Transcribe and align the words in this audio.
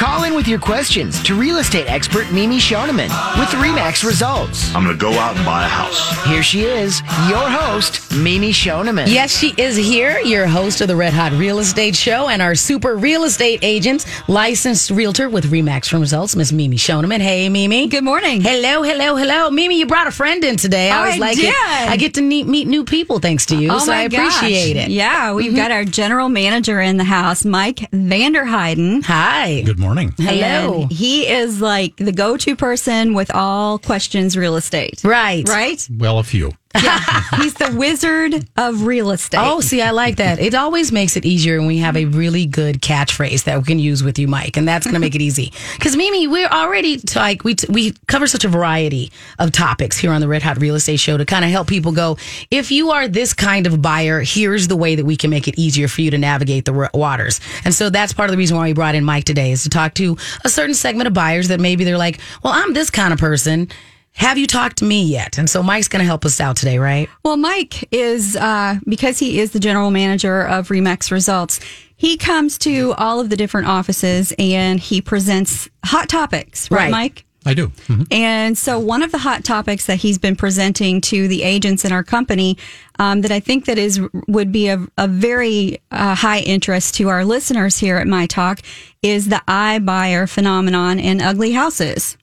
Call 0.00 0.24
in 0.24 0.32
with 0.34 0.48
your 0.48 0.58
questions 0.58 1.22
to 1.24 1.34
real 1.34 1.58
estate 1.58 1.86
expert 1.86 2.32
Mimi 2.32 2.56
Shoneman 2.56 3.10
with 3.38 3.50
Remax 3.50 4.02
Results. 4.02 4.74
I'm 4.74 4.82
going 4.82 4.98
to 4.98 5.00
go 5.00 5.12
out 5.12 5.36
and 5.36 5.44
buy 5.44 5.66
a 5.66 5.68
house. 5.68 6.24
Here 6.26 6.42
she 6.42 6.62
is, 6.62 7.00
your 7.28 7.46
host, 7.50 8.10
Mimi 8.16 8.50
Shoneman. 8.50 9.08
Yes, 9.08 9.30
she 9.30 9.52
is 9.58 9.76
here, 9.76 10.18
your 10.20 10.46
host 10.46 10.80
of 10.80 10.88
the 10.88 10.96
Red 10.96 11.12
Hot 11.12 11.32
Real 11.32 11.58
Estate 11.58 11.94
Show 11.94 12.30
and 12.30 12.40
our 12.40 12.54
super 12.54 12.96
real 12.96 13.24
estate 13.24 13.58
agent, 13.60 14.06
licensed 14.26 14.90
realtor 14.90 15.28
with 15.28 15.50
Remax 15.50 15.92
Results, 15.92 16.34
Miss 16.34 16.50
Mimi 16.50 16.78
Shoneman. 16.78 17.18
Hey, 17.20 17.50
Mimi. 17.50 17.86
Good 17.86 18.02
morning. 18.02 18.40
Hello, 18.40 18.82
hello, 18.82 19.16
hello. 19.16 19.50
Mimi, 19.50 19.80
you 19.80 19.86
brought 19.86 20.06
a 20.06 20.10
friend 20.12 20.42
in 20.44 20.56
today. 20.56 20.90
I 20.90 21.04
I 21.04 21.10
was 21.10 21.18
like, 21.18 21.36
did. 21.36 21.54
I 21.54 21.98
get 21.98 22.14
to 22.14 22.22
meet, 22.22 22.46
meet 22.46 22.66
new 22.66 22.84
people 22.84 23.18
thanks 23.18 23.44
to 23.46 23.56
you, 23.56 23.70
Oh 23.70 23.78
so 23.78 23.88
my 23.92 23.98
I 23.98 24.02
appreciate 24.04 24.74
gosh. 24.76 24.84
it. 24.86 24.90
Yeah, 24.92 25.34
we've 25.34 25.48
mm-hmm. 25.48 25.56
got 25.56 25.70
our 25.70 25.84
general 25.84 26.30
manager 26.30 26.80
in 26.80 26.96
the 26.96 27.04
house, 27.04 27.44
Mike 27.44 27.76
Vanderheiden. 27.92 29.02
Hi. 29.04 29.60
Good 29.60 29.78
morning. 29.78 29.89
Hello. 30.18 30.82
And 30.82 30.92
he 30.92 31.26
is 31.26 31.60
like 31.60 31.96
the 31.96 32.12
go-to 32.12 32.56
person 32.56 33.14
with 33.14 33.30
all 33.34 33.78
questions 33.78 34.36
real 34.36 34.56
estate. 34.56 35.00
Right. 35.04 35.48
Right? 35.48 35.86
Well, 35.98 36.18
a 36.18 36.24
few. 36.24 36.52
He's 36.72 37.54
the 37.54 37.74
wizard 37.76 38.46
of 38.56 38.84
real 38.84 39.10
estate. 39.10 39.40
Oh, 39.42 39.60
see, 39.60 39.82
I 39.82 39.90
like 39.90 40.16
that. 40.16 40.38
It 40.38 40.54
always 40.54 40.92
makes 40.92 41.16
it 41.16 41.24
easier 41.24 41.58
when 41.58 41.66
we 41.66 41.78
have 41.78 41.96
a 41.96 42.04
really 42.04 42.46
good 42.46 42.80
catchphrase 42.80 43.44
that 43.44 43.58
we 43.58 43.64
can 43.64 43.80
use 43.80 44.04
with 44.04 44.18
you, 44.20 44.28
Mike, 44.28 44.56
and 44.56 44.68
that's 44.68 44.86
going 44.86 44.94
to 44.94 45.00
make 45.00 45.16
it 45.16 45.20
easy. 45.20 45.52
Because 45.74 45.96
Mimi, 45.96 46.28
we're 46.28 46.46
already 46.46 47.00
like 47.16 47.42
we 47.42 47.56
t- 47.56 47.66
we 47.70 47.94
cover 48.06 48.28
such 48.28 48.44
a 48.44 48.48
variety 48.48 49.10
of 49.40 49.50
topics 49.50 49.98
here 49.98 50.12
on 50.12 50.20
the 50.20 50.28
Red 50.28 50.42
Hot 50.42 50.60
Real 50.60 50.76
Estate 50.76 51.00
Show 51.00 51.16
to 51.16 51.24
kind 51.24 51.44
of 51.44 51.50
help 51.50 51.66
people 51.66 51.90
go. 51.90 52.16
If 52.52 52.70
you 52.70 52.90
are 52.90 53.08
this 53.08 53.34
kind 53.34 53.66
of 53.66 53.82
buyer, 53.82 54.20
here's 54.20 54.68
the 54.68 54.76
way 54.76 54.94
that 54.94 55.04
we 55.04 55.16
can 55.16 55.30
make 55.30 55.48
it 55.48 55.58
easier 55.58 55.88
for 55.88 56.02
you 56.02 56.10
to 56.12 56.18
navigate 56.18 56.66
the 56.66 56.74
r- 56.74 56.90
waters. 56.94 57.40
And 57.64 57.74
so 57.74 57.90
that's 57.90 58.12
part 58.12 58.30
of 58.30 58.32
the 58.32 58.38
reason 58.38 58.56
why 58.56 58.68
we 58.68 58.74
brought 58.74 58.94
in 58.94 59.04
Mike 59.04 59.24
today 59.24 59.50
is 59.50 59.64
to 59.64 59.70
talk 59.70 59.94
to 59.94 60.16
a 60.44 60.48
certain 60.48 60.74
segment 60.74 61.08
of 61.08 61.14
buyers 61.14 61.48
that 61.48 61.58
maybe 61.58 61.82
they're 61.82 61.98
like, 61.98 62.20
well, 62.44 62.52
I'm 62.52 62.74
this 62.74 62.90
kind 62.90 63.12
of 63.12 63.18
person. 63.18 63.68
Have 64.14 64.36
you 64.38 64.46
talked 64.46 64.78
to 64.78 64.84
me 64.84 65.02
yet? 65.02 65.38
And 65.38 65.48
so 65.48 65.62
Mike's 65.62 65.88
going 65.88 66.00
to 66.00 66.06
help 66.06 66.24
us 66.24 66.40
out 66.40 66.56
today, 66.56 66.78
right? 66.78 67.08
Well, 67.24 67.36
Mike 67.36 67.88
is 67.92 68.36
uh, 68.36 68.76
because 68.86 69.18
he 69.18 69.40
is 69.40 69.52
the 69.52 69.60
general 69.60 69.90
manager 69.90 70.42
of 70.42 70.68
Remax 70.68 71.10
Results. 71.10 71.58
He 71.96 72.16
comes 72.16 72.58
to 72.58 72.92
all 72.98 73.20
of 73.20 73.30
the 73.30 73.36
different 73.36 73.68
offices 73.68 74.32
and 74.38 74.78
he 74.80 75.00
presents 75.00 75.68
hot 75.84 76.08
topics, 76.08 76.70
right, 76.70 76.80
Right. 76.82 76.90
Mike? 76.90 77.24
I 77.46 77.54
do. 77.54 77.68
Mhm. 77.88 78.06
And 78.12 78.58
so, 78.58 78.78
one 78.78 79.02
of 79.02 79.12
the 79.12 79.18
hot 79.18 79.44
topics 79.44 79.86
that 79.86 79.96
he's 79.96 80.18
been 80.18 80.36
presenting 80.36 81.00
to 81.02 81.26
the 81.26 81.42
agents 81.42 81.86
in 81.86 81.92
our 81.92 82.02
company 82.04 82.58
um, 82.98 83.22
that 83.22 83.30
I 83.32 83.40
think 83.40 83.64
that 83.64 83.78
is 83.78 83.98
would 84.28 84.52
be 84.52 84.68
a, 84.68 84.86
a 84.98 85.08
very 85.08 85.80
uh, 85.90 86.14
high 86.14 86.40
interest 86.40 86.96
to 86.96 87.08
our 87.08 87.24
listeners 87.24 87.78
here 87.78 87.96
at 87.96 88.06
My 88.06 88.26
Talk 88.26 88.60
is 89.00 89.28
the 89.30 89.42
iBuyer 89.48 90.28
phenomenon 90.28 90.98
in 90.98 91.22
ugly 91.22 91.52
houses. 91.52 92.18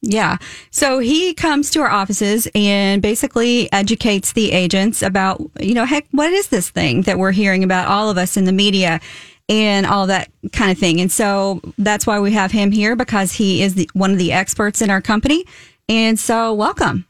Yeah. 0.00 0.38
So 0.70 1.00
he 1.00 1.34
comes 1.34 1.70
to 1.72 1.80
our 1.80 1.90
offices 1.90 2.46
and 2.54 3.02
basically 3.02 3.70
educates 3.72 4.32
the 4.32 4.52
agents 4.52 5.02
about, 5.02 5.42
you 5.60 5.74
know, 5.74 5.84
heck, 5.84 6.06
what 6.12 6.32
is 6.32 6.48
this 6.48 6.70
thing 6.70 7.02
that 7.02 7.18
we're 7.18 7.32
hearing 7.32 7.64
about 7.64 7.88
all 7.88 8.08
of 8.08 8.16
us 8.16 8.36
in 8.36 8.44
the 8.44 8.52
media 8.52 9.00
and 9.48 9.86
all 9.86 10.06
that 10.06 10.30
kind 10.52 10.70
of 10.70 10.78
thing. 10.78 11.00
And 11.00 11.10
so 11.10 11.60
that's 11.78 12.06
why 12.06 12.20
we 12.20 12.32
have 12.32 12.52
him 12.52 12.70
here 12.70 12.94
because 12.94 13.32
he 13.32 13.62
is 13.62 13.74
the, 13.74 13.90
one 13.92 14.12
of 14.12 14.18
the 14.18 14.32
experts 14.32 14.82
in 14.82 14.90
our 14.90 15.00
company. 15.00 15.44
And 15.88 16.18
so 16.18 16.52
welcome. 16.54 17.06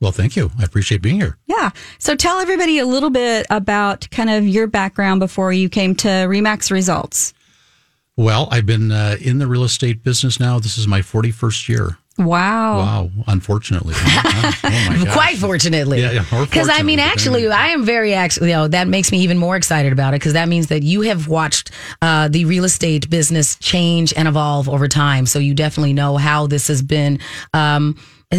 Well, 0.00 0.12
thank 0.12 0.34
you. 0.34 0.50
I 0.58 0.64
appreciate 0.64 1.02
being 1.02 1.16
here. 1.16 1.36
Yeah. 1.46 1.70
So 1.98 2.16
tell 2.16 2.38
everybody 2.38 2.78
a 2.78 2.86
little 2.86 3.10
bit 3.10 3.46
about 3.50 4.08
kind 4.10 4.30
of 4.30 4.46
your 4.48 4.66
background 4.66 5.20
before 5.20 5.52
you 5.52 5.68
came 5.68 5.94
to 5.96 6.08
Remax 6.08 6.70
Results. 6.70 7.34
Well, 8.16 8.48
I've 8.50 8.66
been 8.66 8.92
uh, 8.92 9.16
in 9.20 9.38
the 9.38 9.46
real 9.46 9.64
estate 9.64 10.02
business 10.02 10.40
now. 10.40 10.58
This 10.58 10.78
is 10.78 10.86
my 10.86 11.00
41st 11.00 11.68
year. 11.68 11.98
Wow. 12.18 12.78
Wow. 12.78 13.10
Unfortunately. 13.28 13.94
oh 13.96 14.60
my 14.62 15.02
gosh. 15.04 15.12
Quite 15.12 15.38
fortunately. 15.38 16.00
Yeah, 16.00 16.10
yeah, 16.10 16.44
Because 16.44 16.68
I 16.68 16.82
mean, 16.82 16.98
actually. 16.98 17.48
I 17.48 17.68
am 17.68 17.84
very 17.84 18.14
actually. 18.14 18.50
You 18.50 18.56
know, 18.56 18.68
that 18.68 18.88
makes 18.88 19.10
me 19.10 19.20
even 19.20 19.38
more 19.38 19.56
excited 19.56 19.92
about 19.92 20.14
it 20.14 20.20
because 20.20 20.34
that 20.34 20.48
means 20.48 20.66
that 20.68 20.82
you 20.82 21.02
have 21.02 21.28
watched 21.28 21.70
uh, 22.02 22.28
the 22.28 22.44
real 22.44 22.64
estate 22.64 23.08
business 23.08 23.56
change 23.56 24.12
and 24.16 24.28
evolve 24.28 24.68
over 24.68 24.88
time. 24.88 25.26
So 25.26 25.38
you 25.38 25.54
definitely 25.54 25.92
know 25.92 26.16
how 26.16 26.46
this 26.46 26.68
has 26.68 26.82
been. 26.82 27.20
Um, 27.54 27.96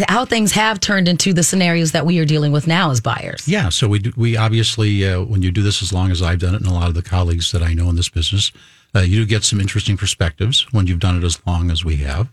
how 0.08 0.24
things 0.24 0.52
have 0.52 0.80
turned 0.80 1.06
into 1.06 1.34
the 1.34 1.42
scenarios 1.42 1.92
that 1.92 2.06
we 2.06 2.18
are 2.18 2.24
dealing 2.24 2.50
with 2.50 2.66
now 2.66 2.90
as 2.90 3.00
buyers. 3.00 3.46
Yeah. 3.46 3.68
So 3.68 3.88
we 3.88 3.98
do, 3.98 4.12
we 4.16 4.38
obviously, 4.38 5.06
uh, 5.06 5.22
when 5.22 5.42
you 5.42 5.50
do 5.50 5.62
this 5.62 5.82
as 5.82 5.92
long 5.92 6.10
as 6.10 6.22
I've 6.22 6.38
done 6.38 6.54
it, 6.54 6.62
and 6.62 6.66
a 6.70 6.72
lot 6.72 6.88
of 6.88 6.94
the 6.94 7.02
colleagues 7.02 7.52
that 7.52 7.62
I 7.62 7.74
know 7.74 7.90
in 7.90 7.96
this 7.96 8.08
business, 8.08 8.52
uh, 8.94 9.00
you 9.00 9.16
do 9.20 9.26
get 9.26 9.44
some 9.44 9.60
interesting 9.60 9.98
perspectives 9.98 10.72
when 10.72 10.86
you've 10.86 10.98
done 10.98 11.18
it 11.18 11.24
as 11.24 11.44
long 11.46 11.70
as 11.70 11.84
we 11.84 11.96
have. 11.96 12.28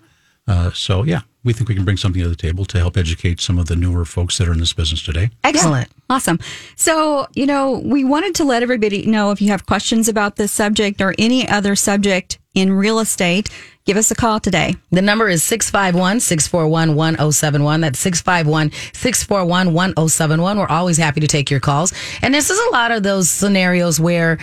Uh, 0.49 0.71
so 0.71 1.03
yeah, 1.03 1.21
we 1.43 1.53
think 1.53 1.69
we 1.69 1.75
can 1.75 1.85
bring 1.85 1.95
something 1.95 2.21
to 2.21 2.27
the 2.27 2.35
table 2.35 2.65
to 2.65 2.79
help 2.79 2.97
educate 2.97 3.39
some 3.39 3.59
of 3.59 3.67
the 3.67 3.75
newer 3.75 4.03
folks 4.03 4.39
that 4.39 4.47
are 4.47 4.51
in 4.51 4.59
this 4.59 4.73
business 4.73 5.03
today. 5.03 5.29
Excellent. 5.43 5.87
Awesome. 6.09 6.39
So, 6.75 7.27
you 7.35 7.45
know, 7.45 7.79
we 7.85 8.03
wanted 8.03 8.33
to 8.35 8.43
let 8.43 8.63
everybody 8.63 9.05
know 9.05 9.29
if 9.29 9.41
you 9.41 9.49
have 9.49 9.67
questions 9.67 10.09
about 10.09 10.37
this 10.37 10.51
subject 10.51 11.01
or 11.01 11.13
any 11.19 11.47
other 11.47 11.75
subject 11.75 12.39
in 12.55 12.73
real 12.73 12.99
estate, 12.99 13.49
give 13.85 13.95
us 13.95 14.09
a 14.09 14.15
call 14.15 14.39
today. 14.39 14.75
The 14.91 15.03
number 15.03 15.29
is 15.29 15.43
651 15.43 16.19
641 16.19 16.95
1071. 16.95 17.81
That's 17.81 17.99
651 17.99 18.71
641 18.93 19.73
1071. 19.73 20.57
We're 20.57 20.67
always 20.67 20.97
happy 20.97 21.19
to 21.21 21.27
take 21.27 21.51
your 21.51 21.59
calls. 21.59 21.93
And 22.23 22.33
this 22.33 22.49
is 22.49 22.59
a 22.59 22.71
lot 22.71 22.91
of 22.91 23.03
those 23.03 23.29
scenarios 23.29 23.99
where 23.99 24.39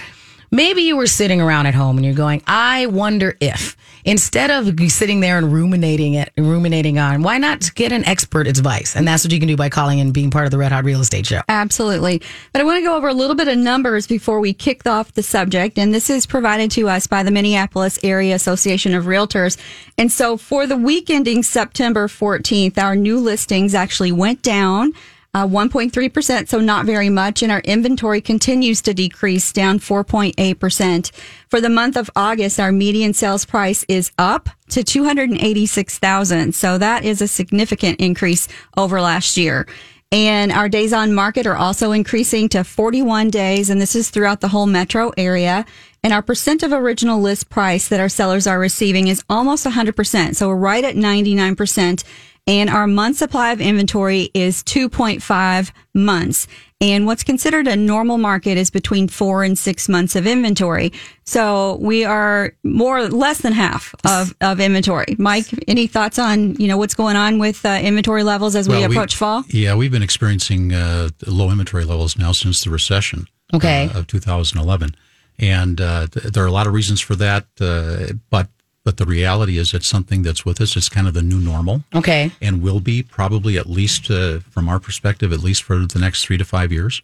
maybe 0.56 0.82
you 0.82 0.96
were 0.96 1.06
sitting 1.06 1.40
around 1.40 1.66
at 1.66 1.74
home 1.74 1.96
and 1.96 2.04
you're 2.04 2.14
going, 2.14 2.42
I 2.46 2.86
wonder 2.86 3.36
if. 3.40 3.76
Instead 4.04 4.52
of 4.52 4.72
sitting 4.88 5.18
there 5.18 5.36
and 5.36 5.52
ruminating 5.52 6.14
it, 6.14 6.32
ruminating 6.38 6.96
on, 6.96 7.22
why 7.22 7.38
not 7.38 7.74
get 7.74 7.90
an 7.90 8.04
expert 8.04 8.46
advice? 8.46 8.94
And 8.94 9.06
that's 9.06 9.24
what 9.24 9.32
you 9.32 9.40
can 9.40 9.48
do 9.48 9.56
by 9.56 9.68
calling 9.68 9.98
and 10.00 10.14
being 10.14 10.30
part 10.30 10.44
of 10.44 10.52
the 10.52 10.58
Red 10.58 10.70
Hot 10.70 10.84
Real 10.84 11.00
Estate 11.00 11.26
Show. 11.26 11.40
Absolutely. 11.48 12.22
But 12.52 12.62
I 12.62 12.64
want 12.64 12.78
to 12.78 12.82
go 12.82 12.96
over 12.96 13.08
a 13.08 13.14
little 13.14 13.34
bit 13.34 13.48
of 13.48 13.58
numbers 13.58 14.06
before 14.06 14.38
we 14.38 14.54
kick 14.54 14.86
off 14.86 15.12
the 15.12 15.24
subject. 15.24 15.76
And 15.76 15.92
this 15.92 16.08
is 16.08 16.24
provided 16.24 16.70
to 16.72 16.88
us 16.88 17.08
by 17.08 17.24
the 17.24 17.32
Minneapolis 17.32 17.98
Area 18.04 18.36
Association 18.36 18.94
of 18.94 19.06
Realtors. 19.06 19.58
And 19.98 20.10
so 20.10 20.36
for 20.36 20.68
the 20.68 20.76
week 20.76 21.10
ending 21.10 21.42
September 21.42 22.06
14th, 22.06 22.78
our 22.78 22.94
new 22.94 23.18
listings 23.18 23.74
actually 23.74 24.12
went 24.12 24.40
down. 24.40 24.92
Uh, 25.34 25.47
1.3%, 25.47 26.48
so 26.48 26.60
not 26.60 26.87
very 26.87 27.10
much. 27.10 27.42
And 27.42 27.53
our 27.53 27.60
inventory 27.60 28.20
continues 28.20 28.81
to 28.82 28.94
decrease 28.94 29.53
down 29.53 29.78
4.8%. 29.78 31.10
For 31.50 31.60
the 31.60 31.69
month 31.69 31.97
of 31.97 32.10
August, 32.16 32.59
our 32.59 32.72
median 32.72 33.12
sales 33.12 33.44
price 33.44 33.84
is 33.88 34.12
up 34.19 34.48
to 34.70 34.82
286,000. 34.82 36.54
So 36.54 36.78
that 36.78 37.04
is 37.04 37.20
a 37.20 37.28
significant 37.28 38.00
increase 38.00 38.48
over 38.76 39.00
last 39.00 39.36
year. 39.36 39.66
And 40.12 40.53
our 40.53 40.69
days 40.69 40.92
on 40.92 41.12
market 41.12 41.47
are 41.47 41.56
also 41.56 41.92
increasing 41.92 42.48
to 42.50 42.62
41 42.62 43.28
days. 43.31 43.70
And 43.70 43.81
this 43.81 43.97
is 43.97 44.09
throughout 44.09 44.41
the 44.41 44.48
whole 44.48 44.66
metro 44.66 45.12
area. 45.16 45.66
And 46.03 46.12
our 46.12 46.22
percent 46.22 46.62
of 46.62 46.72
original 46.72 47.20
list 47.20 47.50
price 47.50 47.88
that 47.88 47.98
our 47.98 48.09
sellers 48.09 48.47
are 48.47 48.59
receiving 48.59 49.09
is 49.09 49.25
almost 49.28 49.66
100%. 49.66 50.36
So 50.36 50.48
we're 50.48 50.56
right 50.56 50.84
at 50.84 50.94
99%. 50.94 52.04
And 52.48 52.70
our 52.70 52.86
month 52.86 53.16
supply 53.16 53.50
of 53.50 53.60
inventory 53.60 54.30
is 54.32 54.62
2.5 54.62 55.72
months. 55.94 56.46
And 56.80 57.06
what's 57.06 57.24
considered 57.24 57.66
a 57.66 57.74
normal 57.74 58.18
market 58.18 58.58
is 58.58 58.70
between 58.70 59.08
four 59.08 59.42
and 59.42 59.58
six 59.58 59.88
months 59.88 60.14
of 60.14 60.26
inventory. 60.26 60.92
So 61.24 61.76
we 61.80 62.04
are 62.04 62.52
more, 62.62 63.08
less 63.08 63.38
than 63.38 63.52
half 63.54 63.94
of, 64.04 64.34
of 64.42 64.60
inventory. 64.60 65.16
Mike, 65.18 65.47
any 65.66 65.86
thoughts 65.86 66.18
on, 66.18 66.54
you 66.56 66.68
know, 66.68 66.76
what's 66.76 66.94
going 66.94 67.16
on 67.16 67.38
with 67.38 67.65
uh, 67.65 67.80
inventory 67.82 68.22
levels 68.22 68.54
as 68.54 68.68
we 68.68 68.76
Well, 68.76 68.91
approach 68.91 69.16
fall? 69.16 69.42
Yeah, 69.48 69.74
we've 69.74 69.91
been 69.91 70.03
experiencing 70.03 70.74
uh, 70.74 71.09
low 71.26 71.50
inventory 71.50 71.84
levels 71.84 72.16
now 72.18 72.32
since 72.32 72.62
the 72.62 72.71
recession 72.71 73.26
Okay. 73.54 73.88
uh, 73.92 74.00
of 74.00 74.06
2011, 74.06 74.94
and 75.38 75.80
uh, 75.80 76.06
th- 76.09 76.26
there 76.26 76.44
are 76.44 76.48
a 76.48 76.53
lot 76.53 76.66
of 76.66 76.74
reasons 76.74 77.00
for 77.00 77.16
that. 77.16 77.47
Uh, 77.60 78.12
but 78.30 78.48
but 78.86 78.98
the 78.98 79.04
reality 79.04 79.59
is, 79.59 79.74
it's 79.74 79.88
something 79.88 80.22
that's 80.22 80.44
with 80.44 80.60
us. 80.60 80.77
It's 80.77 80.88
kind 80.88 81.09
of 81.09 81.15
the 81.15 81.21
new 81.33 81.41
normal, 81.41 81.83
Okay. 81.92 82.30
and 82.41 82.62
will 82.62 82.78
be 82.78 83.03
probably 83.03 83.59
at 83.59 83.66
least 83.68 84.09
uh, 84.09 84.38
from 84.53 84.68
our 84.68 84.78
perspective, 84.78 85.33
at 85.33 85.41
least 85.41 85.65
for 85.65 85.77
the 85.86 85.98
next 85.98 86.24
three 86.24 86.38
to 86.38 86.44
five 86.44 86.71
years. 86.71 87.03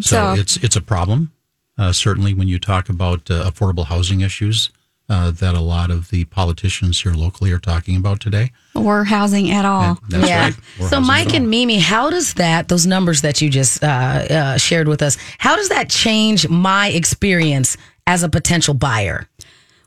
So, 0.00 0.16
So- 0.16 0.40
it's 0.40 0.56
it's 0.56 0.74
a 0.76 0.80
problem. 0.80 1.30
Uh, 1.78 1.92
certainly, 1.92 2.34
when 2.34 2.48
you 2.48 2.58
talk 2.58 2.88
about 2.88 3.30
uh, 3.30 3.48
affordable 3.48 3.86
housing 3.86 4.22
issues 4.22 4.70
uh, 5.08 5.30
that 5.30 5.54
a 5.54 5.60
lot 5.60 5.90
of 5.90 6.08
the 6.10 6.24
politicians 6.24 7.02
here 7.02 7.14
locally 7.14 7.52
are 7.52 7.60
talking 7.60 7.96
about 7.96 8.18
today. 8.20 8.50
Or 8.74 9.04
housing 9.04 9.50
at 9.52 9.64
all? 9.64 9.98
And 10.02 10.22
that's 10.22 10.28
yeah. 10.28 10.44
right. 10.80 10.90
So, 10.90 11.00
Mike 11.00 11.32
and. 11.34 11.48
Mimi, 11.48 11.78
how 11.78 12.10
does 12.10 12.34
that, 12.34 12.68
those 12.68 12.86
numbers 12.86 13.20
that 13.20 13.40
you 13.40 13.50
just 13.50 13.84
uh, 13.84 13.86
uh, 13.86 14.56
shared 14.58 14.88
with 14.88 15.00
us, 15.00 15.16
how 15.38 15.54
does 15.56 15.68
that 15.68 15.90
change 15.90 16.48
my 16.48 16.88
experience 16.88 17.76
as 18.06 18.22
a 18.24 18.28
potential 18.28 18.74
buyer? 18.74 19.28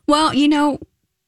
Well, 0.07 0.33
you 0.33 0.47
know, 0.47 0.79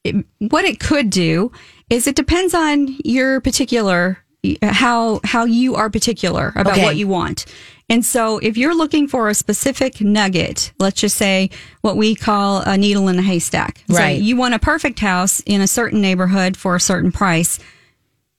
it, 0.04 0.24
what 0.38 0.64
it 0.64 0.80
could 0.80 1.10
do 1.10 1.52
is 1.88 2.06
it 2.06 2.16
depends 2.16 2.54
on 2.54 2.96
your 3.04 3.40
particular 3.40 4.18
how 4.62 5.20
how 5.22 5.44
you 5.44 5.74
are 5.74 5.90
particular 5.90 6.52
about 6.56 6.72
Okay. 6.74 6.84
what 6.84 6.96
you 6.96 7.06
want. 7.06 7.44
And 7.90 8.06
so 8.06 8.38
if 8.38 8.56
you're 8.56 8.74
looking 8.74 9.06
for 9.06 9.28
a 9.28 9.34
specific 9.34 10.00
nugget, 10.00 10.72
let's 10.78 11.00
just 11.00 11.16
say 11.16 11.50
what 11.82 11.96
we 11.98 12.14
call 12.14 12.62
a 12.64 12.78
needle 12.78 13.08
in 13.08 13.18
a 13.18 13.22
haystack. 13.22 13.84
So 13.90 13.96
Right. 13.96 14.18
you 14.18 14.36
want 14.36 14.54
a 14.54 14.58
perfect 14.58 15.00
house 15.00 15.42
in 15.44 15.60
a 15.60 15.66
certain 15.66 16.00
neighborhood 16.00 16.56
for 16.56 16.74
a 16.74 16.80
certain 16.80 17.12
price. 17.12 17.58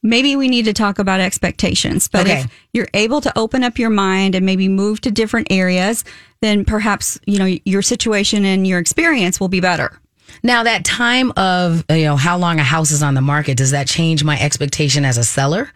Maybe 0.01 0.35
we 0.35 0.47
need 0.47 0.65
to 0.65 0.73
talk 0.73 0.97
about 0.97 1.19
expectations. 1.19 2.07
But 2.07 2.21
Okay. 2.21 2.39
if 2.39 2.47
you're 2.73 2.87
able 2.95 3.21
to 3.21 3.37
open 3.37 3.63
up 3.63 3.77
your 3.77 3.91
mind 3.91 4.33
and 4.33 4.43
maybe 4.43 4.67
move 4.67 5.01
to 5.01 5.11
different 5.11 5.47
areas, 5.51 6.03
then 6.41 6.65
perhaps, 6.65 7.19
you 7.27 7.37
know, 7.37 7.57
your 7.65 7.83
situation 7.83 8.43
and 8.45 8.65
your 8.65 8.79
experience 8.79 9.39
will 9.39 9.49
be 9.49 9.59
better. 9.59 9.99
Now 10.43 10.63
that 10.63 10.85
time 10.85 11.31
of 11.37 11.83
you 11.89 12.03
know 12.03 12.15
how 12.15 12.37
long 12.37 12.59
a 12.59 12.63
house 12.63 12.91
is 12.91 13.03
on 13.03 13.13
the 13.13 13.21
market 13.21 13.57
does 13.57 13.71
that 13.71 13.87
change 13.87 14.23
my 14.23 14.39
expectation 14.39 15.05
as 15.05 15.17
a 15.17 15.23
seller? 15.23 15.71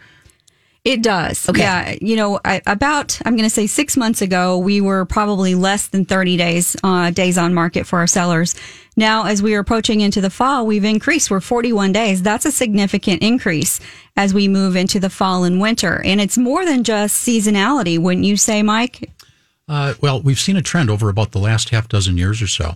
It 0.86 1.02
does. 1.02 1.50
Okay. 1.50 1.62
Yeah. 1.62 1.96
You 2.00 2.16
know, 2.16 2.40
I, 2.46 2.62
about, 2.68 3.20
I'm 3.26 3.36
going 3.36 3.50
to 3.50 3.54
say 3.54 3.66
six 3.66 3.98
months 3.98 4.22
ago, 4.22 4.60
we 4.60 4.82
were 4.82 5.04
probably 5.06 5.56
less 5.56 5.88
than 5.88 6.06
30 6.06 6.38
days, 6.38 6.76
uh, 6.84 7.10
days 7.10 7.40
on 7.40 7.56
market 7.56 7.88
for 7.88 7.98
our 7.98 8.06
sellers. 8.06 8.54
Now, 8.96 9.26
as 9.26 9.42
we 9.42 9.56
are 9.56 9.60
approaching 9.60 10.02
into 10.02 10.22
the 10.22 10.30
fall, 10.30 10.68
we've 10.68 10.86
increased. 10.86 11.32
We're 11.32 11.40
41 11.40 11.92
days. 11.92 12.22
That's 12.22 12.46
a 12.46 12.52
significant 12.52 13.24
increase 13.24 13.80
as 14.16 14.36
we 14.36 14.48
move 14.48 14.76
into 14.76 15.00
the 15.00 15.10
fall 15.10 15.44
and 15.44 15.60
winter. 15.60 16.04
And 16.06 16.22
it's 16.22 16.38
more 16.38 16.64
than 16.66 16.84
just 16.84 17.28
seasonality, 17.28 17.98
wouldn't 17.98 18.26
you 18.26 18.38
say, 18.38 18.62
Mike? 18.62 19.10
Uh, 19.68 19.96
well, 20.02 20.22
we've 20.22 20.40
seen 20.40 20.56
a 20.56 20.62
trend 20.62 20.92
over 20.92 21.10
about 21.10 21.32
the 21.32 21.40
last 21.40 21.70
half 21.70 21.90
dozen 21.90 22.16
years 22.16 22.44
or 22.44 22.48
so. 22.48 22.76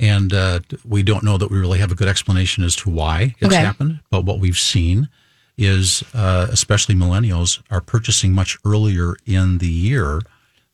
And 0.00 0.32
uh, 0.32 0.60
we 0.84 1.02
don't 1.02 1.24
know 1.24 1.38
that 1.38 1.50
we 1.50 1.58
really 1.58 1.80
have 1.80 1.90
a 1.90 1.94
good 1.96 2.08
explanation 2.08 2.62
as 2.64 2.76
to 2.76 2.90
why 2.90 3.34
it's 3.40 3.52
Okay. 3.54 3.56
happened. 3.64 4.00
But 4.10 4.24
what 4.24 4.38
we've 4.38 4.58
seen 4.58 5.08
is, 5.56 6.04
uh, 6.14 6.46
especially 6.50 6.94
millennials, 6.94 7.60
are 7.70 7.80
purchasing 7.80 8.32
much 8.32 8.56
earlier 8.64 9.16
in 9.26 9.58
the 9.58 9.68
year 9.70 10.20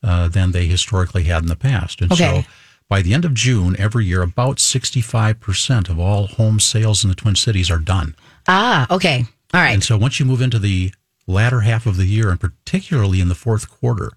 uh, 0.03 0.29
than 0.29 0.53
they 0.53 0.67
historically 0.67 1.25
had 1.25 1.43
in 1.43 1.49
the 1.49 1.57
past. 1.57 2.03
And 2.03 2.13
Okay. 2.13 2.43
so 2.43 2.49
by 2.91 3.01
the 3.01 3.15
end 3.15 3.25
of 3.25 3.33
June 3.33 3.75
every 3.79 4.05
year, 4.05 4.21
about 4.21 4.59
65% 4.59 5.89
of 5.89 5.99
all 5.99 6.27
home 6.27 6.61
sales 6.61 7.03
in 7.03 7.09
the 7.09 7.17
Twin 7.17 7.35
Cities 7.35 7.71
are 7.71 7.79
done. 7.79 8.15
Ah, 8.47 8.87
okay. 8.91 9.25
All 9.55 9.61
right. 9.63 9.73
And 9.73 9.83
so 9.83 9.97
once 9.97 10.21
you 10.21 10.27
move 10.27 10.43
into 10.43 10.59
the 10.59 10.93
latter 11.27 11.61
half 11.61 11.87
of 11.87 11.97
the 11.97 12.05
year, 12.05 12.29
and 12.31 12.39
particularly 12.39 13.21
in 13.23 13.29
the 13.29 13.35
fourth 13.35 13.71
quarter, 13.71 14.13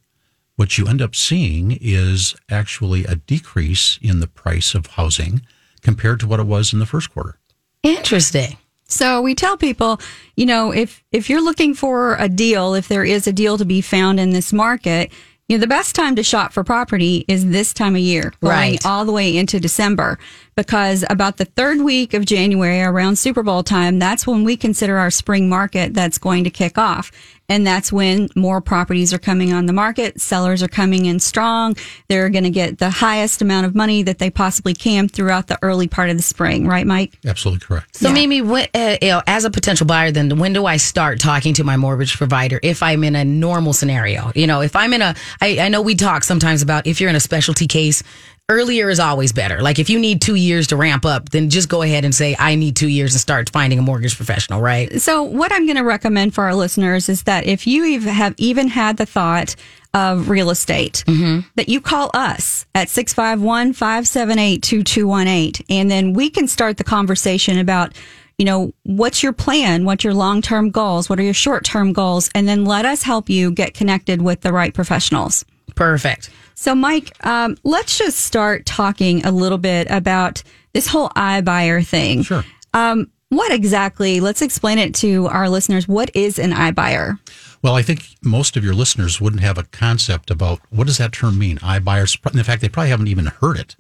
what 0.57 0.77
you 0.77 0.87
end 0.87 1.01
up 1.01 1.15
seeing 1.15 1.77
is 1.79 2.35
actually 2.49 3.05
a 3.05 3.15
decrease 3.15 3.97
in 4.01 4.19
the 4.19 4.27
price 4.27 4.75
of 4.75 4.85
housing 4.87 5.41
compared 5.81 6.19
to 6.19 6.27
what 6.27 6.39
it 6.39 6.45
was 6.45 6.73
in 6.73 6.79
the 6.79 6.85
first 6.85 7.13
quarter. 7.13 7.39
Interesting. 7.83 8.57
So 8.89 9.21
we 9.21 9.35
tell 9.35 9.55
people, 9.57 9.99
you 10.35 10.45
know, 10.45 10.71
if 10.73 11.03
if 11.11 11.29
you're 11.29 11.41
looking 11.43 11.73
for 11.73 12.15
a 12.15 12.27
deal, 12.27 12.73
if 12.73 12.87
there 12.87 13.03
is 13.03 13.27
a 13.27 13.33
deal 13.33 13.57
to 13.57 13.65
be 13.65 13.81
found 13.81 14.19
in 14.19 14.31
this 14.31 14.51
market, 14.51 15.11
you 15.47 15.57
know, 15.57 15.61
the 15.61 15.67
best 15.67 15.93
time 15.95 16.15
to 16.15 16.23
shop 16.23 16.53
for 16.53 16.63
property 16.63 17.23
is 17.27 17.45
this 17.49 17.73
time 17.73 17.95
of 17.95 18.01
year, 18.01 18.33
going 18.41 18.51
Right. 18.53 18.85
all 18.85 19.05
the 19.05 19.11
way 19.11 19.35
into 19.37 19.59
December, 19.59 20.17
because 20.57 21.05
about 21.09 21.37
the 21.37 21.45
third 21.45 21.79
week 21.81 22.15
of 22.15 22.25
January, 22.25 22.81
around 22.81 23.17
Super 23.17 23.43
Bowl 23.43 23.63
time, 23.63 23.99
that's 23.99 24.25
when 24.25 24.43
we 24.43 24.57
consider 24.57 24.97
our 24.97 25.11
spring 25.11 25.47
market 25.47 25.93
that's 25.93 26.17
going 26.17 26.43
to 26.43 26.49
kick 26.49 26.77
off. 26.77 27.11
And 27.49 27.65
that's 27.65 27.93
when 27.93 28.27
more 28.35 28.59
properties 28.59 29.13
are 29.13 29.19
coming 29.19 29.53
on 29.53 29.67
the 29.67 29.73
market. 29.73 30.19
Sellers 30.19 30.61
are 30.61 30.67
coming 30.67 31.05
in 31.05 31.19
strong. 31.19 31.77
They're 32.09 32.29
going 32.29 32.43
to 32.43 32.49
get 32.49 32.79
the 32.79 32.89
highest 32.89 33.41
amount 33.41 33.65
of 33.65 33.73
money 33.73 34.03
that 34.03 34.19
they 34.19 34.29
possibly 34.29 34.73
can 34.73 35.07
throughout 35.07 35.47
the 35.47 35.57
early 35.61 35.87
part 35.87 36.09
of 36.09 36.17
the 36.17 36.23
spring, 36.23 36.67
right, 36.67 36.85
Mike? 36.85 37.17
Absolutely 37.25 37.65
correct. 37.65 37.95
So 37.95 38.11
Mimi, 38.11 38.41
when, 38.41 38.67
uh, 38.73 38.97
you 39.01 39.09
know, 39.09 39.21
as 39.27 39.45
a 39.45 39.49
potential 39.49 39.87
buyer, 39.87 40.11
then 40.11 40.37
when 40.39 40.51
do 40.51 40.65
I 40.65 40.75
start 40.75 41.21
talking 41.21 41.53
to 41.53 41.63
my 41.63 41.77
mortgage 41.77 42.17
provider 42.17 42.59
if 42.63 42.83
I'm 42.83 43.05
in 43.05 43.15
a 43.15 43.23
normal 43.23 43.71
scenario? 43.71 44.31
You 44.35 44.47
know, 44.47 44.59
if 44.59 44.75
I'm 44.75 44.91
in 44.91 45.01
a, 45.01 45.15
I, 45.39 45.59
I 45.59 45.69
know 45.69 45.81
we 45.81 45.95
talk 45.95 46.25
sometimes 46.25 46.61
about 46.61 46.85
if 46.85 46.99
you're 46.99 47.09
in 47.09 47.15
a 47.15 47.21
specialty 47.21 47.67
case, 47.67 48.03
earlier 48.49 48.89
is 48.89 48.99
always 48.99 49.33
better. 49.33 49.61
Like 49.61 49.77
if 49.77 49.89
you 49.89 49.99
need 49.99 50.21
two 50.21 50.35
years 50.35 50.67
to 50.67 50.77
ramp 50.77 51.05
up, 51.05 51.29
then 51.29 51.49
just 51.49 51.67
go 51.67 51.81
ahead 51.81 52.05
and 52.05 52.15
say, 52.15 52.33
I 52.39 52.55
need 52.55 52.77
two 52.77 52.87
years 52.87 53.13
and 53.13 53.19
start 53.19 53.49
finding 53.49 53.77
a 53.77 53.81
mortgage 53.81 54.15
professional, 54.15 54.61
right? 54.61 55.01
So, 55.01 55.21
what 55.23 55.51
I'm 55.51 55.65
going 55.65 55.75
to 55.75 55.83
recommend 55.83 56.33
for 56.33 56.45
our 56.45 56.55
listeners 56.55 57.09
is 57.09 57.23
that 57.23 57.45
if 57.45 57.67
you 57.67 57.99
have 58.01 58.33
even 58.37 58.69
had 58.69 58.97
the 58.97 59.05
thought 59.05 59.55
of 59.93 60.29
real 60.29 60.49
estate, 60.49 61.03
mm-hmm. 61.07 61.45
that 61.55 61.67
you 61.67 61.81
call 61.81 62.09
us 62.13 62.65
at 62.73 62.87
651 62.87 63.73
578 63.73 64.63
2218. 64.63 65.65
And 65.69 65.91
then 65.91 66.13
we 66.13 66.29
can 66.29 66.47
start 66.47 66.77
the 66.77 66.83
conversation 66.85 67.57
about, 67.57 67.93
you 68.37 68.45
know, 68.45 68.71
what's 68.83 69.23
your 69.23 69.33
plan? 69.33 69.83
What's 69.83 70.05
your 70.05 70.13
long 70.13 70.41
term 70.41 70.71
goals? 70.71 71.09
What 71.09 71.19
are 71.19 71.23
your 71.23 71.33
short 71.33 71.65
term 71.65 71.91
goals? 71.91 72.29
And 72.33 72.47
then 72.47 72.63
let 72.63 72.85
us 72.85 73.03
help 73.03 73.29
you 73.29 73.51
get 73.51 73.73
connected 73.73 74.21
with 74.21 74.39
the 74.39 74.53
right 74.53 74.73
professionals. 74.73 75.43
Perfect. 75.77 76.29
So, 76.55 76.73
Mike, 76.75 77.13
um, 77.25 77.55
let's 77.63 77.97
just 77.97 78.17
start 78.19 78.65
talking 78.65 79.23
a 79.25 79.31
little 79.31 79.57
bit 79.59 79.87
about 79.89 80.41
this 80.73 80.87
whole 80.87 81.09
iBuyer 81.09 81.85
thing. 81.85 82.23
Sure. 82.23 82.43
Um, 82.73 83.11
what 83.29 83.51
exactly? 83.51 84.19
Let's 84.19 84.41
explain 84.41 84.77
it 84.79 84.95
to 84.95 85.27
our 85.27 85.49
listeners. 85.49 85.87
What 85.87 86.09
is 86.15 86.39
an 86.39 86.51
iBuyer? 86.51 87.19
Well, 87.61 87.75
I 87.75 87.81
think 87.81 88.05
most 88.23 88.55
of 88.57 88.63
your 88.63 88.73
listeners 88.73 89.19
wouldn't 89.19 89.41
have 89.41 89.57
a 89.57 89.63
concept 89.63 90.31
about 90.31 90.59
what 90.69 90.87
does 90.87 90.97
that 90.97 91.11
term 91.11 91.37
mean. 91.37 91.57
iBuyers, 91.59 92.17
in 92.35 92.43
fact, 92.43 92.61
they 92.61 92.69
probably 92.69 92.89
haven't 92.89 93.07
even 93.07 93.25
heard 93.27 93.57
it. 93.57 93.75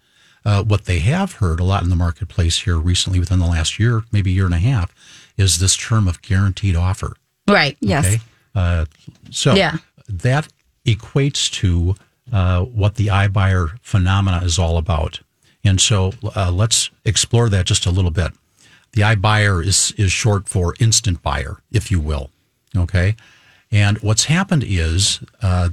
Uh, 0.45 0.63
what 0.63 0.85
they 0.85 0.99
have 0.99 1.33
heard 1.33 1.59
a 1.59 1.63
lot 1.63 1.83
in 1.83 1.89
the 1.89 1.95
marketplace 1.95 2.59
here 2.61 2.77
recently, 2.77 3.19
within 3.19 3.39
the 3.39 3.45
last 3.47 3.79
year, 3.79 4.03
maybe 4.11 4.31
year 4.31 4.45
and 4.45 4.53
a 4.53 4.59
half, 4.59 4.93
is 5.37 5.59
this 5.59 5.75
term 5.75 6.07
of 6.07 6.21
guaranteed 6.21 6.75
offer. 6.75 7.13
Right. 7.47 7.77
Yes. 7.79 8.05
Okay. 8.05 8.19
Uh, 8.55 8.85
so 9.29 9.55
Yeah. 9.55 9.77
that 10.09 10.47
equates 10.87 11.51
to 11.51 11.95
uh, 12.31 12.63
what 12.63 12.95
the 12.95 13.07
iBuyer 13.07 13.77
phenomena 13.81 14.41
is 14.43 14.57
all 14.57 14.77
about. 14.77 15.21
And 15.63 15.79
so 15.79 16.13
uh, 16.35 16.51
let's 16.51 16.89
explore 17.05 17.49
that 17.49 17.65
just 17.65 17.85
a 17.85 17.91
little 17.91 18.11
bit. 18.11 18.31
The 18.93 19.01
iBuyer 19.01 19.63
is, 19.65 19.93
is 19.97 20.11
short 20.11 20.47
for 20.47 20.73
instant 20.79 21.21
buyer, 21.21 21.61
if 21.71 21.91
you 21.91 21.99
will. 21.99 22.29
Okay. 22.75 23.15
And 23.69 23.97
what's 23.99 24.25
happened 24.25 24.63
is 24.65 25.19
uh, 25.41 25.69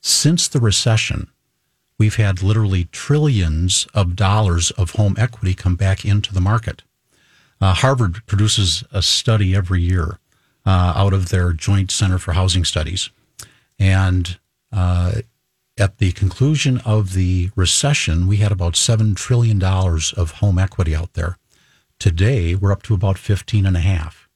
since 0.00 0.48
the 0.48 0.60
recession, 0.60 1.28
we've 1.98 2.16
had 2.16 2.42
literally 2.42 2.84
trillions 2.92 3.86
of 3.94 4.16
dollars 4.16 4.70
of 4.72 4.92
home 4.92 5.14
equity 5.18 5.54
come 5.54 5.76
back 5.76 6.04
into 6.04 6.32
the 6.32 6.40
market. 6.40 6.82
Uh, 7.60 7.74
Harvard 7.74 8.24
produces 8.26 8.84
a 8.90 9.02
study 9.02 9.54
every 9.54 9.82
year 9.82 10.18
uh, 10.66 10.92
out 10.96 11.12
of 11.12 11.28
their 11.28 11.52
Joint 11.52 11.90
Center 11.90 12.18
for 12.18 12.32
Housing 12.32 12.64
Studies. 12.64 13.10
And 13.78 14.38
uh, 14.72 15.12
at 15.78 15.98
the 15.98 16.12
conclusion 16.12 16.78
of 16.84 17.14
the 17.14 17.50
recession, 17.56 18.26
we 18.26 18.36
had 18.38 18.52
about 18.52 18.74
$7 18.74 19.16
trillion 19.16 19.62
of 19.62 20.30
home 20.38 20.58
equity 20.58 20.94
out 20.94 21.14
there. 21.14 21.38
Today, 21.98 22.54
we're 22.54 22.72
up 22.72 22.82
to 22.84 22.94
about 22.94 23.18
15 23.18 23.66
and 23.66 23.76
a 23.76 23.80
half. 23.80 24.28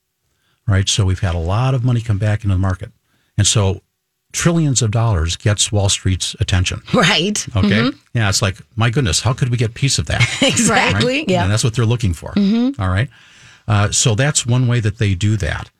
Right. 0.66 0.88
So 0.88 1.04
we've 1.04 1.20
had 1.20 1.34
a 1.34 1.38
lot 1.38 1.74
of 1.74 1.82
money 1.84 2.00
come 2.00 2.18
back 2.18 2.44
into 2.44 2.54
the 2.54 2.58
market. 2.60 2.92
And 3.38 3.46
so 3.46 3.80
trillions 4.32 4.82
of 4.82 4.90
dollars 4.90 5.36
gets 5.36 5.72
Wall 5.72 5.88
Street's 5.88 6.36
attention. 6.40 6.82
Right. 6.94 7.46
Okay. 7.56 7.90
Yeah. 8.12 8.28
It's 8.28 8.42
like, 8.42 8.58
my 8.76 8.90
goodness, 8.90 9.20
how 9.20 9.32
could 9.32 9.48
we 9.50 9.56
get 9.56 9.72
piece 9.74 9.98
of 9.98 10.06
that? 10.06 10.20
Exactly. 10.42 11.18
right? 11.20 11.28
Yeah. 11.30 11.42
And 11.44 11.52
that's 11.52 11.64
what 11.64 11.74
they're 11.74 11.86
looking 11.86 12.12
for. 12.12 12.32
All 12.78 12.88
right. 12.88 13.08
Uh, 13.66 13.90
so 13.90 14.14
that's 14.14 14.44
one 14.46 14.66
way 14.66 14.80
that 14.80 14.98
they 14.98 15.14
do 15.14 15.36
that. 15.38 15.70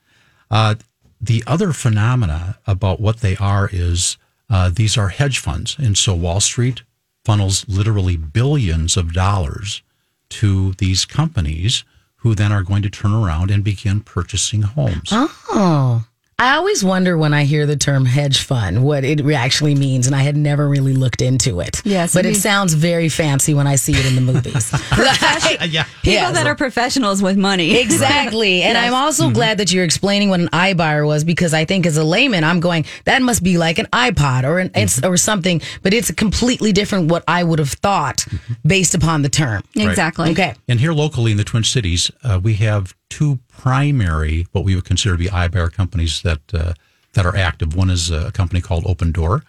Uh, 0.51 0.75
the 1.21 1.43
other 1.47 1.73
phenomena 1.73 2.59
about 2.67 3.01
what 3.01 3.21
they 3.21 3.37
are 3.37 3.69
is 3.73 4.17
uh, 4.51 4.71
these 4.71 4.97
are 4.97 5.09
hedge 5.09 5.39
funds. 5.39 5.77
And 5.79 5.97
so 5.97 6.15
Wall 6.15 6.41
Street 6.41 6.83
funnels 7.25 7.69
literally 7.69 8.17
billions 8.17 8.97
of 8.97 9.13
dollars 9.13 9.83
to 10.31 10.73
these 10.75 11.05
companies 11.05 11.85
who 12.17 12.35
then 12.35 12.53
are 12.53 12.63
going 12.63 12.83
to 12.83 12.91
turn 12.91 13.13
around 13.13 13.51
and 13.51 13.63
begin 13.63 14.01
purchasing 14.01 14.63
homes. 14.63 15.11
Oh. 15.13 16.07
I 16.41 16.55
always 16.55 16.85
wonder 16.85 17.19
when 17.19 17.35
I 17.35 17.43
hear 17.43 17.67
the 17.67 17.75
term 17.75 18.05
hedge 18.05 18.43
fund 18.43 18.85
what 18.85 19.03
it 19.03 19.21
actually 19.29 19.75
means, 19.75 20.07
and 20.07 20.15
I 20.15 20.23
had 20.23 20.37
never 20.37 20.69
really 20.69 20.93
looked 20.93 21.21
into 21.21 21.59
it. 21.59 21.83
Yes, 21.85 22.15
but 22.15 22.25
we- 22.25 22.31
it 22.31 22.37
sounds 22.37 22.75
very 22.75 23.09
fancy 23.09 23.55
when 23.55 23.67
I 23.67 23.75
see 23.75 23.93
it 23.93 24.07
in 24.07 24.15
the 24.15 24.21
movies. 24.21 24.73
Like- 24.99 25.61
yeah. 25.73 25.85
People 26.03 26.13
Yeah, 26.13 26.31
that 26.31 26.47
are 26.47 26.55
professionals 26.55 27.23
with 27.23 27.37
money. 27.37 27.77
Exactly. 27.89 28.63
And 28.63 28.79
I'm 28.79 28.95
also 28.95 29.25
mm-hmm. 29.25 29.33
glad 29.33 29.59
that 29.59 29.73
you're 29.73 29.85
explaining 29.85 30.29
what 30.31 30.39
an 30.41 30.49
iBuyer 30.49 31.07
was 31.07 31.25
because 31.25 31.55
I 31.55 31.65
think 31.65 31.87
as 31.87 31.97
a 31.97 32.05
layman, 32.05 32.45
I'm 32.45 32.61
going, 32.61 32.85
that 33.05 33.21
must 33.23 33.43
be 33.43 33.59
like 33.59 33.79
an 33.79 33.87
iPod 33.87 34.45
or 34.45 34.59
an 34.61 34.71
it's 34.75 35.01
mm-hmm. 35.01 35.11
or 35.11 35.17
something, 35.17 35.61
but 35.83 35.93
it's 35.93 36.11
completely 36.13 36.73
different 36.73 37.11
what 37.11 37.25
I 37.27 37.43
would 37.43 37.59
have 37.59 37.71
thought 37.71 38.19
mm-hmm. 38.19 38.55
based 38.67 38.95
upon 38.95 39.23
the 39.23 39.29
term. 39.29 39.63
Exactly. 39.75 40.31
Okay. 40.31 40.55
And 40.69 40.79
here 40.79 40.93
locally 40.93 41.33
in 41.33 41.37
the 41.37 41.45
Twin 41.45 41.65
Cities, 41.65 42.11
uh, 42.23 42.39
we 42.41 42.55
have 42.55 42.95
two 43.09 43.39
primary, 43.49 44.47
what 44.53 44.65
we 44.65 44.75
would 44.75 44.85
consider 44.85 45.15
to 45.15 45.19
be 45.19 45.29
iBuyer 45.29 45.73
companies 45.73 46.23
that 46.23 46.41
uh, 46.55 46.73
that 47.15 47.25
are 47.27 47.35
active. 47.37 47.75
One 47.75 47.91
is 47.91 48.11
a 48.11 48.31
company 48.33 48.61
called 48.61 48.85
Opendoor, 48.85 49.43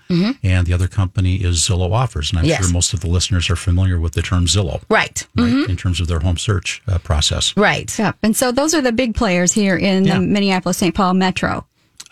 and 0.44 0.66
the 0.66 0.74
other 0.74 0.88
company 0.88 1.36
is 1.44 1.58
Zillow 1.60 1.92
Offers. 1.92 2.32
And 2.32 2.40
I'm 2.40 2.46
Mm-hmm. 2.46 2.50
Yes. 2.50 2.64
sure 2.66 2.74
most 2.74 2.94
of 2.94 3.02
the 3.02 3.08
listeners 3.08 3.50
are 3.50 3.56
familiar 3.58 4.00
with 4.00 4.14
the 4.14 4.22
term 4.22 4.46
Zillow, 4.46 4.82
Right. 4.90 5.28
right, 5.36 5.70
in 5.70 5.76
terms 5.78 6.00
of 6.00 6.08
their 6.08 6.20
home 6.20 6.38
search 6.38 6.82
uh, 6.88 6.98
process. 7.00 7.56
Right. 7.58 7.98
Yep. 8.00 8.18
And 8.24 8.36
so 8.36 8.52
those 8.52 8.74
are 8.74 8.82
the 8.82 8.94
big 8.94 9.14
players 9.14 9.52
here 9.52 9.76
in 9.76 10.06
Yeah. 10.06 10.16
the 10.16 10.22
Minneapolis 10.22 10.78
St. 10.78 10.96
Paul 10.96 11.14
metro. 11.16 11.66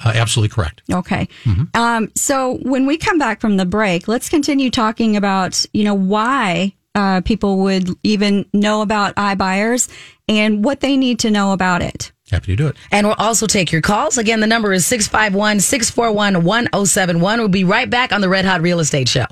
Uh, 0.03 0.11
absolutely 0.13 0.53
correct. 0.53 0.83
Okay. 0.93 1.27
Um, 1.73 2.11
so 2.13 2.59
when 2.61 2.85
we 2.85 2.97
come 2.97 3.17
back 3.17 3.41
from 3.41 3.57
the 3.57 3.65
break, 3.65 4.07
let's 4.07 4.29
continue 4.29 4.69
talking 4.69 5.15
about, 5.15 5.65
you 5.73 5.83
know, 5.85 5.95
why 5.95 6.73
uh, 6.97 7.21
people 7.21 7.59
would 7.59 7.89
even 8.03 8.45
know 8.53 8.81
about 8.81 9.15
iBuyers 9.15 9.89
and 10.27 10.65
what 10.65 10.79
they 10.79 10.97
need 10.97 11.19
to 11.19 11.31
know 11.31 11.53
about 11.53 11.81
it. 11.81 12.11
Happy 12.31 12.47
to 12.47 12.55
do 12.55 12.67
it. 12.67 12.75
And 12.91 13.07
we'll 13.07 13.15
also 13.17 13.47
take 13.47 13.71
your 13.71 13.81
calls. 13.81 14.17
Again, 14.17 14.41
the 14.41 14.47
number 14.47 14.73
is 14.73 14.85
651 14.85 15.61
641 15.61 16.43
1071. 16.43 17.39
We'll 17.39 17.47
be 17.47 17.63
right 17.63 17.89
back 17.89 18.11
on 18.11 18.19
the 18.19 18.27
Red 18.27 18.43
Hot 18.43 18.61
Real 18.61 18.79
Estate 18.79 19.07
Show. 19.07 19.25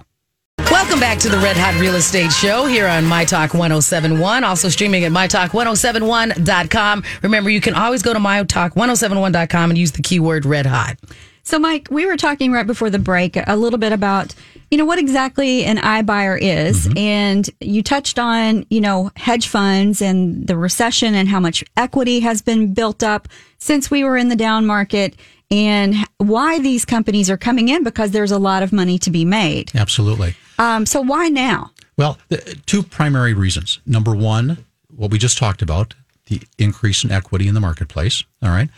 Welcome 0.72 1.00
back 1.00 1.18
to 1.20 1.30
the 1.30 1.38
Red 1.38 1.58
Hot 1.58 1.80
Real 1.82 1.96
Estate 1.96 2.32
Show 2.32 2.66
here 2.66 2.88
on 2.88 3.06
My 3.06 3.26
Talk 3.26 3.54
1071. 3.54 4.44
Also 4.44 4.70
streaming 4.70 5.04
at 5.04 5.12
MyTalk1071.com. 5.12 7.04
Remember, 7.24 7.50
you 7.50 7.62
can 7.62 7.74
always 7.74 8.02
go 8.02 8.14
to 8.14 8.20
MyTalk1071.com 8.20 9.72
and 9.72 9.78
use 9.78 9.92
the 9.92 10.02
keyword 10.02 10.46
Red 10.46 10.66
Hot. 10.66 10.98
So, 11.44 11.60
Mike, 11.60 11.90
we 11.92 12.06
were 12.06 12.18
talking 12.18 12.52
right 12.52 12.66
before 12.66 12.90
the 12.90 13.00
break 13.00 13.38
a 13.46 13.56
little 13.56 13.78
bit 13.78 13.92
about, 13.92 14.34
you 14.72 14.78
know, 14.78 14.86
what 14.86 15.00
exactly 15.00 15.64
an 15.66 15.78
iBuyer 15.78 16.38
is. 16.42 16.90
And 16.96 17.50
you 17.60 17.84
touched 17.84 18.20
on, 18.20 18.66
you 18.70 18.82
know, 18.82 19.12
hedge 19.16 19.48
funds 19.48 20.02
and 20.02 20.48
the 20.48 20.58
recession 20.58 21.16
and 21.16 21.28
how 21.28 21.40
much 21.40 21.64
equity 21.78 22.20
has 22.22 22.42
been 22.42 22.74
built 22.74 23.04
up 23.04 23.28
since 23.58 23.90
we 23.90 24.04
were 24.04 24.18
in 24.18 24.30
the 24.30 24.36
down 24.36 24.66
market 24.66 25.16
and 25.52 25.96
why 26.18 26.60
these 26.60 26.86
companies 26.86 27.30
are 27.30 27.38
coming 27.38 27.70
in 27.70 27.84
because 27.84 28.12
there's 28.12 28.32
a 28.32 28.40
lot 28.40 28.64
of 28.64 28.74
money 28.74 28.98
to 29.00 29.12
be 29.12 29.26
made. 29.26 29.72
Absolutely. 29.76 30.36
Um, 30.58 30.86
so, 30.86 31.02
why 31.02 31.30
now? 31.30 31.72
Well, 31.98 32.18
the, 32.30 32.38
two 32.66 32.84
primary 32.84 33.34
reasons. 33.34 33.80
Number 33.86 34.16
one, 34.16 34.66
what 34.96 35.12
we 35.12 35.18
just 35.18 35.38
talked 35.38 35.62
about, 35.62 35.94
the 36.28 36.42
increase 36.58 37.04
in 37.04 37.12
equity 37.12 37.48
in 37.48 37.54
the 37.54 37.62
marketplace. 37.62 38.24
All 38.42 38.50
right. 38.50 38.70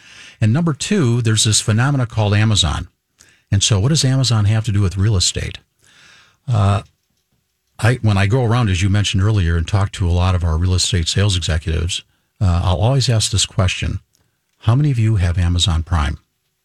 And 0.41 0.51
number 0.51 0.73
two, 0.73 1.21
there's 1.21 1.45
this 1.45 1.61
phenomena 1.61 2.05
called 2.05 2.33
Amazon. 2.33 2.89
And 3.51 3.63
so, 3.63 3.79
what 3.79 3.89
does 3.89 4.03
Amazon 4.03 4.45
have 4.45 4.65
to 4.65 4.71
do 4.71 4.81
with 4.81 4.97
real 4.97 5.15
estate? 5.15 5.59
Uh, 6.47 6.81
I, 7.79 7.95
when 8.01 8.17
I 8.17 8.25
go 8.27 8.43
around, 8.43 8.69
as 8.69 8.81
you 8.81 8.89
mentioned 8.89 9.21
earlier, 9.21 9.55
and 9.55 9.67
talk 9.67 9.91
to 9.93 10.07
a 10.07 10.11
lot 10.11 10.33
of 10.35 10.43
our 10.43 10.57
real 10.57 10.73
estate 10.73 11.07
sales 11.07 11.37
executives, 11.37 12.03
uh, 12.41 12.61
I'll 12.63 12.77
always 12.81 13.09
ask 13.09 13.31
this 13.31 13.45
question 13.45 13.99
How 14.59 14.75
many 14.75 14.89
of 14.91 14.97
you 14.99 15.15
have 15.17 15.37
Amazon 15.37 15.83
Prime? 15.83 16.17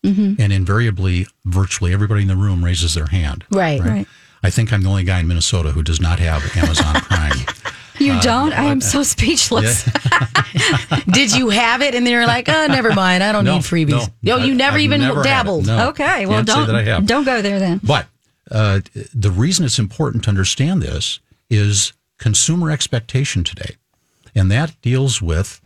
And 0.05 0.53
invariably, 0.53 1.29
virtually 1.45 1.93
everybody 1.93 2.23
in 2.23 2.29
the 2.29 2.35
room 2.35 2.65
raises 2.65 2.95
their 2.95 3.07
hand. 3.07 3.45
Right. 3.53 3.81
Right. 3.81 4.07
I 4.43 4.51
think 4.51 4.73
I'm 4.73 4.83
the 4.83 4.89
only 4.89 5.05
guy 5.05 5.21
in 5.21 5.29
Minnesota 5.29 5.71
who 5.71 5.85
does 5.85 6.01
not 6.01 6.19
have 6.19 6.43
Amazon 6.57 6.95
Prime. 7.03 7.33
You 8.01 8.19
don't? 8.21 8.53
I 8.53 8.65
am 8.65 8.81
so 8.81 9.05
speechless. 9.05 9.85
Did 11.13 11.31
you 11.37 11.51
have 11.51 11.83
it 11.83 11.95
and 11.95 12.05
then 12.05 12.13
you're 12.13 12.27
like, 12.27 12.49
oh, 12.49 12.67
never 12.67 12.93
mind. 12.95 13.23
I 13.23 13.31
don't 13.31 13.45
No, 13.45 13.57
need 13.57 13.63
freebies. 13.63 13.91
no. 14.23 14.39
Yo, 14.39 14.45
you 14.45 14.55
I- 14.55 14.57
never 14.57 14.75
I've 14.77 14.83
even 14.83 15.01
never 15.03 15.23
dabbled. 15.23 15.67
No. 15.67 15.91
Okay, 15.91 16.27
well, 16.27 16.39
Can't 16.39 16.47
don't 16.49 16.67
that 16.67 16.75
I 16.75 16.83
have. 16.83 17.07
don't 17.07 17.23
go 17.25 17.41
there 17.43 17.61
then. 17.61 17.81
But 17.85 18.07
uh, 18.53 18.81
the 19.15 19.31
reason 19.31 19.65
it's 19.65 19.79
important 19.79 20.25
to 20.25 20.31
understand 20.31 20.83
this 20.83 21.21
is 21.51 21.93
consumer 22.19 22.71
expectation 22.71 23.43
today. 23.43 23.77
And 24.35 24.51
that 24.51 24.81
deals 24.81 25.21
with, 25.21 25.61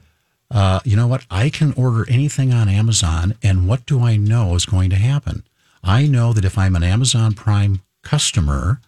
uh, 0.51 0.81
you 0.85 0.97
know 0.97 1.07
what, 1.07 1.27
I 1.31 1.51
can 1.51 1.73
order 1.75 2.09
anything 2.09 2.53
on 2.53 2.69
Amazon, 2.69 3.35
and 3.43 3.69
what 3.69 3.87
do 3.87 4.01
I 4.01 4.17
know 4.17 4.55
is 4.55 4.67
going 4.67 4.91
to 4.91 4.97
happen? 4.97 5.45
I 5.85 6.07
know 6.07 6.33
that 6.33 6.45
if 6.45 6.59
I'm 6.59 6.75
an 6.75 6.83
Amazon 6.83 7.35
Prime 7.35 7.83
customer, 8.03 8.81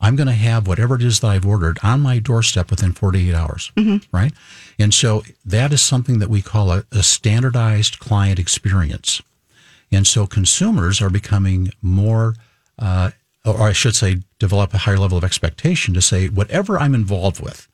I'm 0.00 0.16
going 0.16 0.28
to 0.28 0.32
have 0.32 0.68
whatever 0.68 0.94
it 0.94 1.02
is 1.02 1.20
that 1.20 1.26
I've 1.28 1.46
ordered 1.46 1.78
on 1.82 2.00
my 2.00 2.18
doorstep 2.20 2.70
within 2.70 2.92
48 2.92 3.34
hours, 3.34 3.72
right? 4.12 4.32
And 4.78 4.94
so 4.94 5.24
that 5.44 5.72
is 5.72 5.82
something 5.82 6.20
that 6.20 6.30
we 6.30 6.40
call 6.40 6.70
a, 6.70 6.84
a 6.92 7.02
standardized 7.02 7.98
client 7.98 8.38
experience. 8.38 9.20
And 9.90 10.06
so 10.06 10.26
consumers 10.26 11.02
are 11.02 11.10
becoming 11.10 11.72
more, 11.82 12.36
uh, 12.78 13.10
or 13.44 13.62
I 13.62 13.72
should 13.72 13.96
say, 13.96 14.22
develop 14.38 14.74
a 14.74 14.78
higher 14.78 14.98
level 14.98 15.18
of 15.18 15.24
expectation 15.24 15.94
to 15.94 16.02
say, 16.02 16.28
whatever 16.28 16.78
I'm 16.78 16.94
involved 16.94 17.40
with 17.40 17.68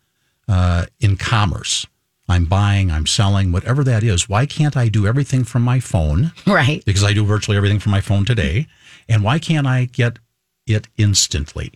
uh, 0.49 0.87
in 1.00 1.16
commerce, 1.16 1.87
I'm 2.28 2.47
buying, 2.47 2.90
I'm 2.90 3.06
selling, 3.06 3.52
whatever 3.52 3.85
that 3.85 4.02
is, 4.02 4.28
why 4.28 4.47
can't 4.47 4.76
I 4.76 4.88
do 4.88 5.06
everything 5.06 5.44
from 5.44 5.62
my 5.62 5.80
phone? 5.80 6.33
Right. 6.47 6.83
Because 6.85 7.04
I 7.04 7.12
do 7.12 7.25
virtually 7.25 7.56
everything 7.56 7.78
from 7.80 7.92
my 7.92 8.00
phone 8.00 8.25
today. 8.25 8.66
And 9.09 9.23
why 9.23 9.38
can't 9.38 9.66
I 9.66 9.85
get 9.87 10.18
it 10.66 10.88
instantly? 10.97 11.73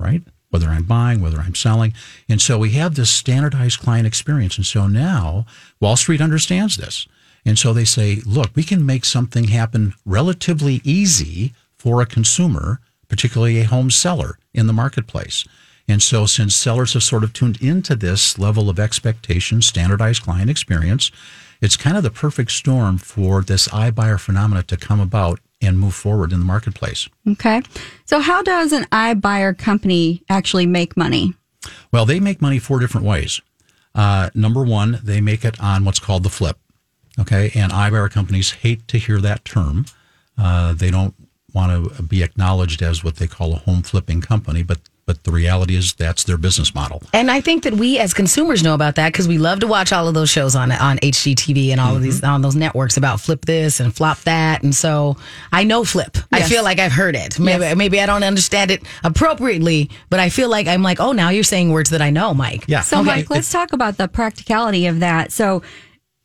Right? 0.00 0.22
Whether 0.50 0.68
I'm 0.68 0.84
buying, 0.84 1.20
whether 1.20 1.38
I'm 1.38 1.54
selling. 1.54 1.94
And 2.28 2.40
so 2.40 2.58
we 2.58 2.70
have 2.70 2.94
this 2.94 3.10
standardized 3.10 3.78
client 3.78 4.06
experience. 4.06 4.56
And 4.56 4.66
so 4.66 4.86
now 4.88 5.46
Wall 5.80 5.96
Street 5.96 6.20
understands 6.20 6.76
this. 6.76 7.06
And 7.44 7.56
so 7.56 7.72
they 7.72 7.84
say, 7.84 8.20
look, 8.26 8.50
we 8.56 8.64
can 8.64 8.84
make 8.84 9.04
something 9.04 9.44
happen 9.44 9.94
relatively 10.04 10.80
easy 10.82 11.52
for 11.76 12.02
a 12.02 12.06
consumer, 12.06 12.80
particularly 13.08 13.60
a 13.60 13.64
home 13.64 13.90
seller 13.90 14.38
in 14.54 14.66
the 14.66 14.72
marketplace. 14.72 15.44
And 15.88 16.02
so, 16.02 16.26
since 16.26 16.54
sellers 16.54 16.94
have 16.94 17.04
sort 17.04 17.22
of 17.22 17.32
tuned 17.32 17.62
into 17.62 17.94
this 17.94 18.38
level 18.38 18.68
of 18.68 18.80
expectation, 18.80 19.62
standardized 19.62 20.22
client 20.22 20.50
experience, 20.50 21.12
it's 21.60 21.76
kind 21.76 21.96
of 21.96 22.02
the 22.02 22.10
perfect 22.10 22.50
storm 22.50 22.98
for 22.98 23.42
this 23.42 23.68
iBuyer 23.68 24.18
phenomena 24.18 24.62
to 24.64 24.76
come 24.76 25.00
about 25.00 25.40
and 25.62 25.78
move 25.78 25.94
forward 25.94 26.32
in 26.32 26.40
the 26.40 26.44
marketplace. 26.44 27.08
Okay. 27.26 27.62
So 28.04 28.20
how 28.20 28.42
does 28.42 28.72
an 28.72 28.84
iBuyer 28.84 29.56
company 29.56 30.22
actually 30.28 30.66
make 30.66 30.96
money? 30.96 31.34
Well, 31.92 32.04
they 32.04 32.20
make 32.20 32.42
money 32.42 32.58
four 32.58 32.78
different 32.78 33.06
ways. 33.06 33.40
Uh, 33.94 34.30
number 34.34 34.62
one, 34.62 35.00
they 35.02 35.20
make 35.20 35.44
it 35.44 35.58
on 35.60 35.84
what's 35.84 35.98
called 35.98 36.22
the 36.22 36.30
flip. 36.30 36.58
Okay. 37.18 37.50
And 37.54 37.72
iBuyer 37.72 38.10
companies 38.10 38.52
hate 38.52 38.86
to 38.88 38.98
hear 38.98 39.20
that 39.20 39.44
term. 39.44 39.86
Uh, 40.36 40.74
they 40.74 40.90
don't 40.90 41.14
want 41.56 41.96
to 41.96 42.02
be 42.02 42.22
acknowledged 42.22 42.82
as 42.82 43.02
what 43.02 43.16
they 43.16 43.26
call 43.26 43.54
a 43.54 43.56
home 43.56 43.82
flipping 43.82 44.20
company, 44.20 44.62
but 44.62 44.78
but 45.06 45.22
the 45.22 45.30
reality 45.30 45.76
is 45.76 45.94
that's 45.94 46.24
their 46.24 46.36
business 46.36 46.74
model. 46.74 47.00
And 47.12 47.30
I 47.30 47.40
think 47.40 47.62
that 47.62 47.74
we 47.74 47.96
as 47.98 48.12
consumers 48.12 48.64
know 48.64 48.74
about 48.74 48.96
that 48.96 49.12
because 49.12 49.28
we 49.28 49.38
love 49.38 49.60
to 49.60 49.68
watch 49.68 49.92
all 49.92 50.08
of 50.08 50.14
those 50.14 50.28
shows 50.28 50.56
on 50.56 50.72
on 50.72 50.98
HGTV 50.98 51.70
and 51.70 51.80
all 51.80 51.94
of 51.94 52.02
these 52.02 52.20
mm-hmm. 52.20 52.30
on 52.30 52.42
those 52.42 52.56
networks 52.56 52.96
about 52.96 53.20
flip 53.20 53.44
this 53.44 53.78
and 53.78 53.94
flop 53.94 54.18
that. 54.22 54.64
And 54.64 54.74
so 54.74 55.16
I 55.52 55.62
know 55.62 55.84
flip. 55.84 56.18
I 56.32 56.42
feel 56.42 56.64
like 56.64 56.80
I've 56.80 56.92
heard 56.92 57.14
it. 57.14 57.38
Maybe 57.38 57.74
maybe 57.74 58.00
I 58.00 58.06
don't 58.06 58.24
understand 58.24 58.70
it 58.70 58.82
appropriately, 59.04 59.90
but 60.10 60.20
I 60.20 60.28
feel 60.28 60.50
like 60.50 60.66
I'm 60.66 60.82
like, 60.82 61.00
oh, 61.00 61.12
now 61.12 61.30
you're 61.30 61.44
saying 61.44 61.70
words 61.70 61.90
that 61.90 62.02
I 62.02 62.10
know, 62.10 62.34
Mike. 62.34 62.64
Yeah. 62.66 62.82
So, 62.82 62.98
Okay. 62.98 63.06
Mike, 63.06 63.30
let's 63.30 63.50
talk 63.50 63.72
about 63.72 63.96
the 63.96 64.08
practicality 64.08 64.86
of 64.86 65.00
that. 65.00 65.30
So, 65.32 65.62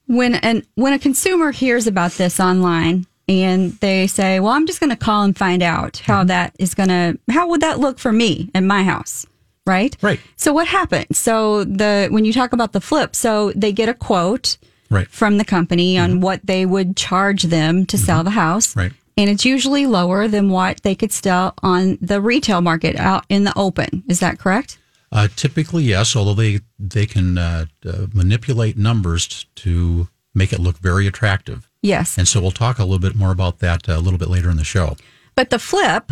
when 0.07 0.35
an 0.35 0.63
when 0.75 0.93
a 0.93 0.99
consumer 0.99 1.51
hears 1.51 1.85
about 1.85 2.13
this 2.13 2.39
online 2.39 3.05
and 3.31 3.71
they 3.79 4.07
say, 4.07 4.39
"Well, 4.39 4.51
I'm 4.53 4.67
just 4.67 4.79
going 4.79 4.89
to 4.89 4.95
call 4.95 5.23
and 5.23 5.35
find 5.37 5.63
out 5.63 5.93
Mm-hmm. 5.93 6.11
how 6.11 6.23
that 6.25 6.55
is 6.59 6.73
going 6.75 6.89
to 6.89 7.17
how 7.31 7.47
would 7.49 7.61
that 7.61 7.79
look 7.79 7.97
for 7.99 8.11
me 8.11 8.49
in 8.53 8.67
my 8.67 8.83
house?" 8.83 9.25
Right? 9.65 9.95
Right. 10.01 10.19
So 10.37 10.53
what 10.53 10.67
happens? 10.67 11.17
So 11.17 11.63
the 11.63 12.07
when 12.11 12.25
you 12.25 12.33
talk 12.33 12.51
about 12.53 12.73
the 12.73 12.81
flip, 12.81 13.15
so 13.15 13.51
they 13.55 13.71
get 13.71 13.89
a 13.89 13.93
quote 13.93 14.57
Right. 14.89 15.05
Mm-hmm. 15.07 15.13
from 15.13 15.37
the 15.37 15.45
company 15.45 15.97
on 15.97 16.19
what 16.19 16.41
they 16.43 16.65
would 16.65 16.97
charge 16.97 17.43
them 17.43 17.85
to 17.85 17.97
sell 17.97 18.23
the 18.25 18.31
house. 18.31 18.75
Right. 18.75 18.91
And 19.17 19.29
it's 19.29 19.45
usually 19.45 19.85
lower 19.85 20.27
than 20.27 20.49
what 20.49 20.81
they 20.83 20.95
could 20.95 21.11
sell 21.13 21.53
on 21.63 21.97
the 22.01 22.19
retail 22.19 22.59
market 22.61 22.95
out 22.97 23.23
in 23.29 23.43
the 23.45 23.53
open. 23.57 24.03
Is 24.09 24.19
that 24.19 24.37
correct? 24.39 24.77
Uh, 25.11 25.27
typically, 25.35 25.83
yes. 25.83 26.15
Although 26.15 26.33
they 26.33 26.59
they 26.79 27.05
can 27.05 27.37
uh, 27.37 27.65
uh, 27.85 28.07
manipulate 28.13 28.77
numbers 28.77 29.45
to 29.55 30.07
make 30.33 30.51
it 30.51 30.59
look 30.59 30.77
very 30.79 31.07
attractive, 31.07 31.69
Yes. 31.81 32.17
and 32.17 32.27
so 32.27 32.39
we'll 32.39 32.51
talk 32.51 32.77
a 32.79 32.83
little 32.83 32.99
bit 32.99 33.15
more 33.15 33.31
about 33.31 33.59
that 33.59 33.89
uh, 33.89 33.93
a 33.93 33.99
little 33.99 34.19
bit 34.19 34.29
later 34.29 34.49
in 34.49 34.57
the 34.57 34.63
show. 34.63 34.95
But 35.35 35.49
the 35.49 35.57
flip, 35.59 36.11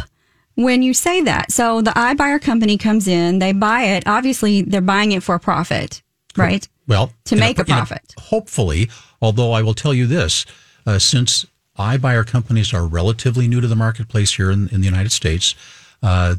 when 0.56 0.82
you 0.82 0.94
say 0.94 1.22
that, 1.22 1.52
so 1.52 1.82
the 1.82 1.92
iBuyer 1.92 2.42
company 2.42 2.78
comes 2.78 3.08
in, 3.08 3.40
they 3.40 3.52
buy 3.54 3.84
it. 3.84 4.04
Obviously, 4.08 4.62
they're 4.64 4.82
buying 4.82 5.12
it 5.12 5.22
for 5.24 5.36
a 5.36 5.40
profit, 5.40 6.02
right? 6.36 6.68
Well, 6.88 7.12
To 7.26 7.36
make 7.36 7.58
a 7.60 7.62
in 7.62 7.68
profit. 7.68 8.16
hopefully, 8.18 8.90
although 9.22 9.52
I 9.52 9.62
will 9.62 9.76
tell 9.76 9.94
you 9.94 10.08
this, 10.08 10.46
uh, 10.88 10.98
since 10.98 11.46
iBuyer 11.78 12.26
companies 12.26 12.74
are 12.74 12.88
relatively 12.88 13.48
new 13.48 13.62
to 13.62 13.68
the 13.68 13.76
marketplace 13.76 14.34
here 14.34 14.50
in, 14.50 14.68
in 14.70 14.82
the 14.82 14.88
United 14.88 15.12
States, 15.12 15.54
uh, 16.02 16.36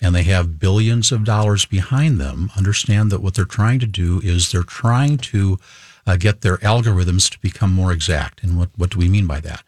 and 0.00 0.14
they 0.14 0.22
have 0.24 0.58
billions 0.58 1.12
of 1.12 1.24
dollars 1.24 1.64
behind 1.66 2.18
them, 2.18 2.50
understand 2.56 3.10
that 3.12 3.20
what 3.20 3.34
they're 3.34 3.44
trying 3.44 3.80
to 3.80 3.86
do 3.86 4.20
is 4.24 4.50
they're 4.50 4.62
trying 4.62 5.18
to 5.18 5.58
uh, 6.06 6.16
get 6.16 6.40
their 6.40 6.58
algorithms 6.58 7.30
to 7.30 7.38
become 7.40 7.72
more 7.72 7.92
exact. 7.92 8.42
And 8.42 8.58
what, 8.58 8.70
what 8.76 8.90
do 8.90 8.98
we 8.98 9.08
mean 9.08 9.26
by 9.26 9.40
that? 9.40 9.62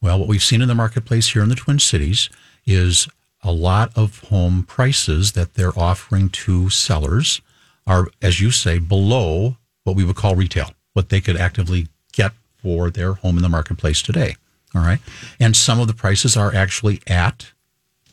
Well, 0.00 0.18
what 0.18 0.28
we've 0.28 0.42
seen 0.42 0.62
in 0.62 0.68
the 0.68 0.74
marketplace 0.74 1.28
here 1.28 1.42
in 1.42 1.48
the 1.48 1.54
Twin 1.54 1.78
Cities 1.78 2.28
is 2.66 3.08
a 3.42 3.52
lot 3.52 3.90
of 3.96 4.20
home 4.24 4.62
prices 4.62 5.32
that 5.32 5.54
they're 5.54 5.78
offering 5.78 6.28
to 6.30 6.70
sellers 6.70 7.40
are, 7.86 8.08
as 8.20 8.40
you 8.40 8.50
say, 8.50 8.78
below 8.78 9.56
what 9.84 9.96
we 9.96 10.04
would 10.04 10.16
call 10.16 10.36
retail, 10.36 10.72
what 10.92 11.08
they 11.08 11.20
could 11.20 11.36
actively 11.36 11.88
get 12.12 12.32
for 12.62 12.90
their 12.90 13.14
home 13.14 13.36
in 13.36 13.42
the 13.42 13.48
marketplace 13.48 14.00
today. 14.02 14.36
All 14.74 14.82
right. 14.82 15.00
And 15.38 15.56
some 15.56 15.80
of 15.80 15.86
the 15.86 15.94
prices 15.94 16.36
are 16.36 16.54
actually 16.54 17.00
at 17.06 17.52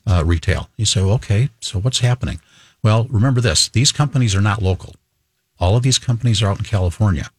uh, 0.06 0.24
retail. 0.26 0.70
You 0.76 0.86
say, 0.86 1.02
well, 1.02 1.14
okay, 1.14 1.50
so 1.62 1.80
what's 1.80 2.00
happening? 2.00 2.40
Well, 2.84 3.06
remember 3.10 3.42
this 3.42 3.70
these 3.70 3.92
companies 3.92 4.36
are 4.36 4.42
not 4.42 4.62
local. 4.62 4.96
All 5.60 5.76
of 5.76 5.84
these 5.84 6.00
companies 6.00 6.42
are 6.42 6.48
out 6.48 6.60
in 6.60 6.66
California. 6.66 7.30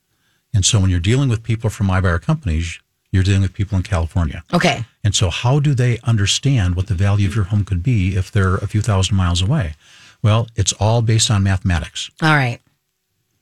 And 0.54 0.64
so 0.64 0.80
when 0.80 0.90
you're 0.90 1.00
dealing 1.00 1.28
with 1.28 1.42
people 1.42 1.70
from 1.70 1.88
iBuyer 1.88 2.20
companies, 2.20 2.78
you're 3.12 3.22
dealing 3.22 3.42
with 3.42 3.54
people 3.54 3.76
in 3.76 3.82
California. 3.82 4.42
Okay. 4.52 4.84
And 5.02 5.14
so, 5.14 5.30
how 5.30 5.58
do 5.60 5.74
they 5.74 5.98
understand 6.04 6.76
what 6.76 6.86
the 6.86 6.94
value 6.94 7.26
of 7.28 7.34
your 7.34 7.44
home 7.46 7.64
could 7.64 7.82
be 7.82 8.16
if 8.16 8.30
they're 8.30 8.56
a 8.56 8.66
few 8.68 8.80
thousand 8.82 9.16
miles 9.16 9.42
away? 9.42 9.74
Well, 10.22 10.46
it's 10.54 10.72
all 10.74 11.02
based 11.02 11.30
on 11.30 11.42
mathematics. 11.42 12.10
All 12.22 12.34
right. 12.34 12.60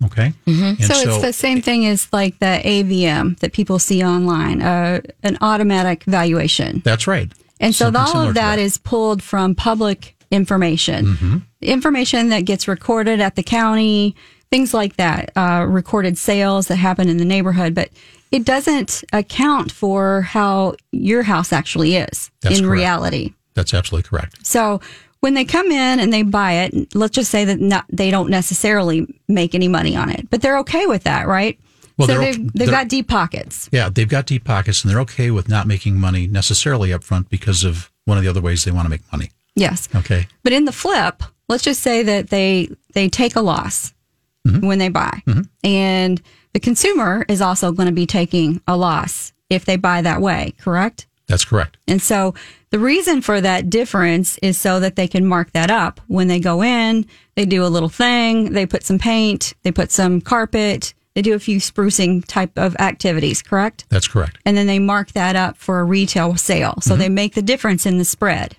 Okay. 0.05 0.33
And 0.47 0.83
So, 0.83 0.95
it's 0.95 1.21
the 1.23 1.33
same 1.33 1.61
thing 1.61 1.85
as 1.87 2.11
like 2.13 2.39
the 2.39 2.61
AVM 2.65 3.39
that 3.41 3.53
people 3.53 3.79
see 3.79 4.03
online, 4.05 4.63
uh, 4.63 5.01
an 5.23 5.37
automatic 5.41 6.05
valuation. 6.05 6.81
That's 6.85 7.07
right. 7.07 7.31
And 7.61 7.75
so 7.75 7.87
Something 7.87 8.01
all 8.03 8.21
of 8.23 8.29
to 8.29 8.33
that 8.35 8.59
is 8.61 8.79
pulled 8.79 9.23
from 9.23 9.55
public 9.57 10.15
information, 10.31 11.07
Mm-hmm. 11.07 11.37
information 11.63 12.29
that 12.29 12.45
gets 12.45 12.69
recorded 12.69 13.21
at 13.21 13.35
the 13.35 13.43
county, 13.43 14.15
things 14.51 14.73
like 14.75 14.97
that, 14.97 15.31
uh, 15.37 15.67
recorded 15.69 16.17
sales 16.19 16.69
that 16.69 16.77
happen 16.77 17.09
in 17.09 17.17
the 17.19 17.25
neighborhood, 17.25 17.75
but 17.75 17.91
it 18.31 18.45
doesn't 18.45 19.05
account 19.13 19.73
for 19.73 20.23
how 20.23 20.75
your 20.93 21.23
house 21.23 21.53
actually 21.53 21.97
is 21.97 22.31
That's 22.43 22.59
in 22.59 22.65
correct. 22.65 22.79
reality. 22.79 23.35
That's 23.55 23.75
absolutely 23.75 24.09
correct. 24.09 24.47
So 24.47 24.81
when 25.21 25.35
they 25.35 25.45
come 25.45 25.71
in 25.71 25.99
and 26.01 26.13
they 26.13 26.23
buy 26.23 26.53
it, 26.53 26.95
let's 26.95 27.15
just 27.15 27.31
say 27.31 27.45
that 27.45 27.61
not, 27.61 27.85
they 27.91 28.11
don't 28.11 28.31
necessarily 28.31 29.07
make 29.29 29.55
any 29.55 29.69
money 29.69 29.97
on 29.97 30.11
it, 30.11 30.29
but 30.31 30.43
they're 30.43 30.59
okay 30.59 30.87
with 30.87 31.05
that, 31.05 31.27
right? 31.27 31.59
Well, 31.97 32.07
so 32.07 32.19
they've, 32.19 32.37
they've 32.37 32.53
they're- 32.55 32.71
got 32.71 32.89
deep 32.89 33.09
pockets. 33.09 33.69
Yeah, 33.73 33.89
they've 33.89 34.09
got 34.09 34.27
deep 34.27 34.45
pockets 34.45 34.83
and 34.85 34.91
they're 34.91 35.01
okay 35.01 35.31
with 35.33 35.49
not 35.49 35.67
making 35.67 35.99
money 35.99 36.27
necessarily 36.29 36.93
up 36.93 37.03
front 37.03 37.29
because 37.29 37.65
of 37.65 37.91
one 38.05 38.17
of 38.19 38.23
the 38.25 38.31
other 38.31 38.41
ways 38.41 38.65
they 38.65 38.71
want 38.71 38.87
to 38.87 38.91
make 38.91 39.03
money. 39.11 39.31
Yes. 39.57 39.89
Okay. 39.95 40.29
But 40.45 40.53
in 40.53 40.65
the 40.65 40.73
flip, 40.73 41.23
let's 41.49 41.65
just 41.65 41.83
say 41.83 42.05
that 42.05 42.31
they 42.31 42.69
they 42.95 43.09
take 43.09 43.35
a 43.35 43.41
loss 43.41 43.93
Mm-hmm. 44.49 44.67
when 44.67 44.79
they 44.79 44.89
buy, 44.89 45.23
mm-hmm. 45.27 45.43
and 45.65 46.21
the 46.53 46.61
consumer 46.61 47.25
is 47.29 47.41
also 47.41 47.73
going 47.73 47.89
to 47.89 47.95
be 47.95 48.07
taking 48.07 48.61
a 48.67 48.77
loss 48.77 49.33
if 49.51 49.65
they 49.65 49.77
buy 49.77 50.03
that 50.03 50.21
way. 50.21 50.55
Correct. 50.59 51.07
That's 51.29 51.45
correct. 51.45 51.77
And 51.87 52.01
so 52.01 52.35
the 52.71 52.79
reason 52.79 53.21
for 53.21 53.41
that 53.41 53.69
difference 53.69 54.39
is 54.39 54.59
so 54.59 54.81
that 54.81 54.97
they 54.97 55.07
can 55.07 55.27
mark 55.27 55.53
that 55.53 55.71
up 55.71 56.01
when 56.07 56.27
they 56.27 56.41
go 56.41 56.63
in. 56.63 57.07
They 57.35 57.45
do 57.45 57.65
a 57.65 57.69
little 57.69 57.91
thing. 57.91 58.53
They 58.53 58.67
put 58.67 58.83
some 58.83 58.99
paint. 58.99 59.55
They 59.63 59.71
put 59.71 59.93
some 59.93 60.21
carpet. 60.21 60.95
They 61.15 61.23
do 61.23 61.35
a 61.35 61.39
few 61.39 61.59
sprucing 61.59 62.25
type 62.27 62.57
of 62.57 62.77
activities. 62.77 63.43
Correct. 63.43 63.85
That's 63.91 64.09
correct. 64.09 64.39
And 64.45 64.57
then 64.57 64.67
they 64.67 64.79
mark 64.79 65.13
that 65.13 65.37
up 65.37 65.57
for 65.57 65.81
a 65.81 65.85
retail 65.85 66.37
sale. 66.37 66.79
So 66.81 66.93
mm-hmm. 66.93 67.01
they 67.01 67.09
make 67.09 67.35
the 67.35 67.43
difference 67.43 67.85
in 67.87 67.99
the 67.99 68.05
spread. 68.05 68.57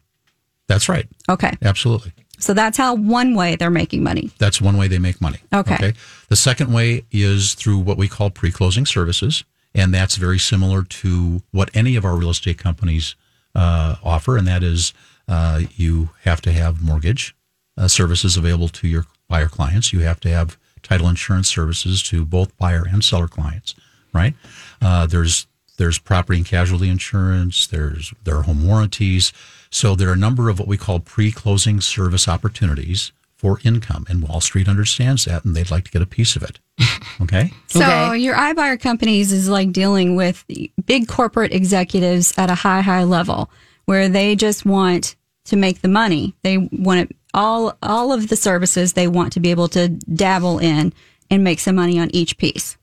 That's 0.67 0.87
right. 0.87 1.07
Okay. 1.27 1.53
Absolutely. 1.63 2.13
So 2.39 2.53
that's 2.53 2.77
how 2.77 2.95
one 2.95 3.35
way 3.35 3.55
they're 3.55 3.69
making 3.69 4.03
money. 4.03 4.31
That's 4.39 4.61
one 4.61 4.77
way 4.77 4.87
they 4.87 4.99
make 4.99 5.21
money. 5.21 5.39
Okay. 5.53 5.93
The 6.29 6.35
second 6.35 6.73
way 6.73 7.03
is 7.11 7.53
through 7.53 7.79
what 7.79 7.97
we 7.97 8.07
call 8.07 8.29
pre 8.29 8.51
closing 8.51 8.85
services. 8.85 9.43
And 9.75 9.93
that's 9.93 10.15
very 10.15 10.39
similar 10.39 10.83
to 10.83 11.41
what 11.51 11.69
any 11.75 11.95
of 11.95 12.03
our 12.03 12.15
real 12.15 12.31
estate 12.31 12.57
companies 12.57 13.15
uh, 13.53 13.95
offer. 14.03 14.37
And 14.37 14.47
that 14.47 14.63
is 14.63 14.93
uh, 15.27 15.61
you 15.75 16.09
have 16.23 16.41
to 16.41 16.51
have 16.51 16.81
mortgage 16.81 17.35
uh, 17.77 17.87
services 17.87 18.35
available 18.35 18.69
to 18.69 18.87
your 18.87 19.05
buyer 19.27 19.47
clients. 19.47 19.93
You 19.93 19.99
have 19.99 20.19
to 20.21 20.29
have 20.29 20.57
title 20.81 21.07
insurance 21.07 21.47
services 21.47 22.01
to 22.03 22.25
both 22.25 22.57
buyer 22.57 22.85
and 22.89 23.03
seller 23.03 23.27
clients, 23.27 23.75
right? 24.13 24.33
Uh, 24.81 25.05
there's 25.05 25.45
there's 25.79 25.97
property 25.97 26.37
and 26.37 26.45
casualty 26.45 26.87
insurance. 26.89 27.65
There's 27.65 28.13
there 28.23 28.35
are 28.37 28.43
home 28.43 28.67
warranties. 28.67 29.33
So 29.71 29.95
there 29.95 30.09
are 30.09 30.13
a 30.13 30.17
number 30.17 30.49
of 30.49 30.59
what 30.59 30.67
we 30.67 30.77
call 30.77 30.99
pre-closing 30.99 31.79
service 31.81 32.27
opportunities 32.27 33.11
for 33.35 33.59
income, 33.63 34.05
and 34.09 34.21
Wall 34.27 34.41
Street 34.41 34.67
understands 34.67 35.25
that, 35.25 35.45
and 35.45 35.55
they'd 35.55 35.71
like 35.71 35.85
to 35.85 35.91
get 35.91 36.01
a 36.01 36.05
piece 36.05 36.35
of 36.35 36.43
it. 36.43 36.59
Okay. 37.21 37.51
So 37.67 37.81
Okay. 37.81 38.17
your 38.19 38.33
iBuyer 38.35 38.79
companies 38.79 39.33
is 39.33 39.49
like 39.49 39.73
dealing 39.73 40.15
with 40.15 40.45
big 40.85 41.07
corporate 41.09 41.53
executives 41.53 42.33
at 42.37 42.49
a 42.49 42.55
high, 42.55 42.79
high 42.79 43.03
level 43.03 43.49
where 43.85 44.07
they 44.07 44.37
just 44.37 44.65
want 44.65 45.17
to 45.45 45.57
make 45.57 45.81
the 45.81 45.89
money. 45.89 46.33
They 46.43 46.57
want 46.71 47.01
it, 47.01 47.15
all 47.33 47.77
all 47.83 48.13
of 48.13 48.29
the 48.29 48.37
services 48.37 48.93
they 48.93 49.07
want 49.09 49.33
to 49.33 49.41
be 49.41 49.51
able 49.51 49.67
to 49.69 49.89
dabble 49.89 50.59
in 50.59 50.93
and 51.29 51.43
make 51.43 51.59
some 51.59 51.75
money 51.75 51.99
on 51.99 52.09
each 52.15 52.37
piece. 52.37 52.77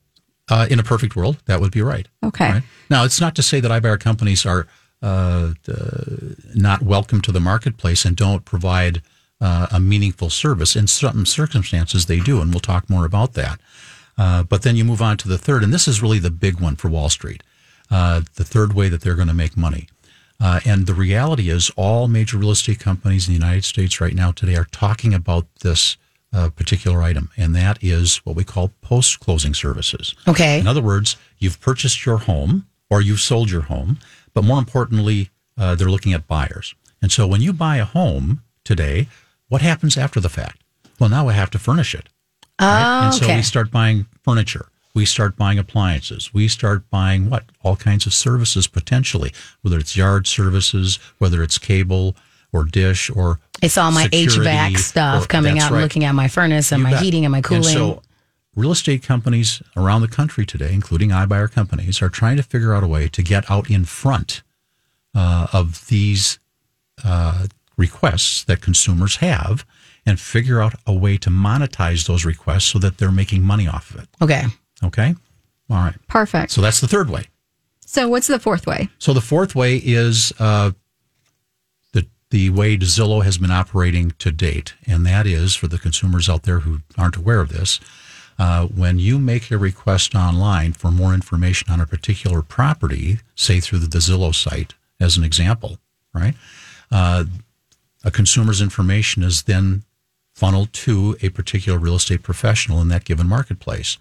Uh, 0.49 0.65
in 0.69 0.79
a 0.79 0.83
perfect 0.83 1.15
world, 1.15 1.37
that 1.45 1.59
would 1.59 1.71
be 1.71 1.81
right. 1.81 2.07
Okay. 2.23 2.51
Right? 2.51 2.63
Now, 2.89 3.03
it's 3.03 3.19
not 3.19 3.35
to 3.35 3.43
say 3.43 3.59
that 3.59 3.69
iBuyer 3.69 3.99
companies 3.99 4.45
are 4.45 4.65
uh, 5.01 5.53
uh, 5.67 6.05
not 6.55 6.81
welcome 6.81 7.21
to 7.21 7.31
the 7.31 7.39
marketplace 7.39 8.05
and 8.05 8.15
don't 8.15 8.45
provide 8.45 9.01
uh, 9.41 9.67
a 9.71 9.79
meaningful 9.79 10.29
service. 10.29 10.75
In 10.75 10.87
some 10.87 11.25
circumstances, 11.25 12.05
they 12.05 12.19
do, 12.19 12.41
and 12.41 12.51
we'll 12.51 12.59
talk 12.59 12.89
more 12.89 13.05
about 13.05 13.33
that. 13.33 13.59
Uh, 14.17 14.43
but 14.43 14.63
then 14.63 14.75
you 14.75 14.83
move 14.83 15.01
on 15.01 15.17
to 15.17 15.27
the 15.27 15.37
third, 15.37 15.63
and 15.63 15.73
this 15.73 15.87
is 15.87 16.01
really 16.01 16.19
the 16.19 16.31
big 16.31 16.59
one 16.59 16.75
for 16.75 16.89
Wall 16.89 17.09
Street. 17.09 17.43
Uh, 17.91 18.21
the 18.35 18.43
third 18.43 18.73
way 18.73 18.89
that 18.89 19.01
they're 19.01 19.15
going 19.15 19.27
to 19.27 19.33
make 19.33 19.55
money. 19.55 19.87
Uh, 20.39 20.59
and 20.65 20.87
the 20.87 20.93
reality 20.93 21.49
is, 21.49 21.71
all 21.75 22.07
major 22.07 22.37
real 22.37 22.51
estate 22.51 22.79
companies 22.79 23.27
in 23.27 23.33
the 23.33 23.39
United 23.39 23.63
States 23.63 24.01
right 24.01 24.13
now 24.13 24.31
today 24.31 24.55
are 24.55 24.65
talking 24.65 25.13
about 25.13 25.47
this 25.61 25.97
uh, 26.33 26.49
particular 26.49 27.01
item, 27.01 27.29
and 27.37 27.55
that 27.55 27.77
is 27.81 28.17
what 28.17 28.35
we 28.35 28.43
call 28.43 28.71
post 28.81 29.19
closing 29.19 29.53
services. 29.53 30.13
Okay. 30.27 30.59
In 30.59 30.67
other 30.67 30.81
words, 30.81 31.17
you've 31.37 31.59
purchased 31.59 32.05
your 32.05 32.17
home 32.17 32.67
or 32.89 33.01
you've 33.01 33.21
sold 33.21 33.49
your 33.49 33.61
home, 33.63 33.99
but 34.33 34.43
more 34.43 34.59
importantly, 34.59 35.29
uh, 35.57 35.75
they're 35.75 35.89
looking 35.89 36.13
at 36.13 36.27
buyers. 36.27 36.75
And 37.01 37.11
so 37.11 37.27
when 37.27 37.41
you 37.41 37.53
buy 37.53 37.77
a 37.77 37.85
home 37.85 38.43
today, 38.63 39.07
what 39.49 39.61
happens 39.61 39.97
after 39.97 40.19
the 40.19 40.29
fact? 40.29 40.63
Well, 40.99 41.09
now 41.09 41.27
I 41.27 41.33
have 41.33 41.49
to 41.51 41.59
furnish 41.59 41.93
it. 41.93 42.09
right? 42.59 43.05
And 43.05 43.13
so 43.13 43.25
okay. 43.25 43.37
we 43.37 43.41
start 43.43 43.71
buying 43.71 44.07
furniture. 44.23 44.69
We 44.93 45.05
start 45.05 45.37
buying 45.37 45.59
appliances. 45.59 46.33
We 46.33 46.47
start 46.47 46.89
buying 46.89 47.29
what? 47.29 47.45
All 47.63 47.75
kinds 47.75 48.07
of 48.07 48.13
services 48.15 48.65
potentially, 48.65 49.31
whether 49.61 49.77
it's 49.77 49.95
yard 49.95 50.25
services, 50.25 50.97
whether 51.19 51.43
it's 51.43 51.59
cable 51.59 52.15
or 52.53 52.63
dish 52.65 53.09
or 53.09 53.39
It's 53.61 53.77
all 53.77 53.91
my 53.91 54.03
security 54.03 54.39
HVAC 54.39 54.77
stuff 54.77 55.23
or- 55.23 55.27
coming 55.27 55.55
that's 55.55 55.65
out 55.65 55.71
and 55.73 55.81
looking 55.81 56.03
at 56.03 56.13
my 56.13 56.27
furnace 56.27 56.71
and 56.71 56.79
You 56.79 56.83
my 56.85 56.91
bet. 56.91 57.03
heating 57.03 57.25
and 57.25 57.31
my 57.31 57.41
cooling. 57.41 57.65
And 57.65 57.73
so, 57.73 58.01
real 58.55 58.71
estate 58.71 59.03
companies 59.03 59.61
around 59.75 60.01
the 60.01 60.07
country 60.07 60.45
today, 60.45 60.73
including 60.73 61.09
iBuyer 61.09 61.51
companies, 61.51 62.01
are 62.01 62.09
trying 62.09 62.37
to 62.37 62.43
figure 62.43 62.73
out 62.73 62.83
a 62.83 62.87
way 62.87 63.07
to 63.09 63.21
get 63.21 63.49
out 63.51 63.69
in 63.69 63.85
front 63.85 64.41
uh, 65.13 65.47
of 65.53 65.87
these 65.87 66.39
uh, 67.03 67.45
requests 67.77 68.43
that 68.45 68.61
consumers 68.61 69.17
have 69.17 69.65
and 70.05 70.19
figure 70.19 70.61
out 70.61 70.73
a 70.87 70.93
way 70.93 71.17
to 71.17 71.29
monetize 71.29 72.07
those 72.07 72.23
requests 72.25 72.65
so 72.65 72.79
that 72.79 72.97
they're 72.97 73.11
making 73.11 73.43
money 73.43 73.67
off 73.67 73.91
of 73.93 74.01
it. 74.01 74.09
okay. 74.21 74.43
Okay? 74.83 75.13
All 75.69 75.77
right. 75.77 75.95
Perfect. 76.07 76.51
So 76.51 76.61
that's 76.61 76.79
the 76.79 76.87
third 76.87 77.09
way. 77.09 77.25
So 77.85 78.07
what's 78.07 78.27
the 78.27 78.39
fourth 78.39 78.65
way? 78.67 78.89
So 78.99 79.11
the 79.13 79.21
fourth 79.21 79.53
way 79.55 79.77
is 79.77 80.31
uh, 80.39 80.71
the 82.29 82.49
way 82.49 82.77
Zillow 82.77 83.23
has 83.23 83.37
been 83.37 83.51
operating 83.51 84.11
to 84.19 84.31
date, 84.31 84.73
and 84.85 85.05
that 85.05 85.25
is 85.25 85.55
for 85.55 85.67
the 85.67 85.77
consumers 85.77 86.27
out 86.27 86.43
there 86.43 86.59
who 86.59 86.79
aren't 86.97 87.15
aware 87.15 87.39
of 87.39 87.49
this. 87.49 87.79
Uh, 88.39 88.67
when 88.67 88.99
you 88.99 89.17
make 89.17 89.49
a 89.49 89.57
request 89.57 90.13
online 90.13 90.73
for 90.73 90.91
more 90.91 91.13
information 91.13 91.71
on 91.71 91.81
a 91.81 91.87
particular 91.87 92.41
property, 92.41 93.19
say 93.35 93.59
through 93.59 93.79
the, 93.79 93.87
the 93.87 93.97
Zillow 93.99 94.35
site, 94.35 94.73
as 94.99 95.17
an 95.17 95.23
example, 95.23 95.79
right? 96.13 96.35
Uh, 96.91 97.25
a 98.03 98.11
consumer's 98.11 98.61
information 98.61 99.23
is 99.23 99.43
then 99.43 99.83
funneled 100.35 100.71
to 100.71 101.17
a 101.21 101.29
particular 101.29 101.79
real 101.79 101.95
estate 101.95 102.21
professional 102.21 102.79
in 102.79 102.89
that 102.89 103.05
given 103.05 103.27
marketplace. 103.27 103.97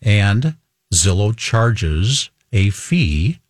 And 0.00 0.56
Zillow 0.94 1.36
charges 1.36 2.30
a 2.52 2.70
fee 2.70 3.40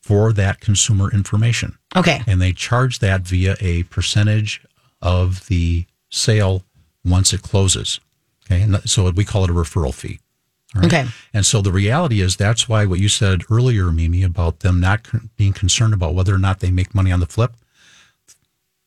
for 0.00 0.32
that 0.32 0.60
consumer 0.60 1.12
information. 1.12 1.76
Okay. 1.96 2.22
And 2.26 2.40
they 2.40 2.52
charge 2.52 3.00
that 3.00 3.22
via 3.22 3.56
a 3.60 3.82
percentage 3.84 4.62
of 5.02 5.46
the 5.48 5.86
sale 6.10 6.62
once 7.04 7.32
it 7.32 7.42
closes. 7.42 8.00
Okay. 8.46 8.62
And 8.62 8.76
so 8.88 9.10
we 9.10 9.24
call 9.24 9.44
it 9.44 9.50
a 9.50 9.54
referral 9.54 9.94
fee. 9.94 10.20
Right? 10.74 10.84
Okay. 10.84 11.04
And 11.34 11.44
so 11.44 11.60
the 11.60 11.72
reality 11.72 12.20
is 12.20 12.36
that's 12.36 12.68
why 12.68 12.86
what 12.86 13.00
you 13.00 13.08
said 13.08 13.42
earlier, 13.50 13.90
Mimi, 13.90 14.22
about 14.22 14.60
them 14.60 14.80
not 14.80 15.02
con- 15.02 15.30
being 15.36 15.52
concerned 15.52 15.94
about 15.94 16.14
whether 16.14 16.34
or 16.34 16.38
not 16.38 16.60
they 16.60 16.70
make 16.70 16.94
money 16.94 17.10
on 17.10 17.20
the 17.20 17.26
flip, 17.26 17.54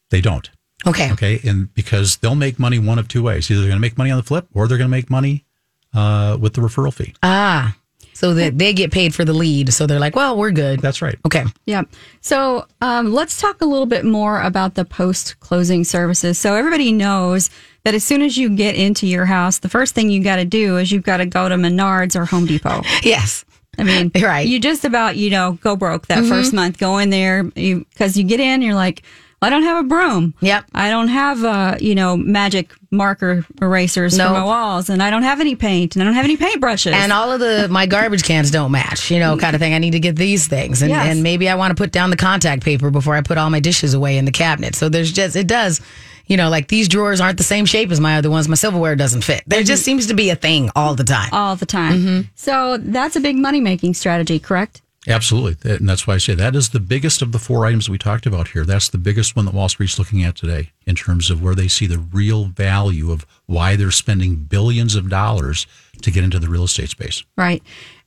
they 0.09 0.21
don't. 0.21 0.49
Okay. 0.87 1.11
Okay. 1.11 1.39
And 1.43 1.73
because 1.73 2.17
they'll 2.17 2.35
make 2.35 2.57
money 2.59 2.79
one 2.79 2.99
of 2.99 3.07
two 3.07 3.23
ways 3.23 3.49
either 3.49 3.61
they're 3.61 3.69
going 3.69 3.77
to 3.77 3.81
make 3.81 3.97
money 3.97 4.11
on 4.11 4.17
the 4.17 4.23
flip 4.23 4.47
or 4.53 4.67
they're 4.67 4.77
going 4.77 4.89
to 4.89 4.95
make 4.95 5.09
money 5.09 5.45
uh, 5.93 6.37
with 6.39 6.53
the 6.53 6.61
referral 6.61 6.93
fee. 6.93 7.15
Ah. 7.21 7.75
So 8.13 8.33
that 8.35 8.57
they 8.57 8.73
get 8.73 8.91
paid 8.91 9.13
for 9.13 9.25
the 9.25 9.33
lead. 9.33 9.73
So 9.73 9.87
they're 9.87 9.99
like, 9.99 10.15
well, 10.15 10.37
we're 10.37 10.51
good. 10.51 10.79
That's 10.79 11.01
right. 11.01 11.17
Okay. 11.25 11.43
Yeah. 11.65 11.83
So 12.21 12.67
um, 12.81 13.11
let's 13.11 13.41
talk 13.41 13.61
a 13.61 13.65
little 13.65 13.85
bit 13.87 14.05
more 14.05 14.41
about 14.41 14.75
the 14.75 14.85
post 14.85 15.39
closing 15.39 15.83
services. 15.83 16.37
So 16.37 16.55
everybody 16.55 16.91
knows 16.91 17.49
that 17.83 17.93
as 17.93 18.03
soon 18.03 18.21
as 18.21 18.37
you 18.37 18.49
get 18.49 18.75
into 18.75 19.07
your 19.07 19.25
house, 19.25 19.59
the 19.59 19.69
first 19.69 19.95
thing 19.95 20.09
you 20.09 20.23
got 20.23 20.37
to 20.37 20.45
do 20.45 20.77
is 20.77 20.91
you've 20.91 21.03
got 21.03 21.17
to 21.17 21.25
go 21.25 21.49
to 21.49 21.55
Menards 21.55 22.15
or 22.15 22.25
Home 22.25 22.45
Depot. 22.45 22.81
Yes. 23.03 23.45
I 23.77 23.83
mean, 23.83 24.11
Right. 24.15 24.47
You 24.47 24.59
just 24.59 24.85
about 24.85 25.17
you 25.17 25.31
know 25.31 25.53
go 25.53 25.75
broke 25.75 26.05
that 26.07 26.23
first 26.25 26.53
month. 26.53 26.77
Go 26.77 26.99
in 26.99 27.09
there 27.09 27.43
because 27.43 28.15
you, 28.15 28.23
get 28.23 28.39
in, 28.39 28.61
you're 28.61 28.75
like, 28.75 29.01
well, 29.01 29.32
I 29.43 29.49
don't 29.49 29.63
have 29.63 29.85
a 29.85 29.87
broom. 29.87 30.33
Yep. 30.41 30.65
I 30.73 30.89
don't 30.89 31.09
have 31.09 31.43
uh, 31.43 31.77
you 31.79 31.95
know 31.95 32.17
magic 32.17 32.73
marker 32.91 33.45
erasers 33.61 34.17
Nope. 34.17 34.27
for 34.29 34.33
my 34.33 34.43
walls, 34.45 34.89
and 34.89 35.01
I 35.01 35.09
don't 35.09 35.23
have 35.23 35.39
any 35.39 35.55
paint, 35.55 35.95
and 35.95 36.03
I 36.03 36.05
don't 36.05 36.13
have 36.15 36.25
any 36.25 36.37
paintbrushes. 36.37 36.93
And 36.93 37.11
all 37.11 37.31
of 37.31 37.39
the 37.39 37.67
my 37.69 37.85
garbage 37.85 38.23
cans 38.23 38.51
don't 38.51 38.71
match, 38.71 39.11
you 39.11 39.19
know, 39.19 39.37
kind 39.37 39.55
of 39.55 39.59
thing. 39.61 39.73
I 39.73 39.77
need 39.79 39.91
to 39.91 39.99
get 39.99 40.15
these 40.15 40.47
things, 40.47 40.81
and, 40.81 40.89
Yes. 40.89 41.07
and 41.07 41.23
maybe 41.23 41.49
I 41.49 41.55
want 41.55 41.71
to 41.71 41.75
put 41.81 41.91
down 41.91 42.09
the 42.09 42.15
contact 42.17 42.63
paper 42.63 42.89
before 42.91 43.15
I 43.15 43.21
put 43.21 43.37
all 43.37 43.49
my 43.49 43.59
dishes 43.59 43.93
away 43.93 44.17
in 44.17 44.25
the 44.25 44.31
cabinet. 44.31 44.75
So 44.75 44.89
there's 44.89 45.11
just 45.11 45.35
it 45.35 45.47
does, 45.47 45.81
you 46.27 46.37
know, 46.37 46.49
like 46.49 46.67
these 46.67 46.87
drawers 46.87 47.19
aren't 47.19 47.37
the 47.37 47.43
same 47.43 47.65
shape 47.65 47.91
as 47.91 47.99
my 47.99 48.17
other 48.17 48.29
ones. 48.29 48.47
My 48.47 48.55
silverware 48.55 48.95
doesn't 48.95 49.23
fit. 49.23 49.43
There 49.47 49.63
just 49.63 49.83
seems 49.83 50.07
to 50.07 50.13
be 50.13 50.29
a 50.29 50.35
thing 50.35 50.69
all 50.75 50.95
the 50.95 51.03
time. 51.03 51.29
all 51.33 51.55
the 51.55 51.65
time. 51.65 51.93
Mm-hmm. 51.93 52.21
So 52.35 52.77
that's 52.77 53.15
a 53.15 53.19
big 53.19 53.37
money 53.37 53.59
making 53.59 53.95
strategy, 53.95 54.39
correct? 54.39 54.81
Absolutely. 55.07 55.71
And 55.71 55.87
that's 55.87 56.07
why 56.07 56.13
I 56.13 56.17
say 56.17 56.33
that 56.33 56.55
is 56.55 56.69
the 56.69 56.79
biggest 56.79 57.21
of 57.21 57.33
the 57.33 57.39
four 57.39 57.65
items 57.65 57.89
we 57.89 57.97
talked 57.97 58.25
about 58.25 58.49
here. 58.49 58.63
That's 58.63 58.87
the 58.87 58.97
biggest 58.97 59.35
one 59.35 59.45
that 59.45 59.53
Wall 59.53 59.67
Street's 59.67 59.99
looking 59.99 60.23
at 60.23 60.35
today 60.35 60.71
in 60.85 60.95
terms 60.95 61.29
of 61.29 61.43
where 61.43 61.55
they 61.55 61.67
see 61.67 61.87
the 61.87 61.97
real 61.99 62.45
value 62.45 63.11
of 63.11 63.25
why 63.45 63.75
they're 63.75 63.91
spending 63.91 64.35
billions 64.35 64.95
of 64.95 65.09
dollars 65.09 65.67
to 66.01 66.11
get 66.11 66.23
into 66.23 66.39
the 66.39 66.47
real 66.47 66.63
estate 66.63 66.89
space. 66.89 67.23
Right. 67.37 67.61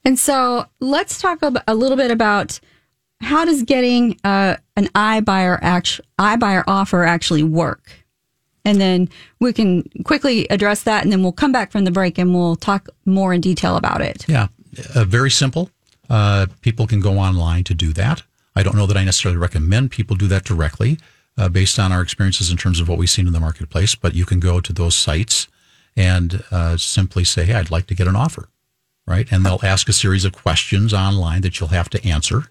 And 0.04 0.18
so 0.18 0.66
let's 0.80 1.20
talk 1.20 1.40
a 1.42 1.74
little 1.74 1.96
bit 1.96 2.10
about 2.10 2.60
how 3.20 3.44
does 3.44 3.62
getting 3.62 4.18
uh, 4.24 4.56
an 4.76 4.86
iBuyer 4.88 5.58
act- 5.62 6.00
iBuyer 6.18 6.64
offer 6.66 7.04
actually 7.04 7.42
work? 7.42 7.90
And 8.64 8.80
then 8.80 9.08
we 9.40 9.52
can 9.52 9.88
quickly 10.04 10.46
address 10.50 10.82
that, 10.82 11.04
and 11.04 11.12
then 11.12 11.22
we'll 11.22 11.32
come 11.32 11.52
back 11.52 11.70
from 11.70 11.84
the 11.84 11.92
break 11.92 12.18
and 12.18 12.34
we'll 12.34 12.56
talk 12.56 12.88
more 13.04 13.32
in 13.32 13.40
detail 13.40 13.76
about 13.76 14.00
it. 14.00 14.24
Yeah, 14.28 14.48
uh, 14.94 15.04
very 15.04 15.30
simple. 15.30 15.70
Uh, 16.08 16.46
people 16.60 16.86
can 16.86 17.00
go 17.00 17.18
online 17.18 17.64
to 17.64 17.74
do 17.74 17.92
that. 17.92 18.22
I 18.54 18.62
don't 18.62 18.76
know 18.76 18.86
that 18.86 18.96
I 18.96 19.04
necessarily 19.04 19.38
recommend 19.38 19.90
people 19.90 20.16
do 20.16 20.28
that 20.28 20.44
directly 20.44 20.98
uh, 21.38 21.48
based 21.48 21.78
on 21.78 21.92
our 21.92 22.00
experiences 22.00 22.50
in 22.50 22.56
terms 22.56 22.80
of 22.80 22.88
what 22.88 22.98
we've 22.98 23.10
seen 23.10 23.26
in 23.26 23.32
the 23.32 23.40
marketplace, 23.40 23.94
but 23.94 24.14
you 24.14 24.24
can 24.24 24.40
go 24.40 24.60
to 24.60 24.72
those 24.72 24.96
sites 24.96 25.48
and 25.96 26.42
uh, 26.50 26.76
simply 26.76 27.24
say, 27.24 27.44
hey, 27.44 27.54
I'd 27.54 27.70
like 27.70 27.86
to 27.88 27.94
get 27.94 28.06
an 28.06 28.16
offer, 28.16 28.48
right? 29.06 29.30
And 29.30 29.44
they'll 29.44 29.60
ask 29.62 29.88
a 29.88 29.92
series 29.92 30.24
of 30.24 30.32
questions 30.32 30.92
online 30.94 31.42
that 31.42 31.58
you'll 31.58 31.70
have 31.70 31.90
to 31.90 32.06
answer. 32.06 32.44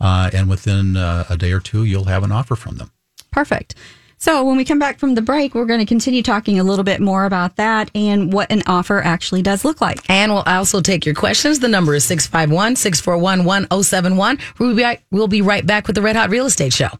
Uh, 0.00 0.30
and 0.32 0.48
within 0.48 0.96
uh, 0.96 1.24
a 1.28 1.36
day 1.36 1.52
or 1.52 1.60
two, 1.60 1.84
you'll 1.84 2.04
have 2.04 2.24
an 2.24 2.32
offer 2.32 2.56
from 2.56 2.76
them. 2.76 2.90
Perfect. 3.30 3.74
So 4.22 4.44
when 4.44 4.56
we 4.56 4.64
come 4.64 4.78
back 4.78 5.00
from 5.00 5.16
the 5.16 5.20
break, 5.20 5.52
we're 5.52 5.64
going 5.66 5.80
to 5.80 5.84
continue 5.84 6.22
talking 6.22 6.60
a 6.60 6.62
little 6.62 6.84
bit 6.84 7.00
more 7.00 7.24
about 7.24 7.56
that 7.56 7.90
and 7.92 8.32
what 8.32 8.52
an 8.52 8.62
offer 8.68 9.00
actually 9.02 9.42
does 9.42 9.64
look 9.64 9.80
like. 9.80 9.98
And 10.08 10.32
we'll 10.32 10.44
also 10.46 10.80
take 10.80 11.04
your 11.04 11.16
questions. 11.16 11.58
The 11.58 11.66
number 11.66 11.92
is 11.92 12.04
651 12.04 12.76
641 12.76 13.44
1071. 13.44 14.38
We'll 14.60 14.76
be 14.76 14.84
right- 14.84 15.00
We'll 15.10 15.26
be 15.26 15.42
right 15.42 15.66
back 15.66 15.88
with 15.88 15.96
the 15.96 16.02
Red 16.02 16.14
Hot 16.14 16.30
Real 16.30 16.46
Estate 16.46 16.72
Show. 16.72 16.90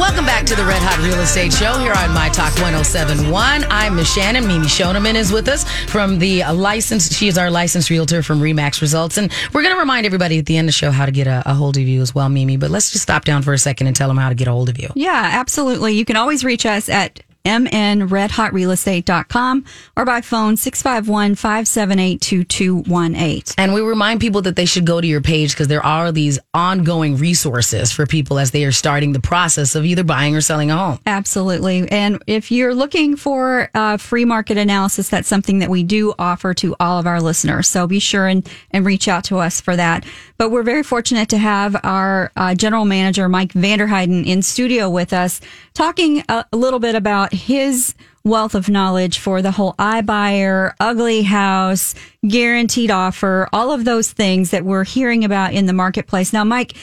Welcome 0.00 0.24
back 0.24 0.46
to 0.46 0.56
the 0.56 0.64
Red 0.64 0.80
Hot 0.80 0.98
Real 1.04 1.20
Estate 1.20 1.52
Show 1.52 1.78
here 1.78 1.92
on 1.92 2.14
My 2.14 2.30
Talk 2.30 2.54
1071. 2.54 3.64
I'm 3.68 3.96
Miss 3.96 4.10
Shannon. 4.10 4.46
Mimi 4.48 4.64
Shoneman 4.64 5.14
is 5.14 5.30
with 5.30 5.46
us 5.46 5.70
from 5.90 6.18
the 6.18 6.42
license. 6.54 7.14
She 7.14 7.28
is 7.28 7.36
our 7.36 7.50
licensed 7.50 7.90
realtor 7.90 8.22
from 8.22 8.40
Remax 8.40 8.80
Results. 8.80 9.18
And 9.18 9.30
we're 9.52 9.60
going 9.60 9.74
to 9.74 9.78
remind 9.78 10.06
everybody 10.06 10.38
at 10.38 10.46
the 10.46 10.56
end 10.56 10.64
of 10.64 10.68
the 10.68 10.72
show 10.72 10.90
how 10.90 11.04
to 11.04 11.12
get 11.12 11.26
a, 11.26 11.42
a 11.44 11.52
hold 11.52 11.76
of 11.76 11.82
you 11.82 12.00
as 12.00 12.14
well, 12.14 12.30
Mimi. 12.30 12.56
But 12.56 12.70
let's 12.70 12.92
just 12.92 13.02
stop 13.02 13.26
down 13.26 13.42
for 13.42 13.52
a 13.52 13.58
second 13.58 13.88
and 13.88 13.94
tell 13.94 14.08
them 14.08 14.16
how 14.16 14.30
to 14.30 14.34
get 14.34 14.48
a 14.48 14.52
hold 14.52 14.70
of 14.70 14.78
you. 14.78 14.88
Yeah, 14.94 15.28
absolutely. 15.32 15.92
You 15.92 16.06
can 16.06 16.16
always 16.16 16.44
reach 16.44 16.64
us 16.64 16.88
at 16.88 17.20
mnredhotrealestate.com 17.44 19.64
or 19.96 20.04
by 20.04 20.20
phone 20.20 20.56
651-578-2218. 20.56 23.54
And 23.58 23.74
we 23.74 23.80
remind 23.80 24.20
people 24.20 24.42
that 24.42 24.56
they 24.56 24.66
should 24.66 24.86
go 24.86 25.00
to 25.00 25.06
your 25.06 25.20
page 25.20 25.52
because 25.52 25.68
there 25.68 25.84
are 25.84 26.12
these 26.12 26.38
ongoing 26.54 27.16
resources 27.16 27.92
for 27.92 28.06
people 28.06 28.38
as 28.38 28.50
they 28.50 28.64
are 28.64 28.72
starting 28.72 29.12
the 29.12 29.20
process 29.20 29.74
of 29.74 29.84
either 29.84 30.04
buying 30.04 30.36
or 30.36 30.40
selling 30.40 30.70
a 30.70 30.76
home. 30.76 30.98
Absolutely. 31.06 31.90
And 31.90 32.22
if 32.26 32.50
you're 32.50 32.74
looking 32.74 33.16
for 33.16 33.70
uh, 33.74 33.96
free 33.96 34.24
market 34.24 34.58
analysis, 34.58 35.08
that's 35.08 35.28
something 35.28 35.60
that 35.60 35.70
we 35.70 35.82
do 35.82 36.14
offer 36.18 36.54
to 36.54 36.74
all 36.80 36.98
of 36.98 37.06
our 37.06 37.20
listeners. 37.20 37.68
So 37.68 37.86
be 37.86 37.98
sure 37.98 38.26
and, 38.26 38.48
and 38.70 38.84
reach 38.84 39.08
out 39.08 39.24
to 39.24 39.38
us 39.38 39.60
for 39.60 39.76
that. 39.76 40.04
But 40.38 40.50
we're 40.50 40.62
very 40.62 40.82
fortunate 40.82 41.28
to 41.30 41.38
have 41.38 41.76
our 41.84 42.32
uh, 42.36 42.54
general 42.54 42.84
manager, 42.84 43.28
Mike 43.28 43.52
Vanderheiden, 43.52 44.26
in 44.26 44.42
studio 44.42 44.88
with 44.88 45.12
us, 45.12 45.40
talking 45.74 46.24
a, 46.28 46.44
a 46.52 46.56
little 46.56 46.78
bit 46.78 46.94
about 46.94 47.29
his 47.32 47.94
wealth 48.24 48.54
of 48.54 48.68
knowledge 48.68 49.18
for 49.18 49.40
the 49.40 49.50
whole 49.50 49.74
iBuyer, 49.74 50.74
ugly 50.78 51.22
house, 51.22 51.94
guaranteed 52.26 52.90
offer, 52.90 53.48
all 53.52 53.72
of 53.72 53.84
those 53.84 54.12
things 54.12 54.50
that 54.50 54.64
we're 54.64 54.84
hearing 54.84 55.24
about 55.24 55.54
in 55.54 55.66
the 55.66 55.72
marketplace. 55.72 56.32
Now, 56.32 56.44
Mike, 56.44 56.74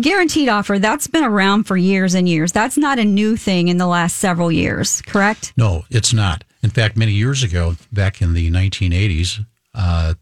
Guaranteed 0.00 0.48
offer, 0.48 0.78
that's 0.78 1.06
been 1.06 1.22
around 1.22 1.64
for 1.64 1.76
years 1.76 2.14
and 2.14 2.26
years. 2.26 2.50
That's 2.50 2.78
not 2.78 2.98
a 2.98 3.04
new 3.04 3.36
thing 3.36 3.68
in 3.68 3.76
the 3.76 3.86
last 3.86 4.16
several 4.16 4.50
years, 4.50 5.02
correct? 5.02 5.52
No, 5.54 5.84
it's 5.90 6.14
not. 6.14 6.44
In 6.62 6.70
fact, 6.70 6.96
many 6.96 7.12
years 7.12 7.42
ago, 7.42 7.76
back 7.92 8.22
in 8.22 8.32
the 8.32 8.50
1980s, 8.50 9.44
uh, 9.74 10.14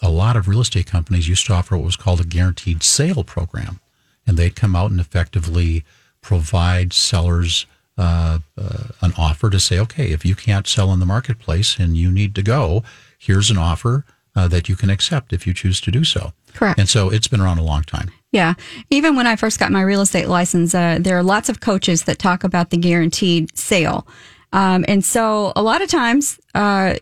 a 0.00 0.10
lot 0.10 0.36
of 0.36 0.48
real 0.48 0.60
estate 0.60 0.86
companies 0.86 1.28
used 1.28 1.44
to 1.46 1.52
offer 1.52 1.76
what 1.76 1.84
was 1.84 1.96
called 1.96 2.22
a 2.22 2.24
guaranteed 2.24 2.82
sale 2.82 3.22
program. 3.22 3.80
And 4.26 4.38
they'd 4.38 4.56
come 4.56 4.74
out 4.74 4.90
and 4.90 5.00
effectively 5.00 5.84
provide 6.22 6.94
sellers 6.94 7.66
uh, 7.98 8.38
uh, 8.56 8.84
an 9.02 9.12
offer 9.18 9.50
to 9.50 9.58
say, 9.58 9.78
okay, 9.78 10.12
if 10.12 10.24
you 10.24 10.34
can't 10.34 10.66
sell 10.66 10.92
in 10.92 11.00
the 11.00 11.06
marketplace 11.06 11.78
and 11.78 11.96
you 11.96 12.10
need 12.10 12.34
to 12.36 12.42
go, 12.42 12.84
here's 13.18 13.50
an 13.50 13.58
offer 13.58 14.04
uh, 14.36 14.46
that 14.48 14.68
you 14.68 14.76
can 14.76 14.88
accept 14.88 15.32
if 15.32 15.46
you 15.46 15.52
choose 15.52 15.80
to 15.80 15.90
do 15.90 16.04
so. 16.04 16.32
Correct. 16.54 16.78
And 16.78 16.88
so 16.88 17.10
it's 17.10 17.28
been 17.28 17.40
around 17.40 17.58
a 17.58 17.62
long 17.62 17.82
time. 17.82 18.10
Yeah. 18.30 18.54
Even 18.90 19.16
when 19.16 19.26
I 19.26 19.36
first 19.36 19.58
got 19.58 19.72
my 19.72 19.82
real 19.82 20.00
estate 20.00 20.28
license, 20.28 20.74
uh, 20.74 20.98
there 21.00 21.18
are 21.18 21.22
lots 21.22 21.48
of 21.48 21.60
coaches 21.60 22.04
that 22.04 22.18
talk 22.18 22.44
about 22.44 22.70
the 22.70 22.76
guaranteed 22.76 23.56
sale. 23.56 24.06
Um, 24.52 24.84
and 24.86 25.04
so 25.04 25.52
a 25.56 25.62
lot 25.62 25.82
of 25.82 25.88
times, 25.88 26.38
uh, 26.54 26.96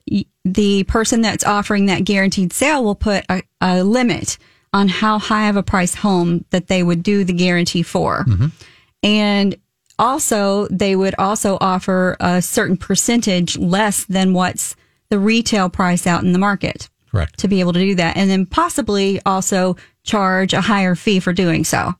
the 0.44 0.84
person 0.84 1.20
that's 1.20 1.44
offering 1.44 1.86
that 1.86 2.04
guaranteed 2.04 2.52
sale 2.52 2.82
will 2.82 2.94
put 2.94 3.24
a, 3.28 3.42
a 3.60 3.82
limit 3.82 4.38
on 4.72 4.88
how 4.88 5.18
high 5.18 5.48
of 5.48 5.56
a 5.56 5.62
price 5.62 5.94
home 5.94 6.44
that 6.50 6.68
they 6.68 6.82
would 6.82 7.02
do 7.02 7.24
the 7.24 7.32
guarantee 7.32 7.82
for. 7.82 8.24
And 9.02 9.56
also, 9.98 10.68
they 10.68 10.94
would 10.96 11.14
also 11.18 11.58
offer 11.60 12.16
a 12.20 12.42
certain 12.42 12.76
percentage 12.76 13.56
less 13.58 14.04
than 14.04 14.32
what's 14.32 14.76
the 15.08 15.18
retail 15.18 15.68
price 15.68 16.06
out 16.06 16.22
in 16.22 16.32
the 16.32 16.38
market 16.38 16.88
Correct. 17.10 17.38
to 17.38 17.48
be 17.48 17.60
able 17.60 17.72
to 17.72 17.80
do 17.80 17.94
that, 17.94 18.16
and 18.16 18.28
then 18.28 18.46
possibly 18.46 19.20
also 19.24 19.76
charge 20.02 20.52
a 20.52 20.60
higher 20.60 20.94
fee 20.94 21.20
for 21.20 21.32
doing 21.32 21.64
so. 21.64 21.94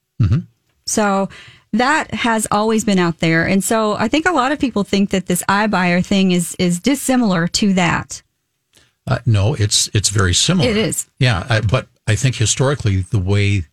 So 0.87 1.28
that 1.72 2.12
has 2.14 2.46
always 2.50 2.85
been 2.85 2.98
out 2.98 3.18
there, 3.18 3.46
and 3.46 3.62
so 3.62 3.94
I 3.94 4.09
think 4.09 4.26
a 4.26 4.32
lot 4.32 4.52
of 4.52 4.59
people 4.59 4.85
think 4.85 5.11
that 5.11 5.26
this 5.26 5.42
iBuyer 5.48 6.04
thing 6.04 6.32
is 6.32 6.54
is 6.59 6.80
dissimilar 6.80 7.48
to 7.48 7.72
that. 7.74 8.22
Uh, 9.06 9.18
no, 9.26 9.54
it's 9.54 9.88
it's 9.92 10.09
very 10.09 10.35
similar. 10.35 10.68
It 10.68 10.76
is. 10.76 11.06
Yeah, 11.18 11.46
I, 11.48 11.61
but 11.61 11.88
I 12.06 12.14
think 12.14 12.37
historically 12.37 13.02
the 13.02 13.18
way 13.18 13.64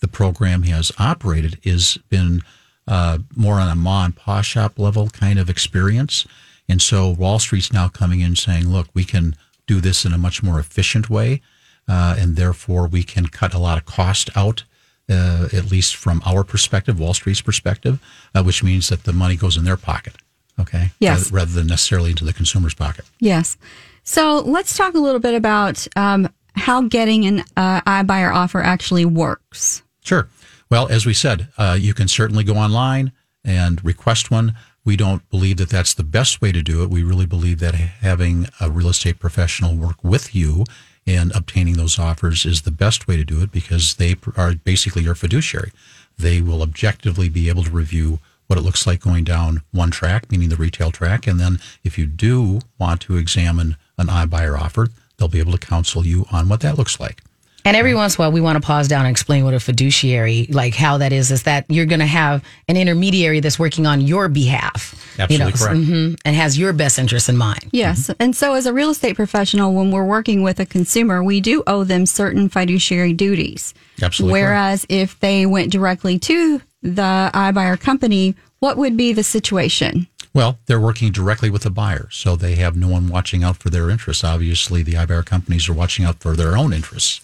the 0.00 0.08
program 0.08 0.62
has 0.64 0.90
operated 0.98 1.58
has 1.64 1.98
been 2.08 2.42
uh, 2.90 3.18
more 3.34 3.54
on 3.54 3.68
a 3.68 3.74
ma 3.74 4.04
and 4.04 4.14
pa 4.14 4.42
shop 4.42 4.78
level 4.78 5.08
kind 5.08 5.38
of 5.38 5.48
experience, 5.48 6.26
and 6.68 6.82
so 6.82 7.08
Wall 7.08 7.38
Street's 7.38 7.72
now 7.72 7.88
coming 7.88 8.20
in 8.20 8.36
saying, 8.36 8.68
"Look, 8.68 8.88
we 8.92 9.04
can 9.04 9.36
do 9.66 9.80
this 9.80 10.04
in 10.04 10.12
a 10.12 10.18
much 10.18 10.42
more 10.42 10.58
efficient 10.58 11.08
way, 11.08 11.40
uh, 11.88 12.16
and 12.18 12.36
therefore 12.36 12.86
we 12.86 13.02
can 13.02 13.28
cut 13.28 13.54
a 13.54 13.58
lot 13.58 13.78
of 13.78 13.86
cost 13.86 14.28
out." 14.36 14.64
Uh, 15.08 15.48
at 15.52 15.72
least 15.72 15.96
from 15.96 16.22
our 16.24 16.44
perspective, 16.44 17.00
Wall 17.00 17.14
Street's 17.14 17.40
perspective, 17.40 17.98
uh, 18.32 18.44
which 18.44 18.62
means 18.62 18.90
that 18.90 19.02
the 19.02 19.12
money 19.12 19.34
goes 19.34 19.56
in 19.56 19.64
their 19.64 19.76
pocket, 19.76 20.14
okay? 20.60 20.92
Yes. 21.00 21.32
Rather, 21.32 21.36
rather 21.36 21.52
than 21.52 21.66
necessarily 21.66 22.10
into 22.10 22.24
the 22.24 22.32
consumer's 22.32 22.74
pocket. 22.74 23.04
Yes. 23.18 23.56
So 24.04 24.38
let's 24.38 24.76
talk 24.76 24.94
a 24.94 25.00
little 25.00 25.18
bit 25.18 25.34
about 25.34 25.84
um, 25.96 26.28
how 26.54 26.82
getting 26.82 27.26
an 27.26 27.40
uh, 27.56 27.80
iBuyer 27.80 28.32
offer 28.32 28.60
actually 28.60 29.04
works. 29.04 29.82
Sure. 30.04 30.28
Well, 30.70 30.86
as 30.88 31.04
we 31.04 31.14
said, 31.14 31.48
uh, 31.58 31.76
you 31.78 31.94
can 31.94 32.06
certainly 32.06 32.44
go 32.44 32.54
online 32.54 33.12
and 33.44 33.84
request 33.84 34.30
one. 34.30 34.54
We 34.84 34.96
don't 34.96 35.28
believe 35.28 35.56
that 35.56 35.68
that's 35.68 35.94
the 35.94 36.04
best 36.04 36.40
way 36.40 36.52
to 36.52 36.62
do 36.62 36.82
it. 36.82 36.90
We 36.90 37.02
really 37.02 37.26
believe 37.26 37.58
that 37.58 37.74
having 37.74 38.46
a 38.60 38.70
real 38.70 38.88
estate 38.88 39.18
professional 39.18 39.74
work 39.74 40.02
with 40.04 40.34
you 40.34 40.64
and 41.06 41.34
obtaining 41.34 41.74
those 41.74 41.98
offers 41.98 42.46
is 42.46 42.62
the 42.62 42.70
best 42.70 43.08
way 43.08 43.16
to 43.16 43.24
do 43.24 43.42
it 43.42 43.50
because 43.50 43.94
they 43.94 44.14
are 44.36 44.54
basically 44.54 45.02
your 45.02 45.16
fiduciary. 45.16 45.72
They 46.16 46.40
will 46.40 46.62
objectively 46.62 47.28
be 47.28 47.48
able 47.48 47.64
to 47.64 47.70
review 47.70 48.20
what 48.46 48.58
it 48.58 48.62
looks 48.62 48.86
like 48.86 49.00
going 49.00 49.24
down 49.24 49.62
one 49.72 49.90
track, 49.90 50.30
meaning 50.30 50.50
the 50.50 50.56
retail 50.56 50.90
track. 50.90 51.26
And 51.26 51.40
then 51.40 51.58
if 51.82 51.98
you 51.98 52.06
do 52.06 52.60
want 52.78 53.00
to 53.02 53.16
examine 53.16 53.76
an 53.98 54.06
iBuyer 54.06 54.58
offer, 54.58 54.88
they'll 55.16 55.28
be 55.28 55.40
able 55.40 55.52
to 55.52 55.58
counsel 55.58 56.06
you 56.06 56.26
on 56.30 56.48
what 56.48 56.60
that 56.60 56.78
looks 56.78 57.00
like. 57.00 57.22
And 57.64 57.76
every 57.76 57.94
once 57.94 58.16
in 58.16 58.20
a 58.20 58.24
while, 58.24 58.32
we 58.32 58.40
want 58.40 58.56
to 58.56 58.66
pause 58.66 58.88
down 58.88 59.06
and 59.06 59.10
explain 59.10 59.44
what 59.44 59.54
a 59.54 59.60
fiduciary, 59.60 60.46
like 60.50 60.74
how 60.74 60.98
that 60.98 61.12
is, 61.12 61.30
is 61.30 61.42
that 61.44 61.66
you're 61.68 61.86
going 61.86 62.00
to 62.00 62.06
have 62.06 62.42
an 62.68 62.76
intermediary 62.76 63.40
that's 63.40 63.58
working 63.58 63.86
on 63.86 64.00
your 64.00 64.28
behalf. 64.28 64.94
Absolutely 65.18 65.52
correct. 65.52 65.76
mhm, 65.76 66.20
and 66.24 66.36
has 66.36 66.58
your 66.58 66.72
best 66.72 66.98
interests 66.98 67.28
in 67.28 67.36
mind. 67.36 67.68
Yes. 67.72 68.10
And 68.18 68.34
so, 68.34 68.54
as 68.54 68.66
a 68.66 68.72
real 68.72 68.90
estate 68.90 69.16
professional, 69.16 69.74
when 69.74 69.90
we're 69.90 70.04
working 70.06 70.42
with 70.42 70.58
a 70.60 70.66
consumer, 70.66 71.22
we 71.22 71.40
do 71.40 71.62
owe 71.66 71.84
them 71.84 72.06
certain 72.06 72.48
fiduciary 72.48 73.12
duties. 73.12 73.74
Absolutely 74.02 74.40
correct. 74.40 74.48
Whereas 74.50 74.86
if 74.88 75.18
they 75.20 75.44
went 75.46 75.70
directly 75.70 76.18
to 76.20 76.62
the 76.82 77.30
iBuyer 77.34 77.78
company, 77.78 78.34
what 78.60 78.76
would 78.78 78.96
be 78.96 79.12
the 79.12 79.22
situation? 79.22 80.06
Well, 80.32 80.58
they're 80.66 80.80
working 80.80 81.10
directly 81.12 81.50
with 81.50 81.62
the 81.64 81.70
buyer, 81.70 82.08
so 82.10 82.36
they 82.36 82.54
have 82.56 82.76
no 82.76 82.88
one 82.88 83.08
watching 83.08 83.42
out 83.42 83.56
for 83.56 83.68
their 83.68 83.90
interests. 83.90 84.22
Obviously, 84.22 84.82
the 84.82 84.92
iBuyer 84.94 85.26
companies 85.26 85.68
are 85.68 85.74
watching 85.74 86.04
out 86.04 86.20
for 86.20 86.36
their 86.36 86.56
own 86.56 86.72
interests, 86.72 87.20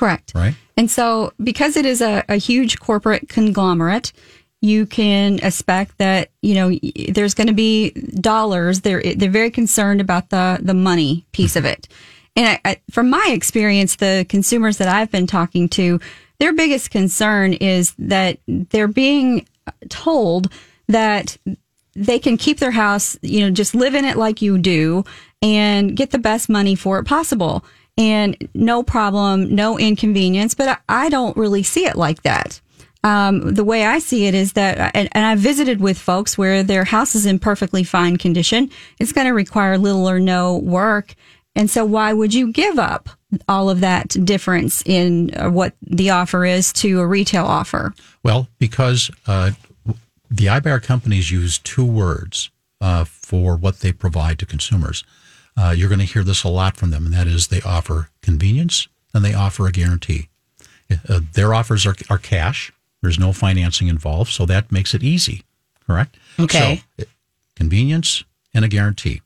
Correct. 0.00 0.32
right? 0.34 0.54
And 0.78 0.90
so, 0.90 1.34
because 1.44 1.76
it 1.76 1.84
is 1.84 2.00
a, 2.00 2.24
a 2.26 2.36
huge 2.36 2.80
corporate 2.80 3.28
conglomerate, 3.28 4.14
you 4.62 4.86
can 4.86 5.38
expect 5.40 5.98
that 5.98 6.30
you 6.40 6.54
know 6.54 6.78
there's 7.10 7.34
going 7.34 7.48
to 7.48 7.52
be 7.52 7.90
dollars. 7.90 8.80
They're 8.80 9.02
they're 9.14 9.30
very 9.30 9.50
concerned 9.50 10.00
about 10.00 10.30
the 10.30 10.58
the 10.62 10.72
money 10.72 11.26
piece 11.32 11.54
of 11.54 11.66
it. 11.66 11.86
And 12.34 12.48
I, 12.48 12.60
I, 12.64 12.80
from 12.90 13.10
my 13.10 13.28
experience, 13.30 13.96
the 13.96 14.24
consumers 14.26 14.78
that 14.78 14.88
I've 14.88 15.10
been 15.10 15.26
talking 15.26 15.68
to, 15.70 16.00
their 16.38 16.54
biggest 16.54 16.90
concern 16.90 17.52
is 17.52 17.92
that 17.98 18.38
they're 18.48 18.88
being 18.88 19.46
told 19.90 20.50
that 20.88 21.36
they 21.94 22.18
can 22.18 22.38
keep 22.38 22.58
their 22.58 22.70
house, 22.70 23.18
you 23.20 23.40
know, 23.40 23.50
just 23.50 23.74
live 23.74 23.94
in 23.94 24.06
it 24.06 24.16
like 24.16 24.40
you 24.40 24.56
do 24.56 25.04
and 25.42 25.94
get 25.94 26.10
the 26.10 26.18
best 26.18 26.48
money 26.48 26.74
for 26.74 26.98
it 26.98 27.04
possible. 27.04 27.66
And 28.00 28.48
no 28.54 28.82
problem, 28.82 29.54
no 29.54 29.78
inconvenience. 29.78 30.54
But 30.54 30.68
I, 30.88 31.06
I 31.06 31.08
don't 31.10 31.36
really 31.36 31.62
see 31.62 31.84
it 31.84 31.96
like 31.96 32.22
that. 32.22 32.60
Um, 33.04 33.54
the 33.54 33.64
way 33.64 33.84
I 33.84 33.98
see 33.98 34.26
it 34.26 34.34
is 34.34 34.54
that, 34.54 34.92
and, 34.94 35.08
and 35.12 35.24
I've 35.24 35.38
visited 35.38 35.80
with 35.80 35.98
folks 35.98 36.36
where 36.36 36.62
their 36.62 36.84
house 36.84 37.14
is 37.14 37.26
in 37.26 37.38
perfectly 37.38 37.84
fine 37.84 38.16
condition. 38.16 38.70
It's 38.98 39.12
going 39.12 39.26
to 39.26 39.34
require 39.34 39.76
little 39.78 40.08
or 40.08 40.18
no 40.18 40.56
work. 40.56 41.14
And 41.54 41.70
so 41.70 41.84
why 41.84 42.12
would 42.12 42.32
you 42.32 42.52
give 42.52 42.78
up 42.78 43.08
all 43.48 43.68
of 43.68 43.80
that 43.80 44.08
difference 44.24 44.82
in 44.86 45.34
uh, 45.34 45.50
what 45.50 45.74
the 45.82 46.10
offer 46.10 46.44
is 46.44 46.72
to 46.74 47.00
a 47.00 47.06
retail 47.06 47.44
offer? 47.44 47.94
Well, 48.22 48.48
because 48.58 49.10
uh, 49.26 49.52
the 50.30 50.46
iBuyer 50.46 50.82
companies 50.82 51.30
use 51.30 51.58
two 51.58 51.84
words 51.84 52.50
uh, 52.80 53.04
for 53.04 53.56
what 53.56 53.80
they 53.80 53.92
provide 53.92 54.38
to 54.38 54.46
consumers. 54.46 55.04
Uh, 55.56 55.74
you're 55.76 55.88
going 55.88 56.00
to 56.00 56.04
hear 56.04 56.24
this 56.24 56.44
a 56.44 56.48
lot 56.48 56.76
from 56.76 56.90
them, 56.90 57.06
and 57.06 57.14
that 57.14 57.26
is 57.26 57.48
they 57.48 57.60
offer 57.62 58.08
convenience 58.22 58.88
and 59.12 59.24
they 59.24 59.34
offer 59.34 59.66
a 59.66 59.72
guarantee. 59.72 60.28
Uh, 61.08 61.20
their 61.34 61.54
offers 61.54 61.86
are, 61.86 61.94
are 62.08 62.18
cash. 62.18 62.72
There's 63.02 63.18
no 63.18 63.32
financing 63.32 63.88
involved, 63.88 64.30
so 64.30 64.46
that 64.46 64.70
makes 64.72 64.94
it 64.94 65.02
easy. 65.02 65.44
Correct. 65.86 66.16
Okay. 66.38 66.82
So, 66.98 67.04
uh, 67.04 67.06
convenience 67.56 68.24
and 68.54 68.64
a 68.64 68.68
guarantee. 68.68 69.22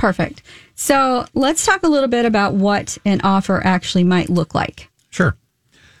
Perfect. 0.00 0.42
So 0.76 1.26
let's 1.34 1.66
talk 1.66 1.82
a 1.82 1.88
little 1.88 2.08
bit 2.08 2.24
about 2.24 2.54
what 2.54 2.96
an 3.04 3.20
offer 3.20 3.60
actually 3.62 4.02
might 4.02 4.30
look 4.30 4.54
like. 4.54 4.88
Sure. 5.10 5.36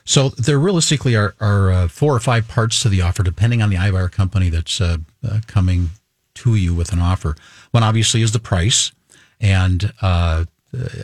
So 0.06 0.30
there 0.30 0.58
realistically 0.58 1.14
are, 1.14 1.34
are 1.38 1.70
uh, 1.70 1.88
four 1.88 2.14
or 2.14 2.20
five 2.20 2.48
parts 2.48 2.80
to 2.82 2.88
the 2.88 3.02
offer, 3.02 3.22
depending 3.22 3.60
on 3.60 3.68
the 3.68 3.76
iBuyer 3.76 4.10
company 4.10 4.48
that's 4.48 4.80
uh, 4.80 4.96
uh, 5.22 5.40
coming 5.46 5.90
to 6.36 6.54
you 6.54 6.74
with 6.74 6.94
an 6.94 6.98
offer. 6.98 7.36
One 7.70 7.82
obviously 7.82 8.22
is 8.22 8.32
the 8.32 8.38
price, 8.38 8.92
and 9.40 9.92
uh, 10.02 10.44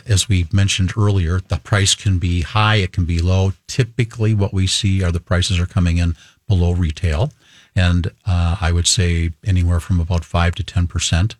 as 0.05 0.29
we 0.29 0.47
mentioned 0.51 0.93
earlier, 0.97 1.39
the 1.39 1.57
price 1.57 1.95
can 1.95 2.19
be 2.19 2.41
high, 2.41 2.75
it 2.75 2.93
can 2.93 3.05
be 3.05 3.19
low. 3.19 3.53
Typically, 3.67 4.33
what 4.33 4.53
we 4.53 4.67
see 4.67 5.03
are 5.03 5.11
the 5.11 5.19
prices 5.19 5.59
are 5.59 5.65
coming 5.65 5.97
in 5.97 6.15
below 6.47 6.73
retail, 6.73 7.31
and 7.75 8.11
uh, 8.25 8.57
I 8.61 8.71
would 8.71 8.87
say 8.87 9.31
anywhere 9.45 9.79
from 9.79 9.99
about 9.99 10.25
five 10.25 10.55
to 10.55 10.63
ten 10.63 10.87
percent 10.87 11.35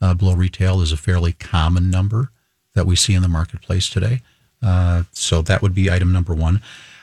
uh, 0.00 0.14
below 0.14 0.34
retail 0.34 0.80
is 0.80 0.92
a 0.92 0.96
fairly 0.96 1.32
common 1.32 1.90
number 1.90 2.30
that 2.74 2.86
we 2.86 2.96
see 2.96 3.14
in 3.14 3.22
the 3.22 3.28
marketplace 3.28 3.88
today. 3.88 4.20
Uh, 4.62 5.04
so 5.12 5.42
that 5.42 5.62
would 5.62 5.74
be 5.74 5.90
item 5.90 6.12
number 6.12 6.34
one. 6.34 6.60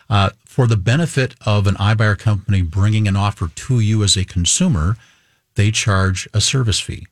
Uh, 0.10 0.30
for 0.46 0.68
the 0.68 0.78
benefit 0.78 1.36
of 1.46 1.68
an 1.68 1.76
iBuyer 1.76 2.18
company 2.18 2.62
bringing 2.62 3.08
an 3.08 3.16
offer 3.16 3.50
to 3.56 3.80
you 3.80 4.04
as 4.04 4.16
a 4.16 4.24
consumer, 4.24 4.98
they 5.56 5.72
charge 5.72 6.28
a 6.34 6.40
service 6.40 6.80
fee. 6.80 7.08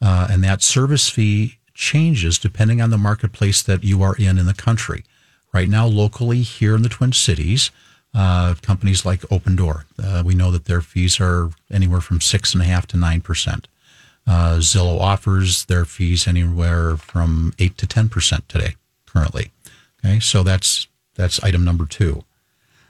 Uh, 0.00 0.28
and 0.30 0.44
that 0.44 0.62
service 0.62 1.08
fee 1.08 1.58
changes 1.74 2.38
depending 2.38 2.80
on 2.80 2.90
the 2.90 2.98
marketplace 2.98 3.62
that 3.62 3.84
you 3.84 4.02
are 4.02 4.16
in 4.16 4.38
in 4.38 4.46
the 4.46 4.54
country. 4.54 5.04
Right 5.52 5.68
now, 5.68 5.86
locally 5.86 6.42
here 6.42 6.74
in 6.74 6.82
the 6.82 6.88
Twin 6.88 7.12
Cities, 7.12 7.70
uh, 8.14 8.54
companies 8.62 9.04
like 9.06 9.20
Opendoor, 9.22 9.84
uh, 10.02 10.22
we 10.24 10.34
know 10.34 10.50
that 10.50 10.66
their 10.66 10.80
fees 10.80 11.20
are 11.20 11.50
anywhere 11.70 12.00
from 12.00 12.20
six 12.20 12.52
and 12.52 12.62
a 12.62 12.66
half 12.66 12.86
to 12.88 12.96
nine 12.96 13.20
percent. 13.20 13.68
Uh, 14.26 14.56
Zillow 14.58 15.00
offers 15.00 15.66
their 15.66 15.84
fees 15.84 16.26
anywhere 16.26 16.96
from 16.96 17.54
eight 17.58 17.78
to 17.78 17.86
ten 17.86 18.08
percent 18.08 18.48
today, 18.48 18.74
currently. 19.06 19.52
Okay, 20.04 20.20
so 20.20 20.42
that's 20.42 20.88
that's 21.14 21.42
item 21.42 21.64
number 21.64 21.86
two. 21.86 22.24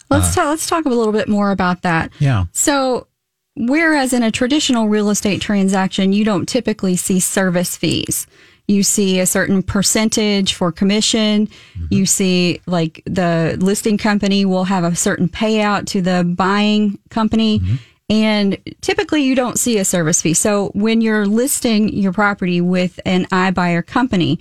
Let's 0.09 0.35
talk, 0.35 0.47
let's 0.47 0.66
talk 0.66 0.85
a 0.85 0.88
little 0.88 1.12
bit 1.12 1.29
more 1.29 1.51
about 1.51 1.83
that. 1.83 2.12
Yeah. 2.21 2.45
So, 2.53 3.09
whereas 3.57 4.12
in 4.12 4.23
a 4.23 4.31
traditional 4.31 4.88
real 4.88 5.11
estate 5.11 5.40
transaction, 5.40 6.12
you 6.12 6.25
don't 6.25 6.47
typically 6.47 6.97
see 6.97 7.21
service 7.21 7.77
fees. 7.77 8.27
You 8.69 8.83
see 8.83 9.21
a 9.21 9.27
certain 9.27 9.62
percentage 9.62 10.55
for 10.55 10.73
commission. 10.73 11.47
Mm-hmm. 11.47 11.87
You 11.90 12.07
see, 12.07 12.61
like, 12.66 13.03
the 13.07 13.57
listing 13.61 13.97
company 13.97 14.45
will 14.45 14.64
have 14.64 14.85
a 14.85 14.97
certain 14.97 15.29
payout 15.29 15.87
to 15.87 16.03
the 16.03 16.25
buying 16.25 16.99
company. 17.11 17.61
Mm-hmm. 17.61 17.75
And 18.09 18.59
typically, 18.81 19.23
you 19.23 19.35
don't 19.35 19.59
see 19.59 19.79
a 19.79 19.85
service 19.85 20.23
fee. 20.23 20.35
So, 20.35 20.71
when 20.75 21.01
you're 21.01 21.27
listing 21.27 21.88
your 21.88 22.12
property 22.12 22.61
with 22.61 22.99
an 23.05 23.27
iBuyer 23.27 23.87
company, 23.87 24.38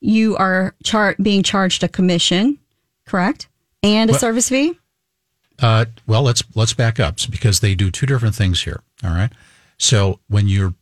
you 0.00 0.36
are 0.36 0.74
char- 0.82 1.16
being 1.20 1.42
charged 1.42 1.82
a 1.84 1.88
commission, 1.88 2.58
correct? 3.06 3.48
And 3.82 4.10
a 4.10 4.12
Well- 4.12 4.20
service 4.20 4.48
fee? 4.48 4.74
Uh, 5.60 5.84
well, 6.06 6.22
let's 6.22 6.42
let's 6.54 6.74
back 6.74 6.98
up 6.98 7.16
because 7.30 7.60
they 7.60 7.74
do 7.74 7.90
two 7.90 8.06
different 8.06 8.34
things 8.34 8.62
here. 8.62 8.82
All 9.04 9.10
right. 9.10 9.30
So 9.78 10.20
when 10.28 10.48
you're 10.48 10.74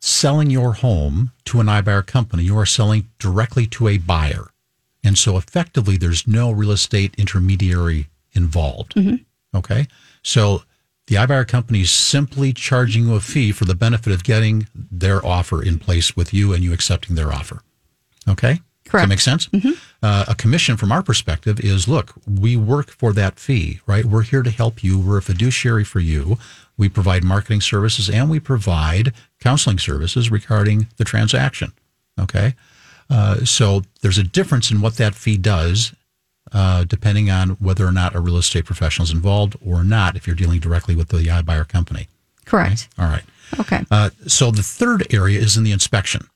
selling 0.00 0.50
your 0.50 0.74
home 0.74 1.32
to 1.46 1.60
an 1.60 1.66
iBuyer 1.66 2.06
company, 2.06 2.44
you 2.44 2.56
are 2.58 2.66
selling 2.66 3.08
directly 3.18 3.66
to 3.66 3.88
a 3.88 3.98
buyer, 3.98 4.50
and 5.02 5.18
so 5.18 5.36
effectively, 5.36 5.96
there's 5.96 6.26
no 6.26 6.50
real 6.50 6.70
estate 6.70 7.14
intermediary 7.18 8.08
involved. 8.32 8.94
Okay. 9.54 9.86
So 10.22 10.62
the 11.08 11.16
iBuyer 11.16 11.48
company 11.48 11.80
is 11.80 11.90
simply 11.90 12.52
charging 12.52 13.06
you 13.06 13.14
a 13.14 13.20
fee 13.20 13.50
for 13.50 13.64
the 13.64 13.74
benefit 13.74 14.12
of 14.12 14.22
getting 14.22 14.68
their 14.74 15.24
offer 15.24 15.62
in 15.62 15.78
place 15.78 16.14
with 16.14 16.34
you 16.34 16.52
and 16.52 16.62
you 16.62 16.72
accepting 16.72 17.16
their 17.16 17.32
offer. 17.32 17.62
Okay. 18.28 18.60
Does 18.88 18.92
Correct. 18.92 19.04
that 19.04 19.08
make 19.10 19.20
sense? 19.20 19.50
Uh, 20.02 20.24
a 20.28 20.34
commission 20.34 20.78
from 20.78 20.90
our 20.90 21.02
perspective 21.02 21.60
is 21.60 21.86
look, 21.86 22.14
we 22.26 22.56
work 22.56 22.90
for 22.90 23.12
that 23.12 23.38
fee, 23.38 23.80
right? 23.86 24.06
We're 24.06 24.22
here 24.22 24.42
to 24.42 24.50
help 24.50 24.82
you. 24.82 24.98
We're 24.98 25.18
a 25.18 25.22
fiduciary 25.22 25.84
for 25.84 26.00
you. 26.00 26.38
We 26.78 26.88
provide 26.88 27.22
marketing 27.22 27.60
services 27.60 28.08
and 28.08 28.30
we 28.30 28.40
provide 28.40 29.12
counseling 29.40 29.78
services 29.78 30.30
regarding 30.30 30.86
the 30.96 31.04
transaction. 31.04 31.72
Okay. 32.18 32.54
Uh, 33.10 33.44
so 33.44 33.82
there's 34.00 34.16
a 34.16 34.22
difference 34.22 34.70
in 34.70 34.80
what 34.80 34.96
that 34.96 35.14
fee 35.14 35.36
does 35.36 35.92
uh, 36.52 36.84
depending 36.84 37.30
on 37.30 37.50
whether 37.50 37.86
or 37.86 37.92
not 37.92 38.14
a 38.14 38.20
real 38.20 38.38
estate 38.38 38.64
professional 38.64 39.04
is 39.04 39.10
involved 39.10 39.54
or 39.62 39.84
not 39.84 40.16
if 40.16 40.26
you're 40.26 40.36
dealing 40.36 40.60
directly 40.60 40.96
with 40.96 41.08
the 41.08 41.18
iBuyer 41.18 41.68
company. 41.68 42.08
Correct. 42.46 42.88
All 42.98 43.04
right. 43.04 43.24
Okay. 43.60 43.84
Uh, 43.90 44.08
so 44.26 44.50
the 44.50 44.62
third 44.62 45.12
area 45.12 45.38
is 45.38 45.58
in 45.58 45.64
the 45.64 45.72
inspection. 45.72 46.26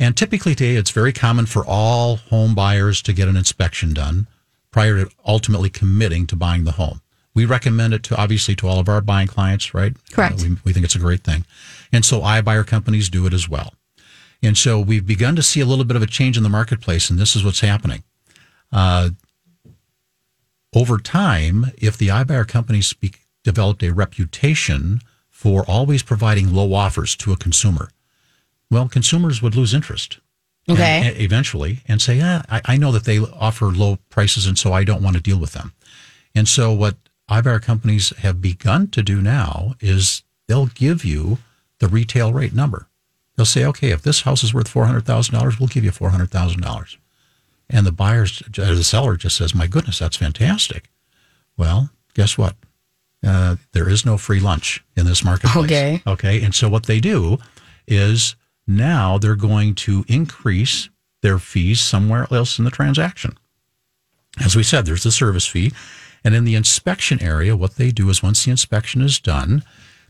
And 0.00 0.16
typically 0.16 0.54
today, 0.54 0.76
it's 0.76 0.90
very 0.90 1.12
common 1.12 1.44
for 1.44 1.62
all 1.64 2.16
home 2.16 2.54
buyers 2.54 3.02
to 3.02 3.12
get 3.12 3.28
an 3.28 3.36
inspection 3.36 3.92
done 3.92 4.26
prior 4.70 5.04
to 5.04 5.10
ultimately 5.26 5.68
committing 5.68 6.26
to 6.28 6.36
buying 6.36 6.64
the 6.64 6.72
home. 6.72 7.02
We 7.34 7.44
recommend 7.44 7.92
it 7.92 8.02
to 8.04 8.16
obviously 8.16 8.56
to 8.56 8.66
all 8.66 8.80
of 8.80 8.88
our 8.88 9.02
buying 9.02 9.28
clients, 9.28 9.74
right? 9.74 9.94
Correct. 10.10 10.40
Uh, 10.40 10.44
we, 10.48 10.56
we 10.64 10.72
think 10.72 10.84
it's 10.86 10.94
a 10.94 11.00
great 11.00 11.22
thing. 11.22 11.44
And 11.92 12.02
so 12.02 12.22
iBuyer 12.22 12.66
companies 12.66 13.10
do 13.10 13.26
it 13.26 13.34
as 13.34 13.46
well. 13.46 13.74
And 14.42 14.56
so 14.56 14.80
we've 14.80 15.06
begun 15.06 15.36
to 15.36 15.42
see 15.42 15.60
a 15.60 15.66
little 15.66 15.84
bit 15.84 15.96
of 15.96 16.02
a 16.02 16.06
change 16.06 16.38
in 16.38 16.42
the 16.42 16.48
marketplace, 16.48 17.10
and 17.10 17.18
this 17.18 17.36
is 17.36 17.44
what's 17.44 17.60
happening. 17.60 18.02
Uh, 18.72 19.10
over 20.74 20.98
time, 20.98 21.66
if 21.76 21.98
the 21.98 22.08
iBuyer 22.08 22.48
companies 22.48 22.94
be, 22.94 23.12
developed 23.44 23.82
a 23.82 23.92
reputation 23.92 25.00
for 25.28 25.62
always 25.68 26.02
providing 26.02 26.54
low 26.54 26.72
offers 26.72 27.14
to 27.16 27.32
a 27.32 27.36
consumer, 27.36 27.90
well, 28.70 28.88
consumers 28.88 29.42
would 29.42 29.54
lose 29.54 29.74
interest. 29.74 30.18
Okay. 30.68 31.02
and 31.04 31.16
eventually, 31.16 31.80
and 31.88 32.00
say, 32.00 32.20
ah, 32.22 32.42
I, 32.48 32.60
I 32.64 32.76
know 32.76 32.92
that 32.92 33.04
they 33.04 33.18
offer 33.18 33.66
low 33.66 33.98
prices, 34.08 34.46
and 34.46 34.58
so 34.58 34.72
I 34.72 34.84
don't 34.84 35.02
want 35.02 35.16
to 35.16 35.22
deal 35.22 35.38
with 35.38 35.52
them. 35.52 35.72
And 36.34 36.46
so, 36.46 36.72
what 36.72 36.96
iBuyer 37.28 37.62
companies 37.62 38.10
have 38.18 38.40
begun 38.40 38.88
to 38.88 39.02
do 39.02 39.20
now 39.20 39.74
is 39.80 40.22
they'll 40.46 40.66
give 40.66 41.04
you 41.04 41.38
the 41.78 41.88
retail 41.88 42.32
rate 42.32 42.54
number. 42.54 42.88
They'll 43.36 43.46
say, 43.46 43.64
okay, 43.64 43.90
if 43.90 44.02
this 44.02 44.20
house 44.20 44.44
is 44.44 44.52
worth 44.52 44.68
four 44.68 44.86
hundred 44.86 45.06
thousand 45.06 45.34
dollars, 45.34 45.58
we'll 45.58 45.68
give 45.68 45.84
you 45.84 45.90
four 45.90 46.10
hundred 46.10 46.30
thousand 46.30 46.60
dollars. 46.60 46.98
And 47.68 47.86
the 47.86 47.92
buyers, 47.92 48.42
or 48.58 48.74
the 48.74 48.84
seller 48.84 49.16
just 49.16 49.36
says, 49.36 49.54
my 49.54 49.66
goodness, 49.66 49.98
that's 49.98 50.16
fantastic. 50.16 50.90
Well, 51.56 51.90
guess 52.14 52.36
what? 52.36 52.56
Uh, 53.24 53.56
there 53.72 53.88
is 53.88 54.04
no 54.04 54.18
free 54.18 54.40
lunch 54.40 54.84
in 54.96 55.06
this 55.06 55.24
marketplace. 55.24 55.64
Okay. 55.64 56.02
Okay. 56.06 56.42
And 56.42 56.54
so 56.54 56.68
what 56.68 56.86
they 56.86 57.00
do 57.00 57.38
is 57.86 58.34
now 58.66 59.18
they're 59.18 59.36
going 59.36 59.74
to 59.74 60.04
increase 60.08 60.88
their 61.22 61.38
fees 61.38 61.80
somewhere 61.80 62.26
else 62.30 62.58
in 62.58 62.64
the 62.64 62.70
transaction. 62.70 63.36
As 64.42 64.56
we 64.56 64.62
said, 64.62 64.86
there's 64.86 65.02
the 65.02 65.10
service 65.10 65.46
fee. 65.46 65.72
And 66.24 66.34
in 66.34 66.44
the 66.44 66.54
inspection 66.54 67.22
area, 67.22 67.56
what 67.56 67.76
they 67.76 67.90
do 67.90 68.10
is 68.10 68.22
once 68.22 68.44
the 68.44 68.50
inspection 68.50 69.00
is 69.02 69.18
done, 69.18 69.62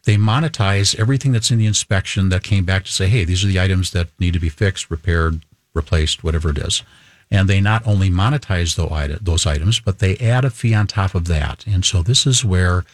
they 0.05 0.17
monetize 0.17 0.99
everything 0.99 1.33
that's 1.33 1.51
in 1.51 1.59
the 1.59 1.67
inspection 1.67 2.31
that 2.31 2.43
came 2.43 2.65
back 2.65 2.85
to 2.85 2.93
say, 2.93 3.07
hey, 3.07 3.25
these 3.25 3.45
are 3.45 3.49
the 3.49 3.61
items 3.61 3.91
that 3.93 4.09
need 4.19 4.33
to 4.33 4.41
be 4.41 4.49
fixed, 4.49 4.91
repaired, 4.91 5.45
replaced, 5.75 6.25
whatever 6.25 6.51
it 6.51 6.59
is. 6.59 6.83
And 7.31 7.49
they 7.49 7.61
not 7.61 7.87
only 7.87 8.11
monetize 8.11 8.75
those 9.23 9.47
items, 9.47 9.79
but 9.79 10.01
they 10.01 10.17
add 10.17 10.45
a 10.45 10.51
fee 10.51 10.75
on 10.75 10.87
top 10.87 11.15
of 11.15 11.27
that. 11.29 11.65
And 11.67 11.85
so 11.85 12.03
this 12.03 12.27
is 12.27 12.45
where 12.45 12.85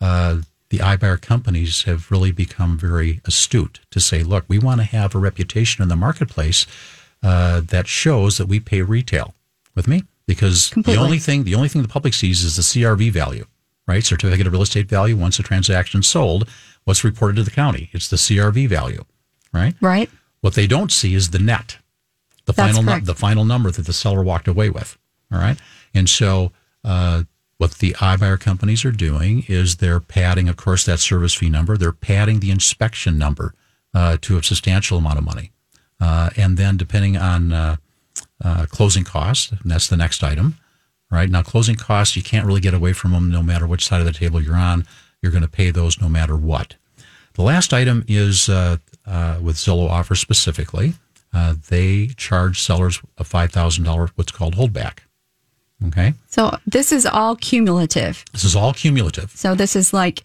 uh, 0.00 0.38
the 0.76 0.84
iBuyer 0.84 1.20
companies 1.20 1.82
have 1.82 2.10
really 2.10 2.32
become 2.32 2.76
very 2.78 3.20
astute 3.24 3.80
to 3.90 4.00
say, 4.00 4.22
look, 4.22 4.44
we 4.48 4.58
want 4.58 4.80
to 4.80 4.84
have 4.84 5.14
a 5.14 5.18
reputation 5.18 5.82
in 5.82 5.88
the 5.88 5.96
marketplace 5.96 6.66
uh, 7.22 7.60
that 7.60 7.86
shows 7.86 8.38
that 8.38 8.46
we 8.46 8.60
pay 8.60 8.82
retail 8.82 9.34
with 9.74 9.88
me 9.88 10.04
because 10.26 10.70
Completely. 10.70 10.98
the 10.98 11.04
only 11.04 11.18
thing 11.18 11.44
the 11.44 11.54
only 11.54 11.68
thing 11.68 11.82
the 11.82 11.88
public 11.88 12.14
sees 12.14 12.42
is 12.42 12.56
the 12.56 12.62
CRV 12.62 13.10
value, 13.10 13.46
right? 13.86 14.04
Certificate 14.04 14.46
of 14.46 14.52
real 14.52 14.62
estate 14.62 14.88
value. 14.88 15.16
Once 15.16 15.38
a 15.38 15.42
transaction 15.42 16.02
sold, 16.02 16.48
what's 16.84 17.04
reported 17.04 17.36
to 17.36 17.42
the 17.42 17.50
county? 17.50 17.88
It's 17.92 18.08
the 18.08 18.16
CRV 18.16 18.68
value, 18.68 19.04
right? 19.52 19.74
Right. 19.80 20.10
What 20.40 20.54
they 20.54 20.66
don't 20.66 20.92
see 20.92 21.14
is 21.14 21.30
the 21.30 21.38
net, 21.38 21.78
the 22.44 22.52
That's 22.52 22.76
final 22.76 22.82
nu- 22.82 23.04
the 23.04 23.14
final 23.14 23.44
number 23.44 23.70
that 23.70 23.86
the 23.86 23.92
seller 23.92 24.22
walked 24.22 24.48
away 24.48 24.70
with. 24.70 24.98
All 25.32 25.38
right, 25.38 25.58
and 25.94 26.08
so 26.08 26.52
uh, 26.84 27.24
what 27.58 27.72
the 27.78 27.92
iBuyer 27.94 28.38
companies 28.38 28.84
are 28.84 28.92
doing 28.92 29.44
is 29.48 29.76
they're 29.76 30.00
padding, 30.00 30.48
of 30.48 30.56
course, 30.56 30.84
that 30.84 30.98
service 31.00 31.34
fee 31.34 31.48
number. 31.48 31.76
They're 31.76 31.92
padding 31.92 32.40
the 32.40 32.50
inspection 32.50 33.16
number 33.16 33.54
uh, 33.94 34.18
to 34.22 34.36
a 34.36 34.42
substantial 34.42 34.98
amount 34.98 35.18
of 35.18 35.24
money, 35.24 35.52
uh, 36.00 36.30
and 36.36 36.58
then 36.58 36.76
depending 36.76 37.16
on 37.16 37.52
uh, 37.52 37.76
uh, 38.44 38.66
closing 38.68 39.04
costs, 39.04 39.50
and 39.52 39.70
that's 39.70 39.88
the 39.88 39.96
next 39.96 40.22
item. 40.22 40.58
Right 41.10 41.30
now, 41.30 41.42
closing 41.42 41.76
costs 41.76 42.16
you 42.16 42.22
can't 42.22 42.46
really 42.46 42.60
get 42.60 42.74
away 42.74 42.92
from 42.92 43.12
them, 43.12 43.30
no 43.30 43.42
matter 43.42 43.66
which 43.66 43.86
side 43.86 44.00
of 44.00 44.06
the 44.06 44.12
table 44.12 44.42
you're 44.42 44.56
on. 44.56 44.86
You're 45.22 45.32
going 45.32 45.42
to 45.42 45.48
pay 45.48 45.70
those 45.70 46.00
no 46.00 46.08
matter 46.08 46.36
what. 46.36 46.74
The 47.34 47.42
last 47.42 47.72
item 47.72 48.04
is 48.08 48.48
uh, 48.48 48.78
uh, 49.06 49.38
with 49.40 49.56
Zillow 49.56 49.88
offers 49.88 50.20
specifically. 50.20 50.94
Uh, 51.32 51.54
they 51.68 52.08
charge 52.16 52.60
sellers 52.60 53.00
a 53.18 53.24
five 53.24 53.52
thousand 53.52 53.84
dollar 53.84 54.08
what's 54.16 54.32
called 54.32 54.56
holdback. 54.56 55.00
Okay, 55.88 56.14
So 56.28 56.56
this 56.66 56.90
is 56.90 57.04
all 57.04 57.36
cumulative. 57.36 58.24
this 58.32 58.44
is 58.44 58.56
all 58.56 58.72
cumulative. 58.72 59.30
So 59.32 59.54
this 59.54 59.76
is 59.76 59.92
like 59.92 60.24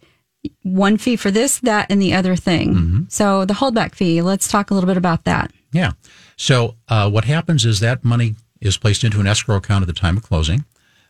one 0.63 0.97
fee 0.97 1.17
for 1.17 1.29
this, 1.29 1.59
that, 1.59 1.87
and 1.91 2.01
the 2.01 2.13
other 2.13 2.35
thing. 2.35 2.73
Mm-hmm. 2.73 3.01
So 3.09 3.43
the 3.45 3.55
holdback 3.55 3.93
fee, 3.93 4.21
let's 4.21 4.47
talk 4.47 4.71
a 4.71 4.73
little 4.73 4.87
bit 4.87 4.97
about 4.97 5.25
that. 5.25 5.51
Yeah. 5.73 5.91
So 6.37 6.75
uh, 6.87 7.09
what 7.09 7.25
happens 7.25 7.65
is 7.65 7.79
that 7.81 8.03
money 8.03 8.35
is 8.61 8.77
placed 8.77 9.03
into 9.03 9.19
an 9.19 9.27
escrow 9.27 9.57
account 9.57 9.83
at 9.83 9.87
the 9.87 9.93
time 9.93 10.17
of 10.17 10.23
closing. 10.23 10.63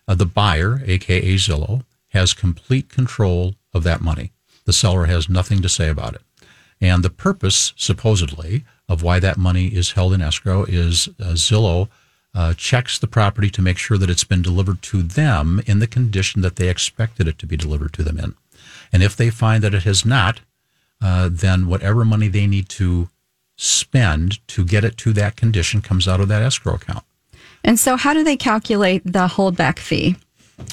Uh, 0.08 0.16
the 0.16 0.26
buyer, 0.26 0.82
aka 0.86 1.36
Zillow, 1.36 1.84
has 2.10 2.34
complete 2.34 2.90
control 2.90 3.56
of 3.74 3.84
that 3.84 4.02
money. 4.02 4.32
The 4.66 4.74
seller 4.74 5.06
has 5.06 5.30
nothing 5.30 5.62
to 5.62 5.70
say 5.70 5.90
about 5.90 6.16
it. 6.16 6.22
And 6.82 7.04
the 7.04 7.10
purpose, 7.10 7.74
supposedly, 7.78 8.66
of 8.90 9.04
why 9.04 9.20
that 9.20 9.38
money 9.38 9.68
is 9.68 9.92
held 9.92 10.14
in 10.14 10.22
escrow 10.22 10.64
is 10.66 11.08
uh, 11.20 11.34
Zillow 11.36 11.90
uh, 12.34 12.54
checks 12.56 12.98
the 12.98 13.08
property 13.08 13.50
to 13.50 13.62
make 13.62 13.78
sure 13.78 13.98
that 13.98 14.10
it's 14.10 14.24
been 14.24 14.42
delivered 14.42 14.82
to 14.84 15.02
them 15.04 15.62
in 15.66 15.80
the 15.80 15.88
condition 15.88 16.42
that 16.42 16.56
they 16.56 16.70
expected 16.70 17.28
it 17.28 17.38
to 17.40 17.46
be 17.46 17.58
delivered 17.58 17.94
to 17.94 18.04
them 18.04 18.18
in. 18.20 18.36
And 18.94 19.04
if 19.04 19.16
they 19.16 19.30
find 19.30 19.64
that 19.64 19.74
it 19.74 19.84
has 19.84 20.06
not, 20.06 20.42
uh, 21.02 21.30
then 21.32 21.68
whatever 21.68 22.06
money 22.06 22.28
they 22.28 22.48
need 22.48 22.70
to 22.70 23.10
spend 23.58 24.46
to 24.48 24.64
get 24.66 24.84
it 24.84 24.98
to 24.98 25.14
that 25.14 25.36
condition 25.36 25.82
comes 25.82 26.08
out 26.08 26.20
of 26.20 26.28
that 26.30 26.42
escrow 26.42 26.76
account. 26.76 27.04
And 27.64 27.80
so, 27.80 27.96
how 27.96 28.14
do 28.14 28.24
they 28.24 28.38
calculate 28.38 29.04
the 29.06 29.28
holdback 29.28 29.78
fee? 29.78 30.16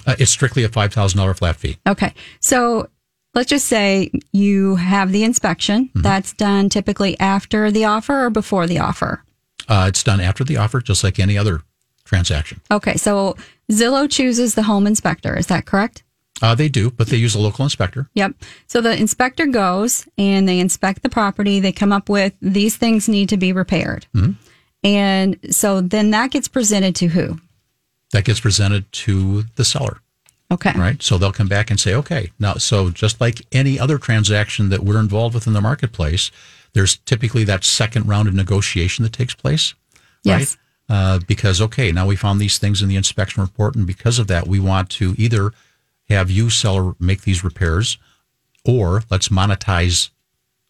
Uh, 0.07 0.16
it's 0.18 0.31
strictly 0.31 0.64
a 0.64 0.68
$5,000 0.68 1.37
flat 1.38 1.57
fee. 1.57 1.77
Okay. 1.87 2.12
So 2.40 2.88
let's 3.35 3.49
just 3.49 3.66
say 3.66 4.11
you 4.33 4.77
have 4.77 5.12
the 5.12 5.25
inspection 5.25 5.87
Mm-hmm. 5.87 6.03
that's 6.03 6.33
done 6.35 6.68
typically 6.68 7.18
after 7.21 7.71
the 7.71 7.85
offer 7.87 8.25
or 8.27 8.31
before 8.31 8.66
the 8.66 8.79
offer. 8.79 9.23
Uh, 9.69 9.87
it's 9.89 10.03
done 10.03 10.21
after 10.21 10.45
the 10.45 10.57
offer, 10.57 10.81
just 10.81 11.05
like 11.05 11.19
any 11.19 11.37
other 11.37 11.63
transaction. 12.05 12.61
Okay. 12.71 12.97
So 12.97 13.37
Zillow 13.71 14.11
chooses 14.11 14.55
the 14.55 14.63
home 14.63 14.87
inspector. 14.87 15.37
Is 15.37 15.47
that 15.49 15.67
correct? 15.67 16.03
Uh, 16.41 16.55
they 16.55 16.69
do, 16.69 16.91
but 16.91 17.09
they 17.09 17.17
use 17.17 17.35
a 17.35 17.39
local 17.41 17.65
inspector. 17.65 18.09
Yep. 18.15 18.33
So 18.69 18.81
the 18.81 18.97
inspector 18.97 19.47
goes 19.47 20.07
and 20.17 20.49
they 20.49 20.61
inspect 20.61 21.03
the 21.03 21.09
property. 21.09 21.59
They 21.61 21.73
come 21.73 21.93
up 21.93 22.09
with 22.09 22.33
these 22.41 22.77
things 22.77 23.09
need 23.09 23.29
to 23.31 23.37
be 23.37 23.53
repaired. 23.53 24.07
Mm-hmm. 24.15 24.33
And 24.85 25.39
so 25.55 25.81
then 25.81 26.11
that 26.13 26.31
gets 26.31 26.47
presented 26.47 26.95
to 26.97 27.09
who? 27.09 27.41
That 28.13 28.25
gets 28.25 28.39
presented 28.41 28.91
to 28.93 29.43
the 29.57 29.65
seller, 29.65 30.01
Okay. 30.53 30.73
right? 30.79 31.03
So 31.03 31.19
they'll 31.19 31.33
come 31.33 31.49
back 31.49 31.71
and 31.71 31.79
say, 31.81 31.93
okay, 31.95 32.31
now, 32.39 32.55
so 32.55 32.91
just 32.91 33.21
like 33.21 33.45
any 33.53 33.79
other 33.79 33.99
transaction 33.99 34.69
that 34.69 34.85
we're 34.85 35.01
involved 35.01 35.35
with 35.35 35.47
in 35.49 35.53
the 35.53 35.61
marketplace, 35.61 36.31
there's 36.75 36.97
typically 36.99 37.45
that 37.45 37.65
second 37.65 38.07
round 38.07 38.29
of 38.29 38.35
negotiation 38.35 39.03
that 39.05 39.13
takes 39.13 39.35
place, 39.35 39.75
Yes. 40.23 40.57
right? 40.89 40.97
Uh, 40.97 41.19
because, 41.27 41.61
okay, 41.61 41.93
now 41.93 42.07
we 42.07 42.17
found 42.17 42.41
these 42.41 42.59
things 42.59 42.81
in 42.83 42.89
the 42.89 42.97
inspection 42.97 43.43
report, 43.43 43.75
and 43.75 43.87
because 43.87 44.19
of 44.19 44.27
that, 44.29 44.47
we 44.47 44.59
want 44.59 44.89
to 44.91 45.15
either 45.19 45.53
have 46.09 46.31
you, 46.31 46.49
seller, 46.49 46.95
make 46.99 47.23
these 47.23 47.45
repairs, 47.45 47.99
or 48.65 49.03
let's 49.11 49.29
monetize 49.29 50.09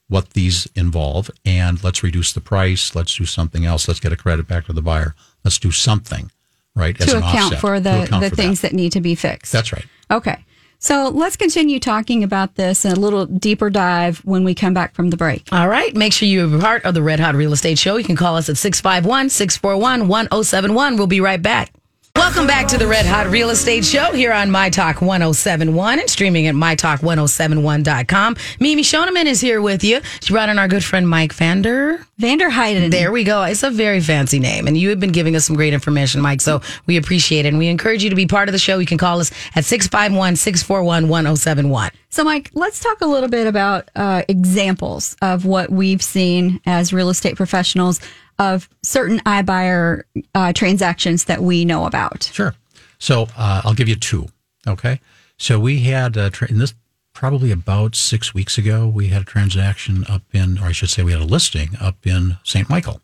what 0.08 0.30
these 0.30 0.66
involve 0.74 1.30
and 1.44 1.82
let's 1.84 2.02
reduce 2.02 2.32
the 2.32 2.40
price. 2.40 2.94
Let's 2.94 3.14
do 3.14 3.26
something 3.26 3.64
else. 3.66 3.86
Let's 3.86 4.00
get 4.00 4.12
a 4.12 4.16
credit 4.16 4.48
back 4.48 4.64
to 4.66 4.72
the 4.72 4.82
buyer. 4.82 5.14
Let's 5.44 5.58
do 5.58 5.70
something, 5.70 6.30
right? 6.74 6.98
To 6.98 7.18
account 7.18 7.54
for 7.58 7.74
To 7.76 7.80
the, 7.80 8.02
account 8.04 8.22
the 8.22 8.30
for 8.30 8.36
things 8.36 8.62
that. 8.62 8.72
need 8.72 8.92
to 8.92 9.00
be 9.00 9.14
fixed. 9.14 9.52
That's 9.52 9.72
right. 9.72 9.86
Okay. 10.10 10.44
So 10.80 11.08
let's 11.08 11.36
continue 11.36 11.80
talking 11.80 12.22
about 12.22 12.54
this 12.54 12.84
in 12.84 12.92
a 12.92 13.00
little 13.00 13.26
deeper 13.26 13.68
dive 13.68 14.18
when 14.18 14.44
we 14.44 14.54
come 14.54 14.74
back 14.74 14.94
from 14.94 15.10
the 15.10 15.16
break. 15.16 15.48
All 15.50 15.68
right. 15.68 15.94
Make 15.94 16.12
sure 16.12 16.28
you're 16.28 16.60
part 16.60 16.84
of 16.84 16.94
the 16.94 17.02
Red 17.02 17.18
Hot 17.18 17.34
Real 17.34 17.52
Estate 17.52 17.78
Show. 17.78 17.96
You 17.96 18.04
can 18.04 18.16
call 18.16 18.36
us 18.36 18.48
at 18.48 18.56
651 18.56 19.30
641 19.30 20.06
1071. 20.06 20.96
We'll 20.96 21.06
be 21.08 21.20
right 21.20 21.42
back. 21.42 21.72
Welcome 22.18 22.48
back 22.48 22.66
to 22.68 22.78
the 22.78 22.86
Red 22.88 23.06
Hot 23.06 23.28
Real 23.28 23.50
Estate 23.50 23.84
Show 23.84 24.12
here 24.12 24.32
on 24.32 24.50
My 24.50 24.70
Talk 24.70 25.00
1071 25.00 26.00
and 26.00 26.10
streaming 26.10 26.48
at 26.48 26.54
MyTalk1071.com. 26.56 28.36
Mimi 28.58 28.82
Shoneman 28.82 29.26
is 29.26 29.40
here 29.40 29.62
with 29.62 29.84
you. 29.84 30.00
She 30.20 30.32
brought 30.32 30.48
in 30.48 30.58
our 30.58 30.66
good 30.66 30.82
friend 30.82 31.08
Mike 31.08 31.32
Vander. 31.32 32.04
Vanderheiden. 32.20 32.90
There 32.90 33.12
we 33.12 33.22
go. 33.22 33.44
It's 33.44 33.62
a 33.62 33.70
very 33.70 34.00
fancy 34.00 34.40
name. 34.40 34.66
And 34.66 34.76
you 34.76 34.90
have 34.90 34.98
been 34.98 35.12
giving 35.12 35.36
us 35.36 35.44
some 35.44 35.54
great 35.54 35.72
information, 35.72 36.20
Mike. 36.20 36.40
So 36.40 36.60
we 36.86 36.96
appreciate 36.96 37.46
it. 37.46 37.50
And 37.50 37.58
we 37.58 37.68
encourage 37.68 38.02
you 38.02 38.10
to 38.10 38.16
be 38.16 38.26
part 38.26 38.48
of 38.48 38.52
the 38.52 38.58
show. 38.58 38.80
You 38.80 38.86
can 38.86 38.98
call 38.98 39.20
us 39.20 39.30
at 39.54 39.64
651 39.64 40.34
641 40.34 41.08
1071. 41.08 41.92
So, 42.10 42.24
Mike, 42.24 42.50
let's 42.52 42.80
talk 42.80 43.00
a 43.00 43.06
little 43.06 43.28
bit 43.28 43.46
about 43.46 43.90
uh, 43.94 44.24
examples 44.28 45.16
of 45.22 45.44
what 45.44 45.70
we've 45.70 46.02
seen 46.02 46.60
as 46.66 46.92
real 46.92 47.10
estate 47.10 47.36
professionals 47.36 48.00
of 48.38 48.68
certain 48.82 49.20
iBuyer 49.20 50.02
uh, 50.34 50.52
transactions 50.52 51.24
that 51.24 51.42
we 51.42 51.64
know 51.64 51.86
about. 51.86 52.30
Sure. 52.32 52.54
So 52.98 53.28
uh, 53.36 53.62
I'll 53.64 53.74
give 53.74 53.88
you 53.88 53.96
two. 53.96 54.26
Okay. 54.66 55.00
So 55.36 55.58
we 55.58 55.80
had 55.80 56.16
a 56.16 56.30
tra- 56.30 56.50
in 56.50 56.58
this 56.58 56.74
probably 57.12 57.50
about 57.50 57.96
six 57.96 58.32
weeks 58.34 58.58
ago. 58.58 58.86
We 58.86 59.08
had 59.08 59.22
a 59.22 59.24
transaction 59.24 60.04
up 60.08 60.22
in, 60.32 60.58
or 60.58 60.66
I 60.66 60.72
should 60.72 60.90
say, 60.90 61.02
we 61.02 61.12
had 61.12 61.20
a 61.20 61.24
listing 61.24 61.70
up 61.80 62.06
in 62.06 62.38
St. 62.44 62.68
Michael, 62.68 63.00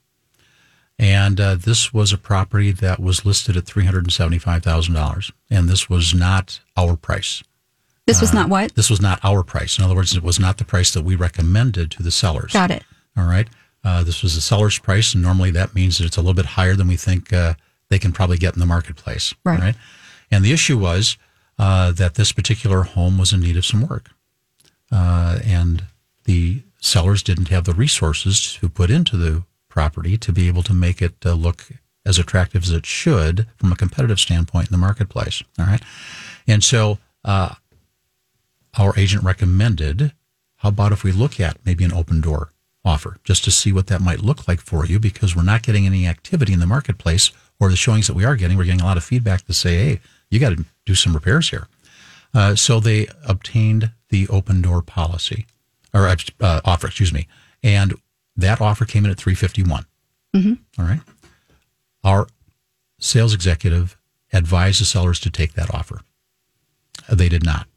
and 0.98 1.40
uh, 1.40 1.54
this 1.56 1.92
was 1.92 2.12
a 2.12 2.18
property 2.18 2.70
that 2.70 3.00
was 3.00 3.24
listed 3.24 3.56
at 3.56 3.66
three 3.66 3.84
hundred 3.84 4.04
and 4.04 4.12
seventy-five 4.12 4.62
thousand 4.62 4.94
dollars, 4.94 5.32
and 5.50 5.68
this 5.68 5.88
was 5.88 6.14
not 6.14 6.60
our 6.76 6.96
price. 6.96 7.42
This 8.06 8.20
was 8.20 8.34
not 8.34 8.50
what? 8.50 8.74
This 8.74 8.90
was 8.90 9.00
not 9.00 9.18
our 9.24 9.42
price. 9.42 9.78
In 9.78 9.84
other 9.84 9.94
words, 9.94 10.14
it 10.14 10.22
was 10.22 10.38
not 10.38 10.58
the 10.58 10.64
price 10.64 10.92
that 10.92 11.02
we 11.04 11.16
recommended 11.16 11.90
to 11.92 12.02
the 12.02 12.10
sellers. 12.10 12.52
Got 12.52 12.70
it. 12.70 12.84
All 13.16 13.24
right. 13.24 13.48
Uh, 13.84 14.02
this 14.02 14.22
was 14.22 14.34
the 14.34 14.40
seller's 14.40 14.78
price, 14.78 15.12
and 15.14 15.22
normally 15.22 15.50
that 15.50 15.74
means 15.74 15.98
that 15.98 16.04
it's 16.06 16.16
a 16.16 16.20
little 16.20 16.34
bit 16.34 16.46
higher 16.46 16.74
than 16.74 16.88
we 16.88 16.96
think 16.96 17.32
uh, 17.32 17.54
they 17.90 17.98
can 17.98 18.12
probably 18.12 18.38
get 18.38 18.54
in 18.54 18.60
the 18.60 18.66
marketplace. 18.66 19.34
Right. 19.44 19.74
And 20.30 20.44
the 20.44 20.52
issue 20.52 20.78
was 20.78 21.18
uh, 21.58 21.92
that 21.92 22.14
this 22.14 22.32
particular 22.32 22.82
home 22.82 23.18
was 23.18 23.32
in 23.32 23.40
need 23.40 23.56
of 23.56 23.66
some 23.66 23.86
work, 23.86 24.10
uh, 24.90 25.38
and 25.44 25.84
the 26.24 26.62
sellers 26.80 27.22
didn't 27.22 27.48
have 27.48 27.64
the 27.64 27.74
resources 27.74 28.54
to 28.54 28.68
put 28.68 28.90
into 28.90 29.16
the 29.16 29.44
property 29.68 30.16
to 30.16 30.32
be 30.32 30.48
able 30.48 30.62
to 30.62 30.72
make 30.72 31.02
it 31.02 31.14
uh, 31.26 31.32
look 31.32 31.66
as 32.06 32.18
attractive 32.18 32.62
as 32.62 32.70
it 32.70 32.86
should 32.86 33.46
from 33.56 33.72
a 33.72 33.76
competitive 33.76 34.20
standpoint 34.20 34.68
in 34.68 34.72
the 34.72 34.78
marketplace. 34.78 35.42
All 35.58 35.66
right. 35.66 35.82
And 36.46 36.62
so 36.62 36.98
uh, 37.24 37.54
our 38.78 38.98
agent 38.98 39.24
recommended 39.24 40.12
how 40.56 40.70
about 40.70 40.92
if 40.92 41.04
we 41.04 41.12
look 41.12 41.38
at 41.38 41.58
maybe 41.66 41.84
an 41.84 41.90
Opendoor 41.90 42.48
offer 42.84 43.16
just 43.24 43.44
to 43.44 43.50
see 43.50 43.72
what 43.72 43.86
that 43.86 44.00
might 44.00 44.20
look 44.20 44.46
like 44.46 44.60
for 44.60 44.84
you 44.84 44.98
because 45.00 45.34
we're 45.34 45.42
not 45.42 45.62
getting 45.62 45.86
any 45.86 46.06
activity 46.06 46.52
in 46.52 46.60
the 46.60 46.66
marketplace 46.66 47.30
or 47.58 47.70
the 47.70 47.76
showings 47.76 48.06
that 48.06 48.14
we 48.14 48.24
are 48.24 48.36
getting, 48.36 48.56
we're 48.58 48.64
getting 48.64 48.80
a 48.80 48.84
lot 48.84 48.96
of 48.96 49.04
feedback 49.04 49.44
to 49.46 49.52
say, 49.54 49.76
hey, 49.76 50.00
you 50.30 50.38
got 50.40 50.50
to 50.56 50.64
do 50.84 50.94
some 50.94 51.14
repairs 51.14 51.50
here. 51.50 51.68
Uh, 52.34 52.54
so 52.54 52.80
they 52.80 53.06
obtained 53.26 53.90
the 54.10 54.26
Opendoor 54.26 54.84
policy 54.84 55.46
or 55.92 56.06
uh, 56.40 56.60
offer, 56.64 56.88
excuse 56.88 57.12
me, 57.12 57.28
and 57.62 57.94
that 58.36 58.60
offer 58.60 58.84
came 58.84 59.04
in 59.04 59.10
at 59.12 59.16
351. 59.18 59.86
All 60.78 60.84
right. 60.84 61.00
Our 62.02 62.26
sales 62.98 63.32
executive 63.32 63.96
advised 64.32 64.80
the 64.80 64.84
sellers 64.84 65.20
to 65.20 65.30
take 65.30 65.52
that 65.54 65.72
offer. 65.72 66.00
Uh, 67.08 67.14
They 67.14 67.28
did 67.28 67.44
not. 67.44 67.68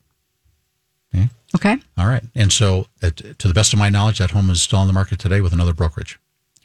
Okay. 1.55 1.77
All 1.97 2.07
right. 2.07 2.23
And 2.35 2.51
so, 2.51 2.87
uh, 3.01 3.09
to 3.11 3.47
the 3.47 3.53
best 3.53 3.73
of 3.73 3.79
my 3.79 3.89
knowledge, 3.89 4.19
that 4.19 4.31
home 4.31 4.49
is 4.49 4.61
still 4.61 4.79
on 4.79 4.87
the 4.87 4.93
market 4.93 5.19
today 5.19 5.41
with 5.41 5.53
another 5.53 5.73
brokerage. 5.73 6.19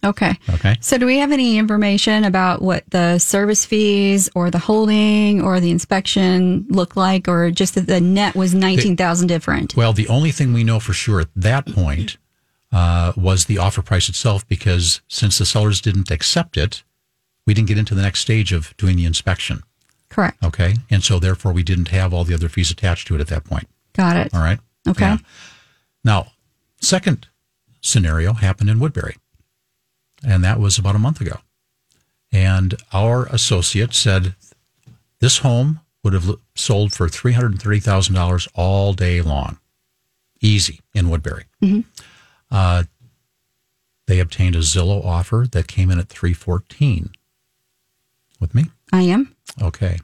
Okay. 0.04 0.36
Okay. 0.50 0.74
So, 0.80 0.98
do 0.98 1.06
we 1.06 1.18
have 1.18 1.30
any 1.30 1.56
information 1.56 2.24
about 2.24 2.60
what 2.60 2.82
the 2.90 3.20
service 3.20 3.64
fees 3.64 4.28
or 4.34 4.50
the 4.50 4.58
holding 4.58 5.40
or 5.40 5.60
the 5.60 5.70
inspection 5.70 6.66
look 6.68 6.96
like, 6.96 7.28
or 7.28 7.52
just 7.52 7.76
that 7.76 7.86
the 7.86 8.00
net 8.00 8.34
was 8.34 8.52
nineteen 8.52 8.96
thousand 8.96 9.28
different? 9.28 9.76
Well, 9.76 9.92
the 9.92 10.08
only 10.08 10.32
thing 10.32 10.52
we 10.52 10.64
know 10.64 10.80
for 10.80 10.92
sure 10.92 11.20
at 11.20 11.28
that 11.36 11.66
point 11.66 12.16
uh, 12.72 13.12
was 13.16 13.44
the 13.44 13.58
offer 13.58 13.82
price 13.82 14.08
itself, 14.08 14.46
because 14.48 15.00
since 15.06 15.38
the 15.38 15.46
sellers 15.46 15.80
didn't 15.80 16.10
accept 16.10 16.56
it, 16.56 16.82
we 17.46 17.54
didn't 17.54 17.68
get 17.68 17.78
into 17.78 17.94
the 17.94 18.02
next 18.02 18.18
stage 18.18 18.52
of 18.52 18.76
doing 18.76 18.96
the 18.96 19.04
inspection. 19.04 19.62
Correct. 20.08 20.42
Okay. 20.42 20.74
And 20.90 21.04
so, 21.04 21.20
therefore, 21.20 21.52
we 21.52 21.62
didn't 21.62 21.88
have 21.88 22.12
all 22.12 22.24
the 22.24 22.34
other 22.34 22.48
fees 22.48 22.72
attached 22.72 23.06
to 23.06 23.14
it 23.14 23.20
at 23.20 23.28
that 23.28 23.44
point. 23.44 23.68
Got 23.92 24.16
it. 24.16 24.34
All 24.34 24.40
right. 24.40 24.58
Okay. 24.88 25.04
Yeah. 25.04 25.16
Now, 26.04 26.32
second 26.80 27.28
scenario 27.80 28.32
happened 28.32 28.70
in 28.70 28.78
Woodbury, 28.80 29.16
and 30.24 30.42
that 30.44 30.58
was 30.60 30.78
about 30.78 30.96
a 30.96 31.00
month 31.00 31.20
ago. 31.20 31.38
And 32.32 32.74
our 32.92 33.26
associate 33.26 33.94
said 33.94 34.34
this 35.20 35.38
home 35.38 35.80
would 36.02 36.12
have 36.14 36.34
sold 36.54 36.92
for 36.92 37.08
three 37.08 37.32
hundred 37.32 37.60
thirty 37.60 37.78
thousand 37.80 38.14
dollars 38.14 38.48
all 38.54 38.92
day 38.92 39.20
long, 39.20 39.58
easy 40.40 40.80
in 40.94 41.08
Woodbury. 41.10 41.44
Uh, 42.50 42.84
they 44.06 44.18
obtained 44.18 44.56
a 44.56 44.60
Zillow 44.60 45.04
offer 45.04 45.46
that 45.52 45.68
came 45.68 45.90
in 45.90 45.98
at 45.98 46.08
three 46.08 46.32
fourteen. 46.34 47.10
With 48.40 48.54
me, 48.54 48.64
I 48.92 49.02
am. 49.02 49.36
Okay. 49.60 50.00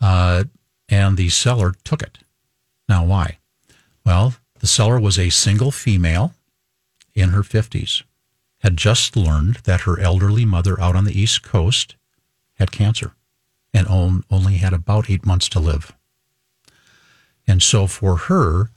Uh, 0.00 0.44
and 0.88 1.16
the 1.16 1.28
seller 1.30 1.74
took 1.82 2.00
it. 2.02 2.18
Now, 2.88 3.04
why? 3.04 3.38
Well, 4.06 4.36
the 4.60 4.68
seller 4.68 5.00
was 5.00 5.18
a 5.18 5.30
single 5.30 5.72
female 5.72 6.32
in 7.12 7.30
her 7.30 7.42
50s, 7.42 8.04
had 8.60 8.76
just 8.76 9.16
learned 9.16 9.56
that 9.64 9.80
her 9.80 9.98
elderly 9.98 10.44
mother 10.44 10.80
out 10.80 10.94
on 10.94 11.04
the 11.04 11.20
East 11.20 11.42
Coast 11.42 11.96
had 12.54 12.70
cancer 12.70 13.16
and 13.74 13.88
only 14.30 14.58
had 14.58 14.72
about 14.72 15.10
eight 15.10 15.26
months 15.26 15.48
to 15.50 15.60
live. 15.60 15.92
And 17.48 17.60
so 17.60 17.88
for 17.88 18.16
her, 18.16 18.70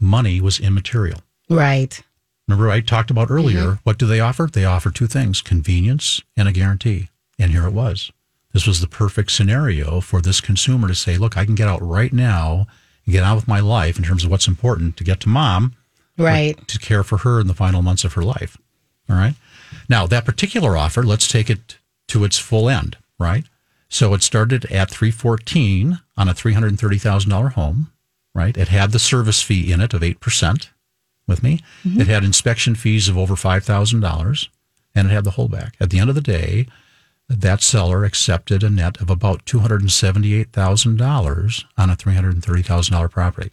money 0.00 0.40
was 0.40 0.58
immaterial. 0.58 1.20
Right. 1.48 2.02
Remember, 2.48 2.68
I 2.68 2.80
talked 2.80 3.10
about 3.10 3.30
earlier, 3.30 3.62
mm-hmm. 3.62 3.80
what 3.84 3.98
do 3.98 4.06
they 4.06 4.20
offer? 4.20 4.48
They 4.52 4.64
offer 4.64 4.90
two 4.90 5.06
things 5.06 5.42
convenience 5.42 6.20
and 6.36 6.48
a 6.48 6.52
guarantee. 6.52 7.08
And 7.38 7.52
here 7.52 7.66
it 7.66 7.72
was. 7.72 8.10
This 8.52 8.66
was 8.66 8.80
the 8.80 8.88
perfect 8.88 9.30
scenario 9.30 10.00
for 10.00 10.20
this 10.20 10.40
consumer 10.40 10.88
to 10.88 10.94
say, 10.94 11.18
look, 11.18 11.36
I 11.36 11.44
can 11.44 11.54
get 11.54 11.68
out 11.68 11.80
right 11.82 12.12
now 12.12 12.66
and 13.06 13.12
get 13.12 13.24
on 13.24 13.36
with 13.36 13.48
my 13.48 13.60
life 13.60 13.96
in 13.98 14.04
terms 14.04 14.24
of 14.24 14.30
what's 14.30 14.48
important 14.48 14.96
to 14.96 15.04
get 15.04 15.20
to 15.20 15.28
mom, 15.28 15.74
Right. 16.18 16.56
to 16.68 16.78
care 16.78 17.02
for 17.04 17.18
her 17.18 17.40
in 17.40 17.46
the 17.46 17.54
final 17.54 17.82
months 17.82 18.04
of 18.04 18.14
her 18.14 18.22
life. 18.22 18.56
All 19.08 19.16
right. 19.16 19.34
Now, 19.88 20.06
that 20.06 20.24
particular 20.24 20.76
offer, 20.76 21.02
let's 21.02 21.28
take 21.28 21.48
it 21.50 21.78
to 22.08 22.24
its 22.24 22.38
full 22.38 22.68
end, 22.68 22.96
right? 23.18 23.44
So 23.88 24.14
it 24.14 24.22
started 24.22 24.64
at 24.66 24.90
314 24.90 26.00
on 26.16 26.28
a 26.28 26.34
$330,000 26.34 27.52
home, 27.52 27.92
right? 28.34 28.56
It 28.56 28.68
had 28.68 28.92
the 28.92 28.98
service 28.98 29.42
fee 29.42 29.70
in 29.72 29.80
it 29.80 29.94
of 29.94 30.02
8% 30.02 30.70
with 31.28 31.42
me. 31.42 31.60
Mm-hmm. 31.84 32.00
It 32.00 32.06
had 32.08 32.24
inspection 32.24 32.74
fees 32.74 33.08
of 33.08 33.16
over 33.18 33.34
$5,000 33.34 34.48
and 34.94 35.08
it 35.08 35.12
had 35.12 35.24
the 35.24 35.32
holdback. 35.32 35.72
At 35.80 35.90
the 35.90 35.98
end 35.98 36.08
of 36.08 36.14
the 36.16 36.20
day, 36.20 36.66
that 37.28 37.60
seller 37.62 38.04
accepted 38.04 38.62
a 38.62 38.70
net 38.70 39.00
of 39.00 39.10
about 39.10 39.44
$278,000 39.46 41.64
on 41.76 41.90
a 41.90 41.96
$330,000 41.96 43.10
property. 43.10 43.50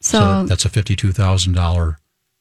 So, 0.00 0.18
So 0.18 0.44
that's 0.46 0.64
a 0.64 0.68
fifty-two 0.68 1.12
thousand 1.12 1.54
dollar 1.54 1.98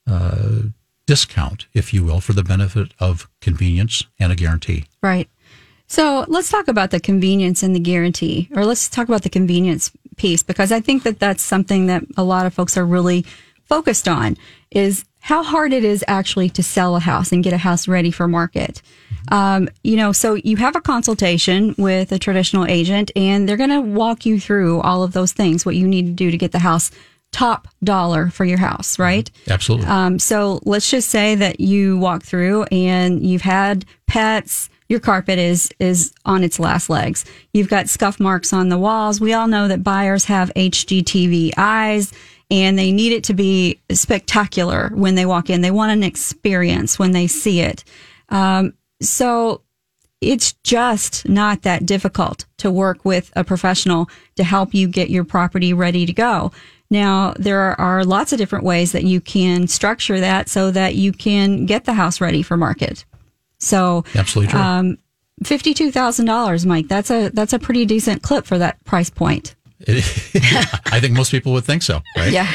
uh, 0.08 0.64
discount, 1.08 1.68
if 1.74 1.94
you 1.94 2.04
will, 2.04 2.20
for 2.20 2.34
the 2.34 2.44
benefit 2.44 2.94
of 3.00 3.30
convenience 3.42 4.04
and 4.20 4.32
a 4.32 4.36
guarantee. 4.36 4.86
right. 5.02 5.30
So 5.88 6.26
let's 6.28 6.50
talk 6.50 6.68
about 6.68 6.90
the 6.90 7.00
convenience 7.00 7.62
and 7.62 7.76
the 7.76 7.80
guarantee, 7.80 8.50
or 8.56 8.66
let's 8.66 8.90
talk 8.90 9.08
about 9.08 9.22
the 9.22 9.30
convenience 9.30 9.92
piece, 10.18 10.42
because 10.42 10.72
I 10.72 10.80
think 10.80 11.04
that 11.04 11.20
that's 11.20 11.44
something 11.44 11.86
that 11.86 12.04
a 12.18 12.24
lot 12.24 12.48
of 12.48 12.56
folks 12.56 12.76
are 12.76 12.86
really 12.86 13.24
focused 13.66 14.08
on 14.08 14.36
is 14.72 15.06
how 15.26 15.42
hard 15.42 15.74
it 15.74 15.84
is 15.84 16.06
actually 16.08 16.52
to 16.52 16.62
sell 16.62 16.96
a 16.96 17.00
house 17.00 17.32
and 17.32 17.44
get 17.44 17.52
a 17.52 17.58
house 17.58 17.88
ready 17.88 18.12
for 18.12 18.28
market. 18.28 18.80
Um, 19.32 19.68
you 19.84 19.96
know, 19.96 20.12
so 20.12 20.36
you 20.36 20.56
have 20.58 20.76
a 20.76 20.82
consultation 20.82 21.74
with 21.80 22.12
a 22.12 22.20
traditional 22.20 22.68
agent 22.68 23.10
and 23.16 23.50
they're 23.50 23.58
going 23.58 23.72
to 23.72 23.82
walk 23.82 24.28
you 24.28 24.40
through 24.40 24.82
all 24.82 25.02
of 25.02 25.14
those 25.14 25.32
things, 25.32 25.66
what 25.66 25.76
you 25.76 25.88
need 25.88 26.06
to 26.06 26.12
do 26.12 26.30
to 26.30 26.38
get 26.38 26.52
the 26.52 26.60
house 26.60 26.92
top 27.32 27.68
dollar 27.84 28.30
for 28.30 28.46
your 28.46 28.60
house, 28.60 29.00
right? 29.00 29.32
Absolutely. 29.50 29.88
Um, 29.88 30.20
so 30.20 30.60
let's 30.64 30.92
just 30.92 31.10
say 31.10 31.34
that 31.34 31.60
you 31.60 31.98
walk 31.98 32.22
through 32.22 32.66
and 32.66 33.26
you've 33.26 33.42
had 33.42 33.84
pets. 34.06 34.70
Your 34.90 35.00
carpet 35.00 35.40
is 35.40 35.72
is 35.80 36.14
on 36.26 36.44
its 36.44 36.60
last 36.60 36.88
legs. 36.88 37.26
You've 37.52 37.68
got 37.68 37.90
scuff 37.90 38.20
marks 38.20 38.54
on 38.54 38.70
the 38.70 38.78
walls. 38.78 39.20
We 39.20 39.34
all 39.34 39.48
know 39.48 39.68
that 39.70 39.84
buyers 39.84 40.26
have 40.26 40.54
HGTV 40.56 41.54
eyes 41.58 42.14
and 42.52 42.78
they 42.78 42.92
need 42.92 43.12
it 43.12 43.24
to 43.26 43.34
be 43.34 43.80
spectacular 43.92 44.90
when 44.94 45.16
they 45.16 45.26
walk 45.26 45.50
in. 45.50 45.62
They 45.62 45.72
want 45.72 45.92
an 45.92 46.04
experience 46.04 47.00
when 47.00 47.12
they 47.12 47.28
see 47.28 47.62
it. 47.62 47.84
Um, 48.30 48.74
so 49.02 49.62
it's 50.22 50.54
just 50.64 51.28
not 51.28 51.64
that 51.64 51.86
difficult 51.86 52.46
to 52.58 52.72
work 52.72 53.04
with 53.04 53.32
a 53.36 53.44
professional 53.44 54.10
to 54.36 54.44
help 54.44 54.74
you 54.74 54.88
get 54.88 55.10
your 55.10 55.24
property 55.24 55.74
ready 55.74 56.06
to 56.06 56.14
go. 56.14 56.52
Now, 56.90 57.34
there 57.38 57.80
are 57.82 58.06
lots 58.06 58.32
of 58.32 58.38
different 58.38 58.64
ways 58.64 58.92
that 58.92 59.04
you 59.04 59.20
can 59.20 59.68
structure 59.68 60.20
that 60.20 60.50
so 60.50 60.72
that 60.72 60.96
you 60.96 61.12
can 61.12 61.66
get 61.66 61.86
the 61.86 61.94
house 61.94 62.22
ready 62.22 62.44
for 62.44 62.58
market. 62.58 63.06
So, 63.58 64.06
Absolutely 64.16 64.52
true. 64.52 64.60
um, 64.60 64.98
fifty-two 65.44 65.92
thousand 65.92 66.26
dollars, 66.28 66.66
Mike. 66.66 66.88
That's 66.88 67.10
a 67.10 67.30
that's 67.30 67.54
a 67.54 67.60
pretty 67.60 67.86
decent 67.86 68.22
clip 68.22 68.46
for 68.46 68.58
that 68.60 68.84
price 68.84 69.10
point. 69.10 69.56
I 69.88 71.00
think 71.00 71.16
most 71.16 71.32
people 71.32 71.52
would 71.54 71.66
think 71.66 71.84
so, 71.84 72.02
right? 72.18 72.32
Yeah. 72.32 72.52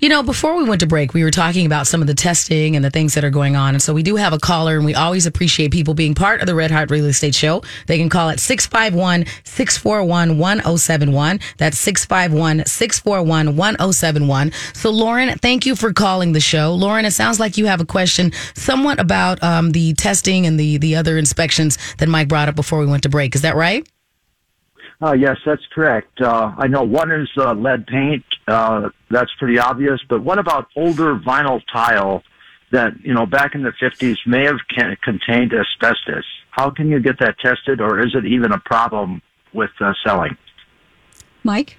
You 0.00 0.08
know, 0.08 0.22
before 0.22 0.56
we 0.56 0.64
went 0.64 0.80
to 0.80 0.86
break, 0.86 1.14
we 1.14 1.24
were 1.24 1.30
talking 1.30 1.66
about 1.66 1.86
some 1.86 2.00
of 2.00 2.06
the 2.06 2.14
testing 2.14 2.76
and 2.76 2.84
the 2.84 2.90
things 2.90 3.14
that 3.14 3.24
are 3.24 3.30
going 3.30 3.56
on. 3.56 3.74
And 3.74 3.82
so 3.82 3.92
we 3.92 4.02
do 4.02 4.16
have 4.16 4.32
a 4.32 4.38
caller, 4.38 4.76
and 4.76 4.84
we 4.84 4.94
always 4.94 5.26
appreciate 5.26 5.72
people 5.72 5.94
being 5.94 6.14
part 6.14 6.40
of 6.40 6.46
the 6.46 6.54
Red 6.54 6.70
Hot 6.70 6.90
Real 6.90 7.06
Estate 7.06 7.34
Show. 7.34 7.62
They 7.86 7.98
can 7.98 8.08
call 8.08 8.28
at 8.28 8.38
651 8.38 9.26
641 9.44 10.38
1071. 10.38 11.40
That's 11.56 11.78
651 11.78 12.66
641 12.66 13.56
1071. 13.56 14.52
So, 14.74 14.90
Lauren, 14.90 15.36
thank 15.38 15.66
you 15.66 15.74
for 15.74 15.92
calling 15.92 16.32
the 16.32 16.40
show. 16.40 16.74
Lauren, 16.74 17.04
it 17.04 17.12
sounds 17.12 17.40
like 17.40 17.56
you 17.56 17.66
have 17.66 17.80
a 17.80 17.86
question 17.86 18.32
somewhat 18.54 19.00
about 19.00 19.42
um, 19.42 19.72
the 19.72 19.94
testing 19.94 20.46
and 20.46 20.60
the, 20.60 20.78
the 20.78 20.96
other 20.96 21.18
inspections 21.18 21.78
that 21.98 22.08
Mike 22.08 22.28
brought 22.28 22.48
up 22.48 22.54
before 22.54 22.78
we 22.78 22.86
went 22.86 23.02
to 23.02 23.08
break. 23.08 23.34
Is 23.34 23.42
that 23.42 23.56
right? 23.56 23.88
Uh, 25.00 25.12
yes, 25.12 25.36
that's 25.46 25.64
correct. 25.72 26.20
Uh, 26.20 26.52
I 26.58 26.66
know 26.66 26.82
one 26.82 27.12
is 27.12 27.28
uh, 27.36 27.54
lead 27.54 27.86
paint. 27.86 28.24
Uh, 28.48 28.88
that's 29.10 29.30
pretty 29.38 29.58
obvious. 29.58 30.00
But 30.08 30.22
what 30.22 30.38
about 30.38 30.68
older 30.74 31.16
vinyl 31.16 31.60
tile 31.72 32.22
that, 32.72 32.92
you 33.02 33.14
know, 33.14 33.24
back 33.24 33.54
in 33.54 33.62
the 33.62 33.72
50s 33.80 34.16
may 34.26 34.44
have 34.44 34.58
can- 34.74 34.96
contained 35.02 35.52
asbestos? 35.52 36.24
How 36.50 36.70
can 36.70 36.88
you 36.88 36.98
get 36.98 37.20
that 37.20 37.38
tested, 37.38 37.80
or 37.80 38.00
is 38.00 38.14
it 38.14 38.24
even 38.24 38.50
a 38.50 38.58
problem 38.58 39.22
with 39.52 39.70
uh, 39.80 39.92
selling? 40.04 40.36
Mike? 41.44 41.76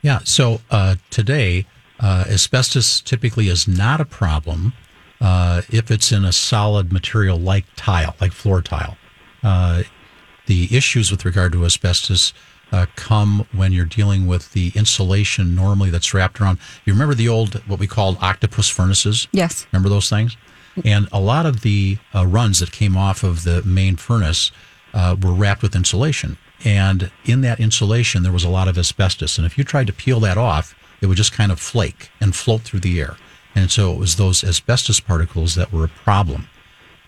Yeah. 0.00 0.20
So 0.24 0.62
uh, 0.70 0.96
today, 1.10 1.66
uh, 2.00 2.24
asbestos 2.28 3.02
typically 3.02 3.48
is 3.48 3.68
not 3.68 4.00
a 4.00 4.06
problem 4.06 4.72
uh, 5.20 5.62
if 5.70 5.90
it's 5.90 6.10
in 6.12 6.24
a 6.24 6.32
solid 6.32 6.92
material 6.92 7.38
like 7.38 7.66
tile, 7.76 8.16
like 8.20 8.32
floor 8.32 8.62
tile. 8.62 8.96
Uh, 9.42 9.82
the 10.46 10.74
issues 10.76 11.10
with 11.10 11.24
regard 11.24 11.52
to 11.52 11.64
asbestos 11.64 12.32
uh, 12.72 12.86
come 12.96 13.46
when 13.52 13.72
you're 13.72 13.84
dealing 13.84 14.26
with 14.26 14.52
the 14.52 14.72
insulation 14.74 15.54
normally 15.54 15.90
that's 15.90 16.12
wrapped 16.12 16.40
around. 16.40 16.58
You 16.84 16.92
remember 16.92 17.14
the 17.14 17.28
old, 17.28 17.54
what 17.66 17.78
we 17.78 17.86
called 17.86 18.18
octopus 18.20 18.68
furnaces? 18.68 19.28
Yes. 19.32 19.66
Remember 19.72 19.88
those 19.88 20.08
things? 20.08 20.36
And 20.84 21.08
a 21.12 21.20
lot 21.20 21.46
of 21.46 21.60
the 21.60 21.98
uh, 22.14 22.26
runs 22.26 22.60
that 22.60 22.72
came 22.72 22.96
off 22.96 23.22
of 23.22 23.44
the 23.44 23.62
main 23.62 23.96
furnace 23.96 24.50
uh, 24.92 25.16
were 25.20 25.32
wrapped 25.32 25.62
with 25.62 25.76
insulation. 25.76 26.36
And 26.64 27.10
in 27.24 27.42
that 27.42 27.60
insulation, 27.60 28.22
there 28.22 28.32
was 28.32 28.44
a 28.44 28.48
lot 28.48 28.68
of 28.68 28.78
asbestos. 28.78 29.38
And 29.38 29.46
if 29.46 29.56
you 29.58 29.64
tried 29.64 29.86
to 29.86 29.92
peel 29.92 30.18
that 30.20 30.38
off, 30.38 30.74
it 31.00 31.06
would 31.06 31.16
just 31.16 31.32
kind 31.32 31.52
of 31.52 31.60
flake 31.60 32.10
and 32.20 32.34
float 32.34 32.62
through 32.62 32.80
the 32.80 33.00
air. 33.00 33.16
And 33.54 33.70
so 33.70 33.92
it 33.92 33.98
was 33.98 34.16
those 34.16 34.42
asbestos 34.42 35.00
particles 35.00 35.54
that 35.54 35.72
were 35.72 35.84
a 35.84 35.88
problem. 35.88 36.48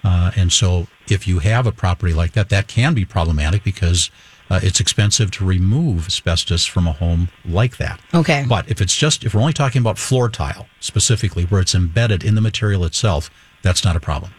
Uh, 0.05 0.31
and 0.37 0.53
so, 0.53 0.87
if 1.09 1.27
you 1.27 1.41
have 1.41 1.67
a 1.67 1.73
property 1.73 2.13
like 2.13 2.33
that, 2.33 2.49
that 2.51 2.69
can 2.69 2.95
be 2.95 3.05
problematic 3.05 3.65
because 3.65 4.11
uh, 4.51 4.61
it's 4.63 4.81
expensive 4.81 5.31
to 5.33 5.45
remove 5.45 6.07
asbestos 6.07 6.65
from 6.65 6.87
a 6.87 6.93
home 6.93 7.29
like 7.45 7.77
that. 7.79 8.01
Okay. 8.15 8.45
But 8.49 8.71
if 8.71 8.81
it's 8.81 8.95
just, 8.97 9.25
if 9.25 9.35
we're 9.35 9.41
only 9.41 9.53
talking 9.53 9.81
about 9.81 9.99
floor 9.99 10.29
tile 10.29 10.67
specifically, 10.81 11.45
where 11.45 11.61
it's 11.61 11.75
embedded 11.75 12.23
in 12.25 12.35
the 12.35 12.41
material 12.41 12.85
itself, 12.85 13.31
that's 13.63 13.85
not 13.85 13.97
a 13.97 14.01
problem. 14.01 14.33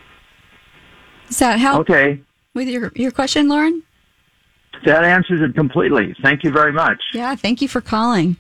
Does 1.27 1.39
that 1.39 1.59
help 1.59 1.81
Okay, 1.89 2.21
with 2.53 2.67
your, 2.69 2.91
your 2.95 3.11
question, 3.11 3.49
Lauren? 3.49 3.83
that 4.85 5.03
answers 5.03 5.41
it 5.41 5.55
completely. 5.55 6.15
Thank 6.21 6.43
you 6.43 6.51
very 6.51 6.71
much. 6.71 7.01
Yeah, 7.13 7.35
thank 7.35 7.61
you 7.61 7.67
for 7.67 7.81
calling. 7.81 8.37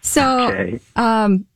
So, 0.00 0.48
Okay. 0.48 0.80
um, 0.96 1.46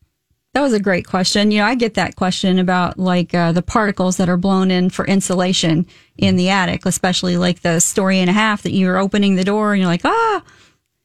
that 0.55 0.61
was 0.61 0.73
a 0.75 0.81
great 0.81 1.07
question. 1.07 1.51
You 1.51 1.61
know, 1.61 1.67
I 1.67 1.75
get 1.75 1.95
that 1.95 2.17
question 2.17 2.59
about 2.59 2.99
like 2.99 3.35
uh, 3.35 3.53
the 3.53 3.63
particles 3.63 4.19
that 4.19 4.29
are 4.29 4.37
blown 4.37 4.71
in 4.71 4.91
for 4.91 5.07
insulation 5.07 5.87
in 6.19 6.37
the 6.37 6.51
attic, 6.51 6.85
especially 6.85 7.39
like 7.39 7.63
the 7.63 7.81
story 7.81 8.19
and 8.19 8.29
a 8.29 8.35
half 8.35 8.63
that 8.63 8.73
you're 8.73 8.99
opening 8.99 9.37
the 9.37 9.45
door 9.45 9.73
and 9.73 9.81
you're 9.81 9.91
like, 9.91 10.05
ah, 10.05 10.43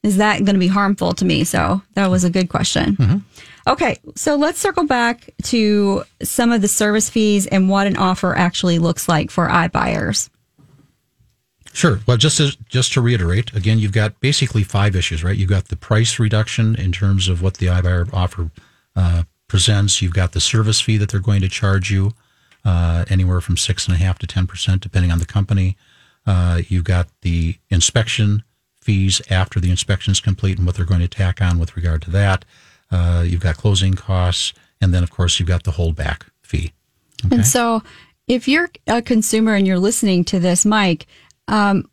is 0.03 0.17
that 0.17 0.39
going 0.39 0.55
to 0.55 0.59
be 0.59 0.67
harmful 0.67 1.13
to 1.13 1.25
me? 1.25 1.43
So 1.43 1.81
that 1.93 2.09
was 2.09 2.23
a 2.23 2.29
good 2.29 2.49
question. 2.49 2.95
Okay, 3.67 3.97
so 4.15 4.35
let's 4.35 4.59
circle 4.59 4.85
back 4.85 5.29
to 5.43 6.03
some 6.23 6.51
of 6.51 6.61
the 6.61 6.67
service 6.67 7.09
fees 7.09 7.47
and 7.47 7.69
what 7.69 7.87
an 7.87 7.97
offer 7.97 8.35
actually 8.35 8.79
looks 8.79 9.09
like 9.09 9.29
for 9.29 9.47
iBuyers. 9.47 10.29
Sure. 11.73 11.99
Well, 12.07 12.17
just 12.17 12.37
to, 12.37 12.57
just 12.69 12.93
to 12.93 13.01
reiterate, 13.01 13.53
again, 13.53 13.77
you've 13.79 13.91
got 13.91 14.19
basically 14.19 14.63
five 14.63 14.95
issues, 14.95 15.23
right? 15.23 15.35
You've 15.35 15.49
got 15.49 15.67
the 15.67 15.75
price 15.75 16.17
reduction 16.17 16.75
in 16.75 16.91
terms 16.91 17.27
of 17.27 17.41
what 17.41 17.55
the 17.55 17.67
iBuyer 17.67 18.11
offer 18.13 18.51
uh, 18.95 19.23
presents. 19.47 20.01
You've 20.01 20.13
got 20.13 20.33
the 20.33 20.39
service 20.39 20.81
fee 20.81 20.97
that 20.97 21.09
they're 21.09 21.19
going 21.19 21.41
to 21.41 21.49
charge 21.49 21.91
you, 21.91 22.13
uh, 22.65 23.05
anywhere 23.09 23.41
from 23.41 23.57
six 23.57 23.87
and 23.87 23.95
a 23.95 23.99
half 23.99 24.19
to 24.19 24.27
ten 24.27 24.47
percent, 24.47 24.81
depending 24.81 25.11
on 25.11 25.19
the 25.19 25.25
company. 25.25 25.77
Uh, 26.25 26.61
you've 26.67 26.83
got 26.83 27.07
the 27.21 27.55
inspection 27.69 28.43
fees 28.81 29.21
after 29.29 29.59
the 29.59 29.69
inspection 29.69 30.11
is 30.11 30.19
complete 30.19 30.57
and 30.57 30.65
what 30.65 30.75
they're 30.75 30.85
going 30.85 31.01
to 31.01 31.07
tack 31.07 31.41
on 31.41 31.59
with 31.59 31.75
regard 31.75 32.01
to 32.01 32.11
that. 32.11 32.45
Uh, 32.91 33.23
you've 33.25 33.41
got 33.41 33.57
closing 33.57 33.93
costs, 33.93 34.53
and 34.79 34.93
then 34.93 35.03
of 35.03 35.11
course 35.11 35.39
you've 35.39 35.47
got 35.47 35.63
the 35.63 35.71
holdback 35.71 36.23
fee. 36.41 36.73
And 37.31 37.45
so, 37.45 37.83
if 38.27 38.47
you're 38.47 38.69
a 38.87 39.01
consumer 39.01 39.55
and 39.55 39.65
you're 39.65 39.79
listening 39.79 40.23
to 40.25 40.39
this, 40.39 40.65
Mike, 40.65 41.07
um, 41.47 41.89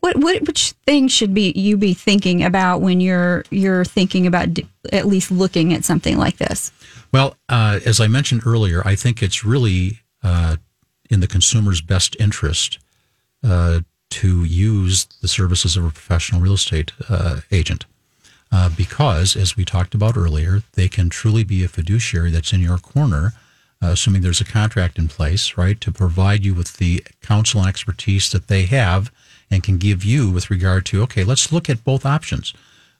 what, 0.00 0.16
what 0.16 0.42
which 0.46 0.72
things 0.84 1.12
should 1.12 1.34
be 1.34 1.52
you 1.52 1.76
be 1.76 1.94
thinking 1.94 2.44
about 2.44 2.80
when 2.80 3.00
you're 3.00 3.44
you're 3.50 3.84
thinking 3.84 4.26
about 4.26 4.54
d- 4.54 4.66
at 4.92 5.06
least 5.06 5.30
looking 5.30 5.72
at 5.74 5.84
something 5.84 6.16
like 6.18 6.36
this? 6.36 6.72
Well, 7.12 7.36
uh, 7.48 7.80
as 7.84 8.00
I 8.00 8.08
mentioned 8.08 8.42
earlier, 8.46 8.82
I 8.84 8.94
think 8.94 9.22
it's 9.22 9.44
really 9.44 10.00
uh, 10.22 10.56
in 11.08 11.20
the 11.20 11.26
consumer's 11.26 11.80
best 11.80 12.16
interest 12.18 12.78
uh, 13.44 13.80
to 14.10 14.44
use 14.44 15.06
the 15.20 15.28
services 15.28 15.76
of 15.76 15.84
a 15.84 15.90
professional 15.90 16.40
real 16.40 16.54
estate 16.54 16.92
uh, 17.08 17.40
agent. 17.50 17.84
Uh, 18.52 18.70
because, 18.76 19.34
as 19.34 19.56
we 19.56 19.64
talked 19.64 19.94
about 19.94 20.16
earlier, 20.16 20.62
they 20.74 20.88
can 20.88 21.10
truly 21.10 21.42
be 21.42 21.64
a 21.64 21.68
fiduciary 21.68 22.30
that's 22.30 22.52
in 22.52 22.60
your 22.60 22.78
corner, 22.78 23.32
uh, 23.82 23.88
assuming 23.88 24.22
there's 24.22 24.40
a 24.40 24.44
contract 24.44 24.98
in 24.98 25.08
place, 25.08 25.56
right, 25.56 25.80
to 25.80 25.90
provide 25.90 26.44
you 26.44 26.54
with 26.54 26.76
the 26.76 27.04
counsel 27.22 27.60
and 27.60 27.68
expertise 27.68 28.30
that 28.30 28.46
they 28.46 28.62
have 28.66 29.10
and 29.50 29.64
can 29.64 29.78
give 29.78 30.04
you 30.04 30.30
with 30.30 30.48
regard 30.50 30.86
to, 30.86 31.02
okay, 31.02 31.24
let's 31.24 31.52
look 31.52 31.68
at 31.68 31.84
both 31.84 32.06
options. 32.06 32.54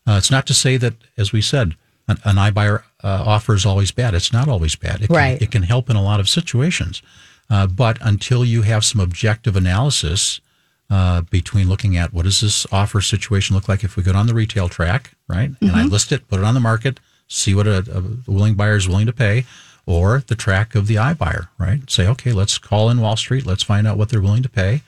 It's 0.09 0.31
not 0.31 0.47
to 0.47 0.55
say 0.55 0.77
that, 0.77 0.95
as 1.17 1.33
we 1.33 1.43
said, 1.43 1.75
an, 2.07 2.19
an 2.25 2.37
iBuyer 2.37 2.83
uh, 3.03 3.23
offer 3.27 3.55
is 3.55 3.67
always 3.67 3.91
bad. 3.91 4.15
It's 4.15 4.33
not 4.33 4.49
always 4.49 4.77
bad. 4.77 5.03
It 5.03 5.07
can, 5.09 5.17
Right. 5.17 5.43
It 5.43 5.51
can 5.51 5.63
help 5.63 5.91
in 5.91 5.97
a 5.97 6.03
lot 6.03 6.21
of 6.21 6.29
situations. 6.29 7.03
Uh, 7.49 7.67
but 7.67 7.99
until 8.01 8.45
you 8.45 8.63
have 8.63 8.85
some 8.85 9.01
objective 9.01 9.57
analysis 9.57 10.41
uh, 10.91 11.21
between 11.23 11.69
looking 11.69 11.97
at 11.97 12.13
what 12.13 12.25
does 12.25 12.41
this 12.41 12.67
offer 12.73 13.01
situation 13.01 13.55
look 13.55 13.69
like 13.69 13.85
if 13.85 13.97
we 13.97 14.03
go 14.03 14.13
down 14.13 14.27
the 14.27 14.35
retail 14.35 14.69
track, 14.69 15.13
right? 15.29 15.51
And 15.61 15.73
I 15.73 15.85
list 15.85 16.13
it, 16.13 16.29
put 16.29 16.39
it 16.39 16.45
on 16.45 16.55
the 16.55 16.61
market, 16.61 17.01
see 17.29 17.55
what 17.55 17.67
a, 17.67 17.79
a 17.93 18.31
willing 18.31 18.55
buyer 18.55 18.77
is 18.77 18.89
willing 18.89 19.07
to 19.07 19.13
pay, 19.13 19.45
or 19.85 20.23
the 20.27 20.35
track 20.35 20.75
of 20.75 20.87
the 20.87 20.97
iBuyer, 20.97 21.49
right? 21.59 21.89
Say, 21.91 22.07
okay, 22.09 22.33
let's 22.33 22.59
call 22.59 22.91
in 22.91 23.01
Wall 23.01 23.17
Street, 23.17 23.47
let's 23.47 23.63
find 23.63 23.87
out 23.87 23.99
what 23.99 24.09
they're 24.09 24.21
willing 24.21 24.43
to 24.43 24.49
pay, 24.49 24.83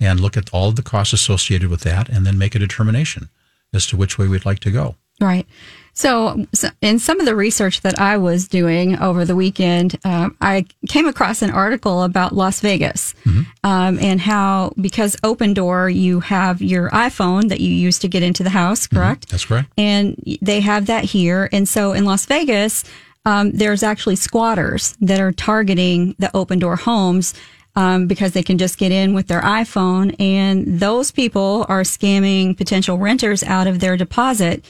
and 0.00 0.20
look 0.20 0.36
at 0.36 0.52
all 0.52 0.68
of 0.68 0.76
the 0.76 0.82
costs 0.82 1.12
associated 1.12 1.68
with 1.68 1.80
that, 1.80 2.08
and 2.08 2.26
then 2.26 2.38
make 2.38 2.54
a 2.54 2.60
determination 2.60 3.28
as 3.72 3.86
to 3.86 3.96
which 3.96 4.18
way 4.18 4.28
we'd 4.28 4.44
like 4.44 4.60
to 4.60 4.70
go. 4.70 4.96
Right. 5.20 5.46
So, 5.94 6.44
so 6.52 6.68
in 6.82 6.98
some 6.98 7.20
of 7.20 7.26
the 7.26 7.36
research 7.36 7.80
that 7.82 7.98
I 8.00 8.16
was 8.16 8.48
doing 8.48 8.98
over 8.98 9.24
the 9.24 9.36
weekend, 9.36 9.96
um, 10.04 10.36
I 10.40 10.66
came 10.88 11.06
across 11.06 11.40
an 11.40 11.50
article 11.50 12.02
about 12.02 12.34
Las 12.34 12.60
Vegas 12.60 13.14
um, 13.62 13.98
and 14.00 14.20
how, 14.20 14.72
because 14.80 15.14
Opendoor, 15.22 15.94
you 15.94 16.18
have 16.20 16.60
your 16.60 16.90
iPhone 16.90 17.48
that 17.48 17.60
you 17.60 17.72
use 17.72 18.00
to 18.00 18.08
get 18.08 18.24
into 18.24 18.42
the 18.42 18.50
house, 18.50 18.88
correct? 18.88 19.28
That's 19.28 19.44
correct. 19.44 19.70
and 19.78 20.20
they 20.42 20.60
have 20.60 20.86
that 20.86 21.04
here. 21.04 21.48
And 21.52 21.68
so 21.68 21.92
in 21.92 22.04
Las 22.04 22.26
Vegas, 22.26 22.84
um, 23.24 23.52
there's 23.52 23.82
actually 23.82 24.16
squatters 24.16 24.96
that 25.00 25.20
are 25.20 25.32
targeting 25.32 26.16
the 26.18 26.26
Opendoor 26.34 26.78
homes 26.78 27.34
um, 27.76 28.06
because 28.06 28.32
they 28.32 28.42
can 28.42 28.58
just 28.58 28.78
get 28.78 28.92
in 28.92 29.14
with 29.14 29.26
their 29.28 29.40
iPhone, 29.40 30.14
and 30.20 30.78
those 30.78 31.10
people 31.10 31.66
are 31.68 31.82
scamming 31.82 32.56
potential 32.56 32.98
renters 32.98 33.42
out 33.42 33.66
of 33.66 33.80
their 33.80 33.96
deposit, 33.96 34.64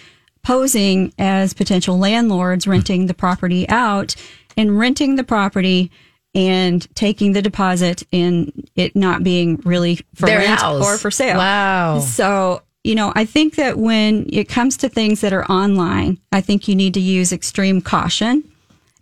posing 0.45 1.13
as 1.19 1.53
potential 1.55 1.99
landlords 1.99 2.67
renting 2.67 3.07
the 3.07 3.15
property 3.15 3.69
out 3.69 4.15
and 4.57 4.79
renting 4.79 5.17
the 5.17 5.25
property. 5.25 5.91
And 6.37 6.85
taking 6.97 7.33
the 7.33 7.43
deposit 7.43 8.03
and 8.13 8.69
it 8.75 8.97
not 8.97 9.23
being 9.23 9.61
really 9.65 10.01
for 10.17 10.27
Their 10.27 10.41
rent 10.41 10.61
house. 10.61 10.85
or 10.85 10.99
for 10.99 11.09
sale. 11.09 11.37
Wow. 11.39 12.01
So, 12.01 12.63
you 12.83 12.97
know, 12.97 13.13
I 13.15 13.25
think 13.25 13.55
that 13.55 13.79
when 13.79 14.29
it 14.33 14.49
comes 14.49 14.77
to 14.79 14.89
things 14.89 15.21
that 15.21 15.33
are 15.33 15.45
online, 15.45 16.19
I 16.33 16.41
think 16.41 16.67
you 16.67 16.75
need 16.75 16.93
to 16.95 17.01
use 17.01 17.33
extreme 17.33 17.81
caution 17.81 18.43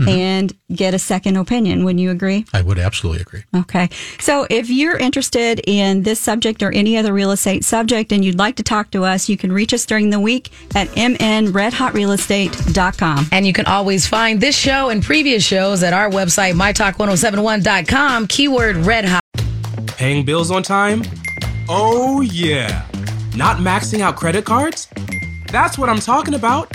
Mm-hmm. 0.01 0.09
and 0.09 0.57
get 0.75 0.95
a 0.95 0.99
second 0.99 1.37
opinion. 1.37 1.85
Wouldn't 1.85 2.01
you 2.01 2.11
agree? 2.11 2.47
I 2.55 2.63
would 2.63 2.79
absolutely 2.79 3.21
agree. 3.21 3.43
Okay. 3.55 3.91
So 4.21 4.47
if 4.49 4.71
you're 4.71 4.97
interested 4.97 5.61
in 5.67 6.03
this 6.03 6.19
subject 6.19 6.63
or 6.63 6.73
any 6.73 6.97
other 6.97 7.13
real 7.13 7.31
estate 7.31 7.63
subject 7.63 8.11
and 8.11 8.25
you'd 8.25 8.39
like 8.39 8.57
to 8.57 8.63
talk 8.63 8.91
to 8.93 9.05
us, 9.05 9.29
you 9.29 9.37
can 9.37 9.53
reach 9.53 9.75
us 9.75 9.85
during 9.85 10.09
the 10.09 10.19
week 10.19 10.51
at 10.75 10.89
mnredhotrealestate.com. 10.89 13.27
And 13.33 13.47
you 13.47 13.53
can 13.53 13.67
always 13.67 14.07
find 14.07 14.41
this 14.41 14.57
show 14.57 14.89
and 14.89 15.03
previous 15.03 15.45
shows 15.45 15.83
at 15.83 15.93
our 15.93 16.09
website, 16.09 16.55
mytalk1071.com, 16.55 18.29
keyword 18.29 18.77
red 18.77 19.05
hot. 19.05 19.21
Paying 19.87 20.25
bills 20.25 20.51
on 20.51 20.63
time? 20.63 21.03
Oh, 21.69 22.23
yeah. 22.23 22.87
Not 23.37 23.59
maxing 23.59 24.01
out 24.01 24.17
credit 24.17 24.47
cards? 24.47 24.89
That's 25.49 25.77
what 25.77 25.91
I'm 25.91 26.01
talking 26.01 26.33
about. 26.35 26.73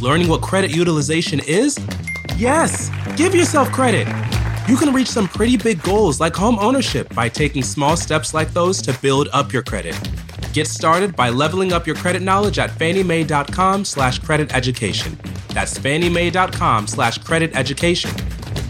Learning 0.00 0.26
what 0.28 0.42
credit 0.42 0.74
utilization 0.74 1.38
is? 1.46 1.78
Yes, 2.36 2.90
give 3.16 3.34
yourself 3.34 3.72
credit. 3.72 4.06
You 4.68 4.76
can 4.76 4.92
reach 4.92 5.08
some 5.08 5.26
pretty 5.26 5.56
big 5.56 5.82
goals 5.82 6.20
like 6.20 6.34
home 6.34 6.58
ownership 6.58 7.12
by 7.14 7.30
taking 7.30 7.62
small 7.62 7.96
steps 7.96 8.34
like 8.34 8.52
those 8.52 8.82
to 8.82 8.92
build 9.00 9.28
up 9.32 9.54
your 9.54 9.62
credit. 9.62 9.98
Get 10.52 10.66
started 10.66 11.16
by 11.16 11.30
leveling 11.30 11.72
up 11.72 11.86
your 11.86 11.96
credit 11.96 12.20
knowledge 12.20 12.58
at 12.58 12.70
fanniemae.com 12.70 13.84
slash 13.86 14.18
credit 14.18 14.54
education. 14.54 15.18
That's 15.48 15.78
fanniemae.com 15.78 16.86
slash 16.88 17.18
credit 17.18 17.56
education. 17.56 18.10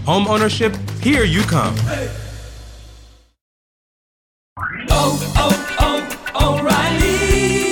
Home 0.04 0.28
ownership, 0.28 0.76
here 1.00 1.24
you 1.24 1.42
come. 1.42 1.74